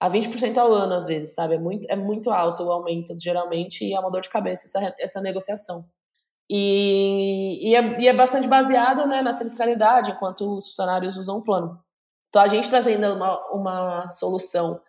a 0.00 0.08
20% 0.08 0.56
ao 0.56 0.72
ano 0.72 0.94
às 0.94 1.04
vezes, 1.04 1.34
sabe? 1.34 1.56
É 1.56 1.58
muito, 1.58 1.86
é 1.90 1.94
muito 1.94 2.30
alto 2.30 2.62
o 2.62 2.72
aumento 2.72 3.14
geralmente 3.20 3.84
e 3.84 3.92
é 3.92 4.00
uma 4.00 4.10
dor 4.10 4.22
de 4.22 4.30
cabeça 4.30 4.64
essa, 4.64 4.94
essa 4.98 5.20
negociação. 5.20 5.84
E, 6.48 7.58
e, 7.60 7.76
é, 7.76 8.00
e 8.00 8.08
é 8.08 8.14
bastante 8.14 8.48
baseado 8.48 9.06
né, 9.06 9.20
na 9.20 9.32
sinistralidade 9.32 10.12
enquanto 10.12 10.56
os 10.56 10.68
funcionários 10.68 11.18
usam 11.18 11.36
o 11.36 11.42
plano. 11.42 11.78
Então 12.30 12.40
a 12.40 12.48
gente 12.48 12.70
trazendo 12.70 13.12
uma, 13.12 13.50
uma 13.50 14.08
solução 14.08 14.80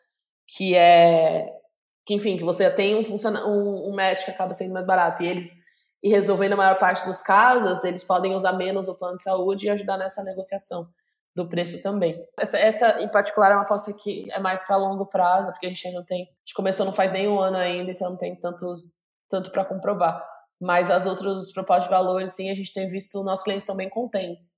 que 0.48 0.74
é 0.76 1.62
que 2.06 2.14
enfim 2.14 2.38
que 2.38 2.44
você 2.44 2.70
tem 2.70 2.96
um 2.96 3.04
um, 3.46 3.90
um 3.90 3.96
médico 3.96 4.26
que 4.26 4.32
acaba 4.32 4.54
sendo 4.54 4.74
mais 4.74 4.86
barato 4.86 5.24
e 5.24 5.28
eles 5.28 5.54
e 6.02 6.10
resolvendo 6.10 6.54
a 6.54 6.58
maior 6.58 6.78
parte 6.78 7.06
dos 7.06 7.22
casos 7.22 7.84
eles 7.84 8.04
podem 8.04 8.36
usar 8.36 8.54
menos 8.54 8.88
o 8.88 8.96
plano 8.96 9.16
de 9.16 9.24
saúde 9.24 9.68
e 9.68 9.70
ajudar 9.70 9.98
nessa 9.98 10.24
negociação 10.24 10.88
do 11.36 11.48
preço 11.50 11.82
também. 11.82 12.24
Essa, 12.40 12.58
essa 12.60 13.02
em 13.02 13.10
particular 13.10 13.52
é 13.52 13.56
uma 13.56 13.64
aposta 13.64 13.92
que 13.94 14.32
é 14.32 14.40
mais 14.40 14.62
para 14.66 14.78
longo 14.78 15.06
prazo, 15.06 15.52
porque 15.52 15.66
a 15.66 15.70
gente 15.70 15.88
ainda 15.88 16.04
tem, 16.04 16.24
a 16.24 16.26
gente 16.46 16.54
começou 16.56 16.86
não 16.86 16.94
faz 16.94 17.12
nem 17.12 17.28
um 17.28 17.40
ano 17.40 17.58
ainda, 17.58 17.92
então 17.92 18.12
não 18.12 18.18
tem 18.18 18.36
tantos 18.36 18.94
tanto 19.30 19.52
para 19.52 19.66
comprovar. 19.66 20.24
Mas 20.62 20.92
as 20.92 21.06
outras 21.06 21.52
propostas 21.52 21.86
de 21.86 21.90
valores, 21.90 22.36
sim, 22.36 22.52
a 22.52 22.56
gente 22.56 22.72
tem 22.72 22.88
visto 22.88 23.24
nossos 23.24 23.44
clientes 23.44 23.64
estão 23.64 23.76
bem 23.76 23.90
contentes 23.90 24.58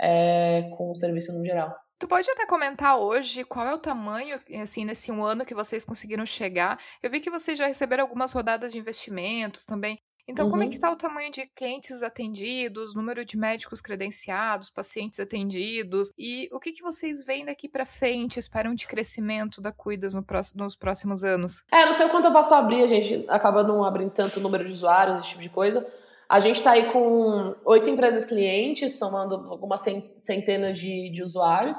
é, 0.00 0.70
com 0.76 0.90
o 0.90 0.94
serviço 0.94 1.32
no 1.32 1.44
geral. 1.44 1.74
Tu 2.04 2.08
pode 2.08 2.30
até 2.30 2.44
comentar 2.44 2.98
hoje 2.98 3.44
qual 3.44 3.66
é 3.66 3.72
o 3.72 3.78
tamanho, 3.78 4.38
assim, 4.60 4.84
nesse 4.84 5.10
um 5.10 5.24
ano 5.24 5.42
que 5.42 5.54
vocês 5.54 5.86
conseguiram 5.86 6.26
chegar. 6.26 6.78
Eu 7.02 7.08
vi 7.08 7.18
que 7.18 7.30
vocês 7.30 7.56
já 7.56 7.66
receberam 7.66 8.04
algumas 8.04 8.30
rodadas 8.30 8.72
de 8.72 8.78
investimentos 8.78 9.64
também. 9.64 9.98
Então, 10.28 10.44
uhum. 10.44 10.50
como 10.50 10.62
é 10.64 10.68
que 10.68 10.74
está 10.74 10.88
uhum. 10.88 10.96
o 10.96 10.98
tamanho 10.98 11.32
de 11.32 11.46
clientes 11.56 12.02
atendidos, 12.02 12.94
número 12.94 13.24
de 13.24 13.38
médicos 13.38 13.80
credenciados, 13.80 14.70
pacientes 14.70 15.18
atendidos 15.18 16.12
e 16.18 16.46
o 16.52 16.60
que, 16.60 16.72
que 16.72 16.82
vocês 16.82 17.24
veem 17.24 17.46
daqui 17.46 17.70
para 17.70 17.86
frente, 17.86 18.38
esperam 18.38 18.74
de 18.74 18.86
crescimento 18.86 19.62
da 19.62 19.72
Cuidas 19.72 20.14
no 20.14 20.22
próximo, 20.22 20.62
nos 20.62 20.76
próximos 20.76 21.24
anos? 21.24 21.64
É, 21.72 21.86
não 21.86 21.94
sei 21.94 22.04
o 22.04 22.10
quanto 22.10 22.26
eu 22.26 22.32
posso 22.32 22.52
abrir, 22.52 22.82
a 22.82 22.86
gente 22.86 23.24
acaba 23.28 23.62
não 23.62 23.82
abrindo 23.82 24.10
tanto 24.10 24.40
número 24.40 24.66
de 24.66 24.72
usuários, 24.72 25.20
esse 25.20 25.30
tipo 25.30 25.40
de 25.40 25.48
coisa. 25.48 25.90
A 26.28 26.38
gente 26.38 26.56
está 26.56 26.72
aí 26.72 26.92
com 26.92 27.54
oito 27.64 27.88
empresas 27.88 28.26
clientes, 28.26 28.98
somando 28.98 29.36
algumas 29.50 29.80
centenas 30.16 30.78
de, 30.78 31.08
de 31.08 31.22
usuários. 31.22 31.78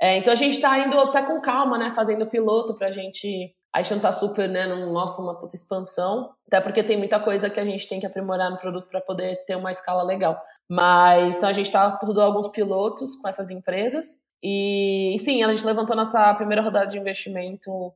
É, 0.00 0.16
então 0.18 0.32
a 0.32 0.36
gente 0.36 0.56
está 0.56 0.78
indo 0.78 0.98
até 0.98 1.22
com 1.22 1.40
calma, 1.40 1.76
né, 1.76 1.90
fazendo 1.90 2.26
piloto 2.26 2.74
para 2.76 2.88
a 2.88 2.92
gente 2.92 3.54
A 3.72 3.82
gente 3.82 3.94
não 3.94 4.00
tá 4.00 4.12
super, 4.12 4.48
né, 4.48 4.66
num, 4.66 4.92
nossa, 4.92 5.20
uma 5.20 5.38
puta 5.38 5.56
expansão, 5.56 6.30
até 6.46 6.60
porque 6.60 6.82
tem 6.82 6.96
muita 6.96 7.20
coisa 7.20 7.50
que 7.50 7.60
a 7.60 7.64
gente 7.64 7.88
tem 7.88 8.00
que 8.00 8.06
aprimorar 8.06 8.50
no 8.50 8.58
produto 8.58 8.88
para 8.88 9.00
poder 9.00 9.44
ter 9.44 9.56
uma 9.56 9.70
escala 9.70 10.02
legal. 10.02 10.40
Mas, 10.68 11.36
então 11.36 11.48
a 11.48 11.52
gente 11.52 11.70
tá 11.70 11.96
tudo 11.96 12.22
alguns 12.22 12.48
pilotos 12.48 13.14
com 13.16 13.28
essas 13.28 13.50
empresas, 13.50 14.06
e, 14.42 15.14
e 15.14 15.18
sim, 15.18 15.42
a 15.42 15.48
gente 15.48 15.64
levantou 15.66 15.96
nossa 15.96 16.32
primeira 16.34 16.62
rodada 16.62 16.86
de 16.86 16.98
investimento 16.98 17.92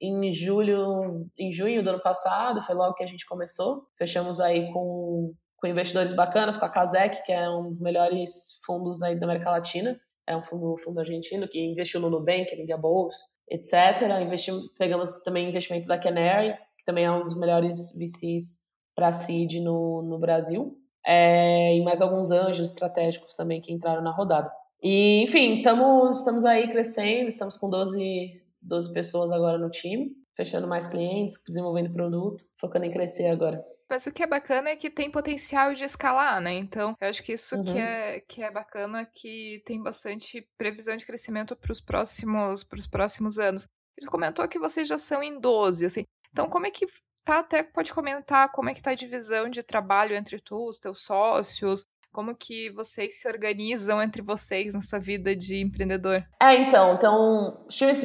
em 0.00 0.32
julho, 0.32 1.26
em 1.38 1.52
junho 1.52 1.82
do 1.82 1.90
ano 1.90 2.00
passado, 2.00 2.62
foi 2.62 2.74
logo 2.74 2.94
que 2.94 3.04
a 3.04 3.06
gente 3.06 3.26
começou. 3.26 3.86
Fechamos 3.98 4.40
aí 4.40 4.72
com, 4.72 5.34
com 5.56 5.66
investidores 5.66 6.12
bacanas, 6.12 6.56
com 6.56 6.64
a 6.64 6.70
Casec, 6.70 7.22
que 7.24 7.32
é 7.32 7.48
um 7.50 7.64
dos 7.64 7.78
melhores 7.78 8.58
fundos 8.64 9.02
aí 9.02 9.18
da 9.18 9.26
América 9.26 9.50
Latina. 9.50 10.00
É 10.30 10.36
um 10.36 10.44
fundo, 10.44 10.76
fundo 10.78 11.00
argentino 11.00 11.48
que 11.48 11.60
investiu 11.60 11.98
no 11.98 12.08
Nubank, 12.08 12.54
no 12.56 12.64
Diabolus, 12.64 13.16
etc. 13.50 14.02
Investimos, 14.22 14.70
pegamos 14.78 15.22
também 15.22 15.48
investimento 15.48 15.88
da 15.88 15.98
Canary, 15.98 16.54
que 16.78 16.84
também 16.84 17.04
é 17.04 17.10
um 17.10 17.24
dos 17.24 17.36
melhores 17.36 17.92
VCs 17.98 18.60
para 18.94 19.10
seed 19.10 19.54
no, 19.54 20.02
no 20.02 20.20
Brasil. 20.20 20.78
É, 21.04 21.76
e 21.76 21.82
mais 21.82 22.00
alguns 22.00 22.30
anjos 22.30 22.68
estratégicos 22.68 23.34
também 23.34 23.60
que 23.60 23.72
entraram 23.72 24.02
na 24.02 24.12
rodada. 24.12 24.48
E, 24.80 25.24
enfim, 25.24 25.56
estamos, 25.56 26.18
estamos 26.18 26.44
aí 26.44 26.68
crescendo, 26.68 27.28
estamos 27.28 27.56
com 27.56 27.68
12, 27.68 28.40
12 28.62 28.92
pessoas 28.92 29.32
agora 29.32 29.58
no 29.58 29.68
time, 29.68 30.12
fechando 30.36 30.68
mais 30.68 30.86
clientes, 30.86 31.42
desenvolvendo 31.44 31.92
produto, 31.92 32.44
focando 32.56 32.84
em 32.84 32.92
crescer 32.92 33.26
agora. 33.26 33.60
Mas 33.90 34.06
o 34.06 34.12
que 34.12 34.22
é 34.22 34.26
bacana 34.26 34.70
é 34.70 34.76
que 34.76 34.88
tem 34.88 35.10
potencial 35.10 35.74
de 35.74 35.82
escalar, 35.82 36.40
né? 36.40 36.52
Então, 36.52 36.94
eu 37.00 37.08
acho 37.08 37.22
que 37.22 37.32
isso 37.32 37.56
uhum. 37.56 37.64
que, 37.64 37.78
é, 37.78 38.20
que 38.20 38.42
é 38.42 38.50
bacana, 38.50 39.04
que 39.04 39.60
tem 39.66 39.82
bastante 39.82 40.46
previsão 40.56 40.96
de 40.96 41.04
crescimento 41.04 41.56
para 41.56 41.72
os 41.72 41.80
próximos, 41.80 42.64
próximos 42.88 43.38
anos. 43.38 43.66
Você 43.98 44.06
comentou 44.08 44.46
que 44.46 44.60
vocês 44.60 44.86
já 44.86 44.96
são 44.96 45.22
em 45.22 45.40
12, 45.40 45.84
assim. 45.84 46.04
Então, 46.32 46.48
como 46.48 46.66
é 46.66 46.70
que 46.70 46.86
tá? 47.24 47.40
Até 47.40 47.62
pode 47.64 47.92
comentar 47.92 48.50
como 48.52 48.70
é 48.70 48.74
que 48.74 48.82
tá 48.82 48.92
a 48.92 48.94
divisão 48.94 49.50
de 49.50 49.62
trabalho 49.62 50.14
entre 50.14 50.40
tu, 50.40 50.68
os 50.68 50.78
teus 50.78 51.02
sócios, 51.02 51.84
como 52.12 52.34
que 52.34 52.70
vocês 52.70 53.20
se 53.20 53.28
organizam 53.28 54.02
entre 54.02 54.22
vocês 54.22 54.74
nessa 54.74 54.98
vida 54.98 55.34
de 55.34 55.60
empreendedor? 55.60 56.24
É, 56.40 56.56
então, 56.56 56.94
então 56.94 57.64
os 57.66 57.74
times 57.74 58.04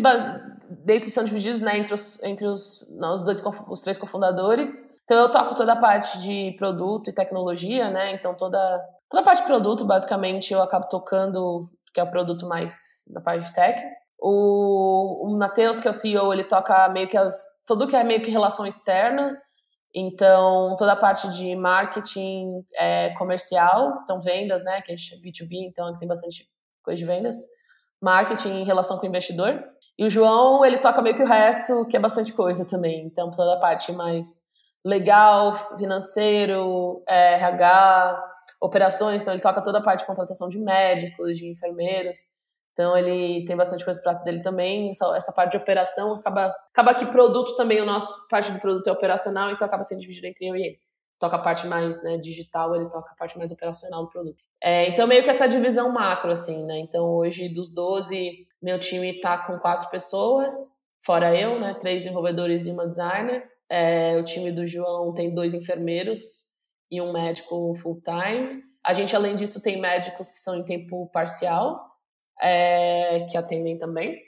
meio 0.85 1.01
que 1.01 1.09
são 1.09 1.23
divididos 1.23 1.61
né, 1.61 1.77
entre, 1.77 1.93
os, 1.93 2.21
entre 2.23 2.47
os, 2.47 2.87
não, 2.91 3.15
os, 3.15 3.23
dois, 3.23 3.41
os 3.67 3.81
três 3.81 3.97
cofundadores. 3.97 4.83
Então 5.05 5.17
eu 5.17 5.31
toco 5.31 5.55
toda 5.55 5.73
a 5.73 5.77
parte 5.77 6.19
de 6.19 6.53
produto 6.57 7.09
e 7.09 7.13
tecnologia, 7.13 7.89
né? 7.89 8.13
Então 8.13 8.35
toda, 8.35 8.83
toda 9.09 9.21
a 9.21 9.25
parte 9.25 9.41
de 9.41 9.47
produto, 9.47 9.85
basicamente, 9.85 10.51
eu 10.51 10.61
acabo 10.61 10.89
tocando, 10.89 11.69
que 11.93 11.99
é 11.99 12.03
o 12.03 12.11
produto 12.11 12.45
mais 12.47 13.03
da 13.07 13.21
parte 13.21 13.47
de 13.47 13.53
tech. 13.53 13.81
O, 14.19 15.27
o 15.27 15.37
Matheus, 15.37 15.79
que 15.79 15.87
é 15.87 15.91
o 15.91 15.93
CEO, 15.93 16.33
ele 16.33 16.43
toca 16.43 16.89
meio 16.89 17.07
que 17.07 17.15
as, 17.15 17.35
tudo 17.65 17.87
que 17.87 17.95
é 17.95 18.03
meio 18.03 18.21
que 18.21 18.31
relação 18.31 18.65
externa, 18.65 19.39
então, 19.97 20.75
toda 20.77 20.91
a 20.91 20.95
parte 20.97 21.29
de 21.29 21.55
marketing 21.55 22.65
é, 22.73 23.11
comercial, 23.11 24.01
então 24.03 24.19
vendas, 24.19 24.61
né, 24.61 24.81
que 24.81 24.91
é 24.91 24.95
B2B, 24.95 25.69
então 25.69 25.97
tem 25.97 26.05
bastante 26.05 26.45
coisa 26.83 26.99
de 26.99 27.05
vendas. 27.05 27.37
Marketing 28.01 28.59
em 28.59 28.65
relação 28.65 28.97
com 28.97 29.05
o 29.05 29.09
investidor. 29.09 29.63
E 29.97 30.03
o 30.03 30.09
João, 30.09 30.65
ele 30.65 30.79
toca 30.79 31.01
meio 31.01 31.15
que 31.15 31.23
o 31.23 31.25
resto, 31.25 31.85
que 31.85 31.95
é 31.95 31.99
bastante 31.99 32.33
coisa 32.33 32.65
também. 32.65 33.05
Então, 33.05 33.31
toda 33.31 33.53
a 33.53 33.59
parte 33.59 33.93
mais 33.93 34.44
legal, 34.85 35.55
financeiro, 35.77 37.03
é, 37.07 37.33
RH, 37.33 38.23
operações. 38.61 39.21
Então, 39.21 39.33
ele 39.33 39.41
toca 39.41 39.63
toda 39.63 39.79
a 39.79 39.83
parte 39.83 40.01
de 40.01 40.05
contratação 40.05 40.47
de 40.47 40.59
médicos, 40.59 41.37
de 41.37 41.49
enfermeiros. 41.49 42.35
Então 42.75 42.95
ele 42.95 43.45
tem 43.45 43.55
bastante 43.55 43.85
coisa 43.85 44.01
para 44.01 44.13
dele 44.15 44.41
também. 44.41 44.91
Essa 44.91 45.31
parte 45.31 45.51
de 45.51 45.57
operação 45.57 46.15
acaba, 46.15 46.53
acaba 46.73 46.93
que 46.93 47.05
produto 47.05 47.55
também, 47.55 47.81
o 47.81 47.85
nosso 47.85 48.27
parte 48.27 48.51
do 48.51 48.59
produto 48.59 48.85
é 48.87 48.91
operacional, 48.91 49.49
então 49.49 49.65
acaba 49.65 49.81
sendo 49.81 50.01
dividido 50.01 50.27
entre 50.27 50.45
eu 50.45 50.57
e 50.57 50.61
ele. 50.61 50.79
Toca 51.17 51.37
a 51.37 51.39
parte 51.39 51.65
mais 51.65 52.03
né, 52.03 52.17
digital, 52.17 52.75
ele 52.75 52.89
toca 52.89 53.09
a 53.09 53.15
parte 53.15 53.37
mais 53.37 53.49
operacional 53.49 54.03
do 54.03 54.09
produto. 54.09 54.43
É, 54.61 54.89
então, 54.89 55.07
meio 55.07 55.23
que 55.23 55.29
essa 55.29 55.47
divisão 55.47 55.89
macro, 55.93 56.31
assim, 56.31 56.65
né? 56.65 56.77
Então, 56.79 57.05
hoje, 57.05 57.47
dos 57.47 57.73
12, 57.73 58.45
meu 58.61 58.77
time 58.77 59.21
tá 59.21 59.37
com 59.37 59.57
quatro 59.57 59.89
pessoas, 59.89 60.53
fora 61.01 61.33
eu, 61.33 61.57
né? 61.57 61.75
Três 61.79 62.03
desenvolvedores 62.03 62.65
e 62.65 62.71
uma 62.71 62.85
designer. 62.85 63.49
É, 63.69 64.17
o 64.17 64.23
time 64.23 64.51
do 64.51 64.65
João 64.67 65.13
tem 65.13 65.34
dois 65.34 65.54
enfermeiros 65.54 66.45
e 66.91 67.01
um 67.01 67.12
médico 67.12 67.75
full-time. 67.75 68.63
A 68.84 68.93
gente, 68.93 69.15
além 69.15 69.36
disso, 69.36 69.62
tem 69.62 69.80
médicos 69.80 70.30
que 70.30 70.38
são 70.38 70.56
em 70.56 70.63
tempo 70.63 71.10
parcial, 71.12 71.80
é, 72.39 73.25
que 73.25 73.38
atendem 73.38 73.78
também, 73.80 74.21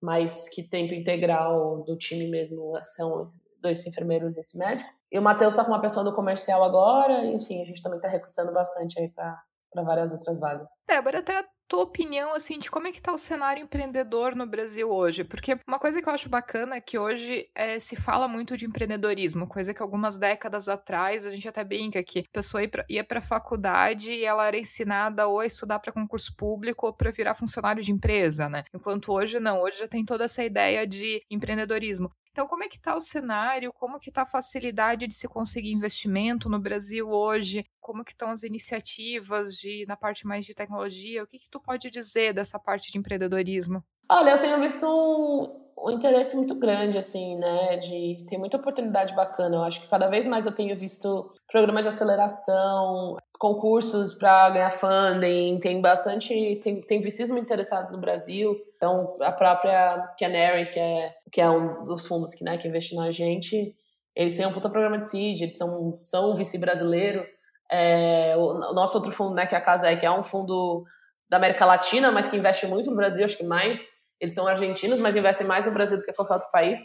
mas 0.00 0.48
que 0.48 0.62
tempo 0.62 0.94
integral 0.94 1.82
do 1.84 1.96
time 1.96 2.28
mesmo 2.28 2.72
são 2.82 3.30
dois 3.60 3.86
enfermeiros 3.86 4.36
e 4.36 4.40
esse 4.40 4.56
médico. 4.56 4.88
E 5.10 5.18
o 5.18 5.22
Matheus 5.22 5.54
está 5.54 5.64
com 5.64 5.70
uma 5.70 5.80
pessoa 5.80 6.04
do 6.04 6.14
comercial 6.14 6.62
agora, 6.62 7.26
enfim, 7.26 7.60
a 7.60 7.64
gente 7.64 7.82
também 7.82 7.98
está 7.98 8.08
recrutando 8.08 8.52
bastante 8.52 8.98
aí 8.98 9.08
para 9.08 9.82
várias 9.82 10.12
outras 10.12 10.38
vagas. 10.38 10.68
Débora, 10.86 11.18
até 11.18 11.44
tua 11.68 11.82
opinião, 11.82 12.34
assim, 12.34 12.58
de 12.58 12.70
como 12.70 12.88
é 12.88 12.92
que 12.92 13.00
tá 13.00 13.12
o 13.12 13.18
cenário 13.18 13.62
empreendedor 13.62 14.34
no 14.34 14.46
Brasil 14.46 14.90
hoje? 14.90 15.22
Porque 15.22 15.58
uma 15.66 15.78
coisa 15.78 16.00
que 16.00 16.08
eu 16.08 16.12
acho 16.12 16.28
bacana 16.28 16.76
é 16.76 16.80
que 16.80 16.98
hoje 16.98 17.48
é, 17.54 17.78
se 17.78 17.94
fala 17.94 18.26
muito 18.26 18.56
de 18.56 18.64
empreendedorismo, 18.64 19.46
coisa 19.46 19.74
que 19.74 19.82
algumas 19.82 20.16
décadas 20.16 20.68
atrás 20.68 21.26
a 21.26 21.30
gente 21.30 21.46
até 21.46 21.62
brinca 21.62 22.02
que 22.02 22.20
a 22.20 22.32
pessoa 22.32 22.62
ia 22.88 23.04
pra 23.04 23.20
faculdade 23.20 24.12
e 24.12 24.24
ela 24.24 24.46
era 24.46 24.58
ensinada 24.58 25.26
ou 25.28 25.40
a 25.40 25.46
estudar 25.46 25.78
para 25.78 25.92
concurso 25.92 26.34
público 26.34 26.86
ou 26.86 26.92
para 26.92 27.10
virar 27.10 27.34
funcionário 27.34 27.82
de 27.82 27.92
empresa, 27.92 28.48
né? 28.48 28.64
Enquanto 28.74 29.12
hoje 29.12 29.38
não, 29.38 29.60
hoje 29.60 29.80
já 29.80 29.88
tem 29.88 30.04
toda 30.04 30.24
essa 30.24 30.42
ideia 30.42 30.86
de 30.86 31.22
empreendedorismo. 31.30 32.10
Então, 32.38 32.46
como 32.46 32.62
é 32.62 32.68
que 32.68 32.76
está 32.76 32.94
o 32.94 33.00
cenário? 33.00 33.72
Como 33.72 33.98
que 33.98 34.10
está 34.10 34.22
a 34.22 34.24
facilidade 34.24 35.08
de 35.08 35.14
se 35.14 35.26
conseguir 35.26 35.72
investimento 35.72 36.48
no 36.48 36.60
Brasil 36.60 37.10
hoje? 37.10 37.66
Como 37.80 38.04
que 38.04 38.12
estão 38.12 38.30
as 38.30 38.44
iniciativas 38.44 39.54
de, 39.54 39.84
na 39.88 39.96
parte 39.96 40.24
mais 40.24 40.46
de 40.46 40.54
tecnologia? 40.54 41.24
O 41.24 41.26
que, 41.26 41.40
que 41.40 41.50
tu 41.50 41.58
pode 41.58 41.90
dizer 41.90 42.32
dessa 42.32 42.56
parte 42.56 42.92
de 42.92 42.98
empreendedorismo? 42.98 43.82
Olha, 44.08 44.30
eu 44.30 44.38
tenho 44.38 44.60
visto 44.60 44.86
um, 44.86 45.67
um 45.84 45.90
interesse 45.90 46.36
muito 46.36 46.54
grande, 46.58 46.98
assim, 46.98 47.36
né? 47.36 47.76
De 47.76 48.24
tem 48.28 48.38
muita 48.38 48.56
oportunidade 48.56 49.14
bacana. 49.14 49.56
Eu 49.56 49.62
acho 49.62 49.80
que 49.80 49.88
cada 49.88 50.08
vez 50.08 50.26
mais 50.26 50.46
eu 50.46 50.52
tenho 50.52 50.76
visto 50.76 51.32
programas 51.50 51.84
de 51.84 51.88
aceleração, 51.88 53.16
concursos 53.38 54.14
para 54.14 54.50
ganhar 54.50 54.70
funding, 54.70 55.60
tem 55.60 55.80
bastante, 55.80 56.58
tem, 56.62 56.80
tem 56.82 57.00
VCs 57.00 57.30
muito 57.30 57.44
interessados 57.44 57.90
no 57.90 57.98
Brasil. 57.98 58.56
Então, 58.76 59.16
a 59.20 59.30
própria 59.30 60.12
Canary, 60.18 60.66
que 60.66 60.80
é, 60.80 61.14
que 61.30 61.40
é 61.40 61.48
um 61.48 61.84
dos 61.84 62.06
fundos 62.06 62.34
que, 62.34 62.44
né, 62.44 62.58
que 62.58 62.66
investe 62.66 62.96
na 62.96 63.10
gente, 63.10 63.74
eles 64.14 64.36
têm 64.36 64.46
um 64.46 64.52
puta 64.52 64.68
programa 64.68 64.98
de 64.98 65.08
seed, 65.08 65.40
eles 65.40 65.56
são, 65.56 65.94
são 66.02 66.32
um 66.32 66.34
VC 66.34 66.58
brasileiro. 66.58 67.24
É, 67.70 68.34
o, 68.36 68.72
nosso 68.72 68.96
outro 68.96 69.12
fundo, 69.12 69.34
né, 69.34 69.46
que 69.46 69.54
é 69.54 69.58
a 69.58 69.64
Casa 69.64 69.94
que 69.96 70.04
é 70.04 70.10
um 70.10 70.24
fundo 70.24 70.84
da 71.28 71.36
América 71.36 71.64
Latina, 71.64 72.10
mas 72.10 72.28
que 72.28 72.36
investe 72.36 72.66
muito 72.66 72.90
no 72.90 72.96
Brasil, 72.96 73.24
acho 73.24 73.36
que 73.36 73.44
mais. 73.44 73.92
Eles 74.20 74.34
são 74.34 74.46
argentinos, 74.46 74.98
mas 74.98 75.16
investem 75.16 75.46
mais 75.46 75.64
no 75.66 75.72
Brasil 75.72 75.98
do 75.98 76.04
que 76.04 76.12
qualquer 76.12 76.34
outro 76.34 76.50
país. 76.50 76.80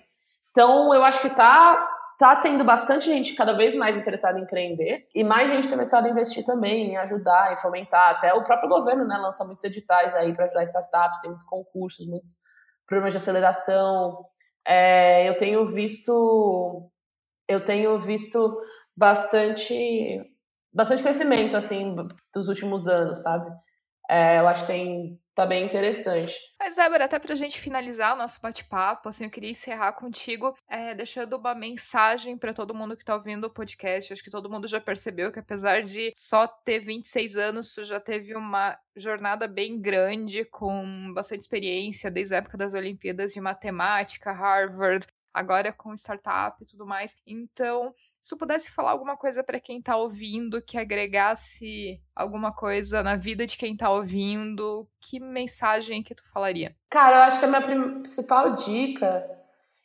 Então, 0.52 0.94
eu 0.94 1.04
acho 1.04 1.22
que 1.22 1.30
tá 1.30 1.90
tá 2.18 2.36
tendo 2.36 2.64
bastante 2.64 3.06
gente 3.06 3.34
cada 3.34 3.54
vez 3.54 3.76
mais 3.76 3.98
interessada 3.98 4.40
em 4.40 4.44
empreender 4.44 5.08
e 5.14 5.24
mais 5.24 5.50
gente 5.50 5.68
interessada 5.68 6.08
em 6.08 6.12
investir 6.12 6.46
também, 6.46 6.92
em 6.92 6.98
ajudar, 6.98 7.52
em 7.52 7.58
fomentar. 7.58 8.12
Até 8.12 8.34
o 8.34 8.44
próprio 8.44 8.70
governo, 8.70 9.06
né, 9.06 9.18
lança 9.18 9.44
muitos 9.44 9.64
editais 9.64 10.14
aí 10.16 10.34
para 10.34 10.46
ajudar 10.46 10.64
startups, 10.64 11.22
tem 11.22 11.30
muitos 11.30 11.46
concursos, 11.46 12.08
muitos 12.08 12.40
programas 12.86 13.14
de 13.14 13.18
aceleração. 13.18 14.26
É, 14.66 15.28
eu 15.28 15.36
tenho 15.38 15.66
visto, 15.66 16.90
eu 17.48 17.64
tenho 17.64 18.00
visto 18.00 18.58
bastante, 18.96 20.22
bastante 20.72 21.04
crescimento 21.04 21.58
assim 21.58 21.96
dos 22.34 22.48
últimos 22.48 22.88
anos, 22.88 23.22
sabe? 23.22 23.50
É, 24.10 24.40
eu 24.40 24.48
acho 24.48 24.62
que 24.62 24.68
tem 24.68 25.20
tá 25.34 25.46
bem 25.46 25.66
interessante. 25.66 26.36
Mas, 26.60 26.76
Débora, 26.76 27.06
até 27.06 27.18
pra 27.20 27.36
gente 27.36 27.60
finalizar 27.60 28.14
o 28.14 28.18
nosso 28.18 28.40
bate-papo, 28.40 29.10
assim, 29.10 29.26
eu 29.26 29.30
queria 29.30 29.50
encerrar 29.50 29.94
contigo 29.94 30.56
é, 30.70 30.94
deixando 30.94 31.38
uma 31.38 31.56
mensagem 31.56 32.38
para 32.38 32.54
todo 32.54 32.76
mundo 32.76 32.96
que 32.96 33.04
tá 33.04 33.16
ouvindo 33.16 33.46
o 33.46 33.54
podcast. 33.54 34.14
Acho 34.14 34.24
que 34.24 34.30
todo 34.30 34.50
mundo 34.50 34.68
já 34.68 34.80
percebeu 34.80 35.32
que, 35.32 35.40
apesar 35.40 35.82
de 35.82 36.12
só 36.16 36.48
ter 36.48 36.80
26 36.80 37.38
anos, 37.38 37.74
tu 37.74 37.84
já 37.84 38.00
teve 38.00 38.36
uma 38.36 38.78
jornada 38.96 39.48
bem 39.48 39.80
grande, 39.82 40.46
com 40.46 41.12
bastante 41.14 41.42
experiência, 41.42 42.12
desde 42.12 42.36
a 42.36 42.38
época 42.38 42.58
das 42.58 42.74
Olimpíadas 42.74 43.34
de 43.34 43.42
Matemática, 43.42 44.32
Harvard, 44.32 45.06
agora 45.34 45.74
com 45.74 45.94
startup 45.96 46.62
e 46.62 46.66
tudo 46.66 46.86
mais. 46.86 47.16
Então, 47.26 47.94
se 48.24 48.30
tu 48.30 48.38
pudesse 48.38 48.72
falar 48.72 48.92
alguma 48.92 49.18
coisa 49.18 49.44
para 49.44 49.60
quem 49.60 49.82
tá 49.82 49.98
ouvindo, 49.98 50.62
que 50.62 50.78
agregasse 50.78 52.02
alguma 52.16 52.54
coisa 52.54 53.04
na 53.04 53.18
vida 53.18 53.46
de 53.46 53.58
quem 53.58 53.76
tá 53.76 53.90
ouvindo, 53.90 54.88
que 55.02 55.20
mensagem 55.20 56.02
que 56.02 56.16
tu 56.16 56.24
falaria? 56.32 56.74
Cara, 56.90 57.18
eu 57.18 57.22
acho 57.24 57.38
que 57.38 57.44
a 57.44 57.50
minha 57.50 57.62
principal 57.62 58.54
dica, 58.54 59.30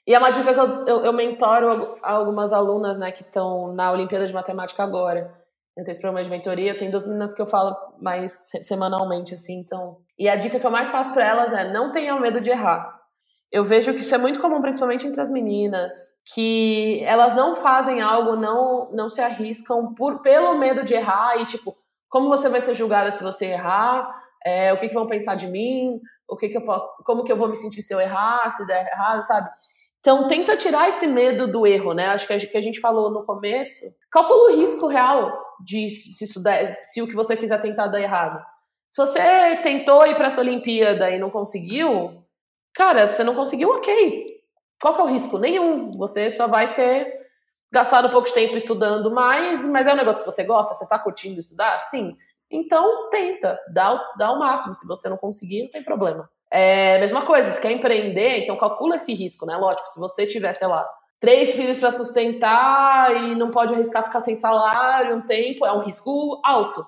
e 0.06 0.14
é 0.14 0.18
uma 0.20 0.30
dica 0.30 0.54
que 0.54 0.60
eu, 0.60 0.86
eu, 0.86 1.00
eu 1.06 1.12
mentoro 1.12 1.98
algumas 2.00 2.52
alunas, 2.52 2.96
né, 2.96 3.10
que 3.10 3.22
estão 3.22 3.74
na 3.74 3.90
Olimpíada 3.90 4.24
de 4.24 4.32
Matemática 4.32 4.84
agora. 4.84 5.36
Eu 5.76 5.82
tenho 5.82 5.90
esse 5.90 6.00
programa 6.00 6.22
de 6.22 6.30
mentoria, 6.30 6.76
tem 6.76 6.92
duas 6.92 7.06
meninas 7.06 7.34
que 7.34 7.42
eu 7.42 7.46
falo 7.46 7.76
mais 8.00 8.50
semanalmente, 8.62 9.34
assim, 9.34 9.58
então. 9.58 9.98
E 10.16 10.28
a 10.28 10.36
dica 10.36 10.60
que 10.60 10.66
eu 10.66 10.70
mais 10.70 10.88
passo 10.88 11.12
para 11.12 11.26
elas 11.26 11.52
é: 11.52 11.72
não 11.72 11.90
tenham 11.90 12.20
medo 12.20 12.40
de 12.40 12.50
errar. 12.50 12.97
Eu 13.50 13.64
vejo 13.64 13.94
que 13.94 14.00
isso 14.00 14.14
é 14.14 14.18
muito 14.18 14.40
comum, 14.40 14.60
principalmente 14.60 15.06
entre 15.06 15.20
as 15.20 15.30
meninas, 15.30 15.92
que 16.34 17.02
elas 17.04 17.34
não 17.34 17.56
fazem 17.56 18.02
algo, 18.02 18.36
não, 18.36 18.90
não 18.92 19.08
se 19.08 19.22
arriscam 19.22 19.94
por, 19.94 20.20
pelo 20.20 20.58
medo 20.58 20.84
de 20.84 20.94
errar 20.94 21.40
e, 21.40 21.46
tipo, 21.46 21.74
como 22.08 22.28
você 22.28 22.48
vai 22.48 22.60
ser 22.60 22.74
julgada 22.74 23.10
se 23.10 23.22
você 23.22 23.46
errar? 23.46 24.08
É, 24.44 24.72
o 24.72 24.78
que, 24.78 24.88
que 24.88 24.94
vão 24.94 25.06
pensar 25.06 25.34
de 25.34 25.46
mim? 25.46 25.98
O 26.28 26.36
que, 26.36 26.48
que 26.48 26.58
eu 26.58 26.62
como 27.04 27.24
que 27.24 27.32
eu 27.32 27.36
vou 27.36 27.48
me 27.48 27.56
sentir 27.56 27.82
se 27.82 27.92
eu 27.92 28.00
errar, 28.00 28.48
se 28.50 28.66
der 28.66 28.86
errado, 28.86 29.22
sabe? 29.24 29.48
Então 30.00 30.28
tenta 30.28 30.56
tirar 30.56 30.88
esse 30.88 31.06
medo 31.06 31.50
do 31.50 31.66
erro, 31.66 31.92
né? 31.92 32.06
Acho 32.08 32.26
que 32.26 32.32
a, 32.32 32.38
que 32.38 32.56
a 32.56 32.62
gente 32.62 32.80
falou 32.80 33.10
no 33.10 33.24
começo. 33.24 33.84
Calcula 34.10 34.52
o 34.52 34.56
risco 34.56 34.86
real 34.86 35.32
de 35.64 35.90
se 35.90 36.24
isso 36.24 36.42
der, 36.42 36.72
se 36.72 37.02
o 37.02 37.06
que 37.06 37.14
você 37.14 37.36
quiser 37.36 37.60
tentar 37.60 37.88
dar 37.88 38.00
errado. 38.00 38.42
Se 38.88 39.00
você 39.00 39.56
tentou 39.62 40.06
ir 40.06 40.14
para 40.14 40.28
essa 40.28 40.40
Olimpíada 40.40 41.10
e 41.10 41.18
não 41.18 41.30
conseguiu, 41.30 42.24
cara, 42.78 43.06
você 43.08 43.24
não 43.24 43.34
conseguiu, 43.34 43.70
ok. 43.70 44.24
Qual 44.80 44.94
que 44.94 45.00
é 45.00 45.04
o 45.04 45.08
risco? 45.08 45.36
Nenhum. 45.36 45.90
Você 45.98 46.30
só 46.30 46.46
vai 46.46 46.74
ter 46.76 47.18
gastado 47.70 48.08
pouco 48.08 48.32
tempo 48.32 48.56
estudando 48.56 49.10
mais, 49.10 49.66
mas 49.66 49.88
é 49.88 49.92
um 49.92 49.96
negócio 49.96 50.24
que 50.24 50.30
você 50.30 50.44
gosta, 50.44 50.74
você 50.74 50.86
tá 50.86 50.98
curtindo 50.98 51.40
estudar? 51.40 51.80
Sim. 51.80 52.16
Então 52.48 53.10
tenta, 53.10 53.58
dá 53.74 53.92
o, 53.92 54.16
dá 54.16 54.32
o 54.32 54.38
máximo. 54.38 54.72
Se 54.72 54.86
você 54.86 55.08
não 55.08 55.16
conseguir, 55.16 55.64
não 55.64 55.70
tem 55.70 55.82
problema. 55.82 56.30
É, 56.50 56.98
mesma 57.00 57.26
coisa, 57.26 57.50
se 57.50 57.60
quer 57.60 57.72
empreender, 57.72 58.44
então 58.44 58.56
calcula 58.56 58.94
esse 58.94 59.12
risco, 59.12 59.44
né? 59.44 59.56
Lógico, 59.56 59.86
se 59.88 59.98
você 59.98 60.24
tiver, 60.26 60.52
sei 60.54 60.68
lá, 60.68 60.88
três 61.20 61.54
filhos 61.54 61.80
para 61.80 61.90
sustentar 61.90 63.14
e 63.14 63.34
não 63.34 63.50
pode 63.50 63.74
arriscar 63.74 64.04
ficar 64.04 64.20
sem 64.20 64.36
salário 64.36 65.16
um 65.16 65.20
tempo, 65.26 65.66
é 65.66 65.72
um 65.72 65.84
risco 65.84 66.40
alto. 66.44 66.86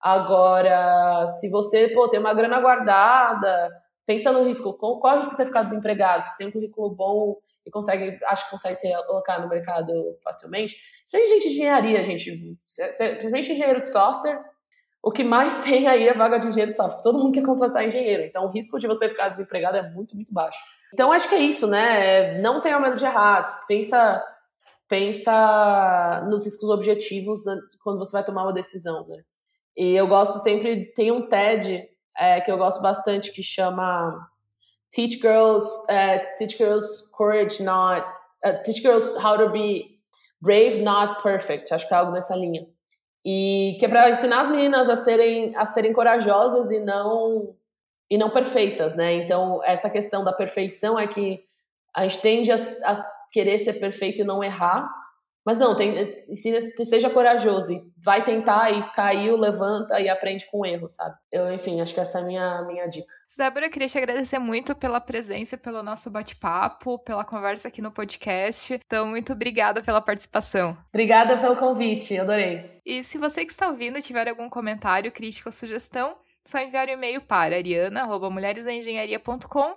Agora, 0.00 1.26
se 1.26 1.50
você 1.50 1.88
pô, 1.88 2.08
tem 2.08 2.20
uma 2.20 2.32
grana 2.32 2.60
guardada, 2.60 3.81
pensa 4.06 4.32
no 4.32 4.44
risco, 4.44 4.74
qual, 4.74 5.00
é 5.04 5.14
o 5.14 5.16
risco 5.18 5.30
de 5.30 5.36
você 5.36 5.46
ficar 5.46 5.62
desempregado? 5.62 6.22
Se 6.24 6.36
tem 6.36 6.46
um 6.46 6.52
currículo 6.52 6.90
bom 6.90 7.36
e 7.64 7.70
consegue, 7.70 8.18
acho 8.26 8.44
que 8.44 8.50
consegue 8.50 8.74
se 8.74 8.92
colocar 9.06 9.40
no 9.40 9.48
mercado 9.48 9.92
facilmente. 10.22 10.76
É 11.12 11.26
gente 11.26 11.48
de 11.48 11.54
engenharia, 11.54 12.02
gente. 12.04 12.56
Principalmente 12.66 13.52
engenheiro 13.52 13.80
de 13.80 13.88
software, 13.88 14.42
o 15.02 15.10
que 15.10 15.24
mais 15.24 15.58
tem 15.64 15.86
aí 15.86 16.08
é 16.08 16.14
vaga 16.14 16.38
de 16.38 16.48
engenheiro 16.48 16.70
de 16.70 16.76
software. 16.76 17.02
Todo 17.02 17.18
mundo 17.18 17.32
quer 17.32 17.44
contratar 17.44 17.86
engenheiro, 17.86 18.22
então 18.22 18.46
o 18.46 18.50
risco 18.50 18.78
de 18.78 18.86
você 18.86 19.08
ficar 19.08 19.28
desempregado 19.28 19.76
é 19.76 19.90
muito, 19.90 20.14
muito 20.14 20.32
baixo. 20.32 20.58
Então 20.92 21.12
acho 21.12 21.28
que 21.28 21.34
é 21.34 21.38
isso, 21.38 21.66
né? 21.66 22.40
Não 22.40 22.60
tenha 22.60 22.78
medo 22.78 22.96
de 22.96 23.04
errar. 23.04 23.64
Pensa, 23.66 24.22
pensa 24.88 26.26
nos 26.28 26.44
riscos 26.44 26.68
objetivos 26.68 27.44
quando 27.82 27.98
você 27.98 28.12
vai 28.12 28.24
tomar 28.24 28.44
uma 28.44 28.52
decisão, 28.52 29.06
né? 29.08 29.22
E 29.76 29.94
eu 29.94 30.06
gosto 30.06 30.38
sempre, 30.38 30.92
tem 30.92 31.10
um 31.10 31.26
TED 31.28 31.88
é, 32.16 32.40
que 32.40 32.50
eu 32.50 32.58
gosto 32.58 32.80
bastante 32.82 33.32
que 33.32 33.42
chama 33.42 34.28
Teach 34.90 35.18
Girls, 35.18 35.66
uh, 35.84 36.34
Teach 36.36 36.56
Girls 36.56 37.10
Courage 37.12 37.62
Not, 37.62 38.06
uh, 38.44 38.62
Teach 38.64 38.82
Girls 38.82 39.16
How 39.16 39.38
to 39.38 39.48
Be 39.50 39.98
Brave 40.40 40.80
Not 40.82 41.22
Perfect. 41.22 41.72
Acho 41.72 41.88
que 41.88 41.94
é 41.94 41.96
algo 41.96 42.12
nessa 42.12 42.36
linha. 42.36 42.66
E 43.24 43.76
que 43.78 43.86
é 43.86 43.88
para 43.88 44.10
ensinar 44.10 44.42
as 44.42 44.48
meninas 44.48 44.88
a 44.88 44.96
serem, 44.96 45.56
a 45.56 45.64
serem 45.64 45.92
corajosas 45.92 46.70
e 46.70 46.80
não 46.80 47.56
e 48.10 48.18
não 48.18 48.28
perfeitas, 48.28 48.94
né? 48.94 49.14
Então, 49.14 49.62
essa 49.64 49.88
questão 49.88 50.22
da 50.22 50.34
perfeição 50.34 50.98
é 50.98 51.06
que 51.06 51.42
a 51.94 52.06
gente 52.06 52.20
tende 52.20 52.52
a, 52.52 52.56
a 52.84 53.10
querer 53.32 53.58
ser 53.58 53.74
perfeito 53.74 54.20
e 54.20 54.24
não 54.24 54.44
errar, 54.44 54.86
mas 55.44 55.58
não, 55.58 55.76
tem, 55.76 56.24
seja 56.84 57.10
corajoso 57.10 57.72
e 57.72 57.82
vai 58.02 58.22
tentar 58.22 58.70
e 58.70 58.82
caiu, 58.92 59.36
levanta 59.36 60.00
e 60.00 60.08
aprende 60.08 60.46
com 60.50 60.60
o 60.60 60.66
erro, 60.66 60.88
sabe? 60.88 61.16
Eu, 61.30 61.52
enfim, 61.52 61.80
acho 61.80 61.92
que 61.92 62.00
essa 62.00 62.18
é 62.18 62.22
a 62.22 62.24
minha, 62.24 62.62
minha 62.62 62.86
dica. 62.86 63.12
Débora, 63.36 63.66
eu 63.66 63.70
queria 63.70 63.88
te 63.88 63.98
agradecer 63.98 64.38
muito 64.38 64.74
pela 64.74 65.00
presença, 65.00 65.58
pelo 65.58 65.82
nosso 65.82 66.10
bate-papo, 66.10 66.98
pela 66.98 67.24
conversa 67.24 67.68
aqui 67.68 67.82
no 67.82 67.90
podcast. 67.90 68.80
Então, 68.86 69.06
muito 69.06 69.32
obrigada 69.32 69.82
pela 69.82 70.00
participação. 70.00 70.76
Obrigada 70.90 71.36
pelo 71.38 71.56
convite, 71.56 72.18
adorei. 72.18 72.80
E 72.84 73.02
se 73.02 73.18
você 73.18 73.44
que 73.44 73.52
está 73.52 73.68
ouvindo 73.68 74.02
tiver 74.02 74.28
algum 74.28 74.48
comentário, 74.48 75.10
crítica 75.10 75.48
ou 75.48 75.52
sugestão, 75.52 76.16
só 76.44 76.58
enviar 76.58 76.88
o 76.88 76.90
um 76.90 76.94
e-mail 76.94 77.20
para 77.20 77.56
ariana.mulheresengenharia.com 77.56 79.76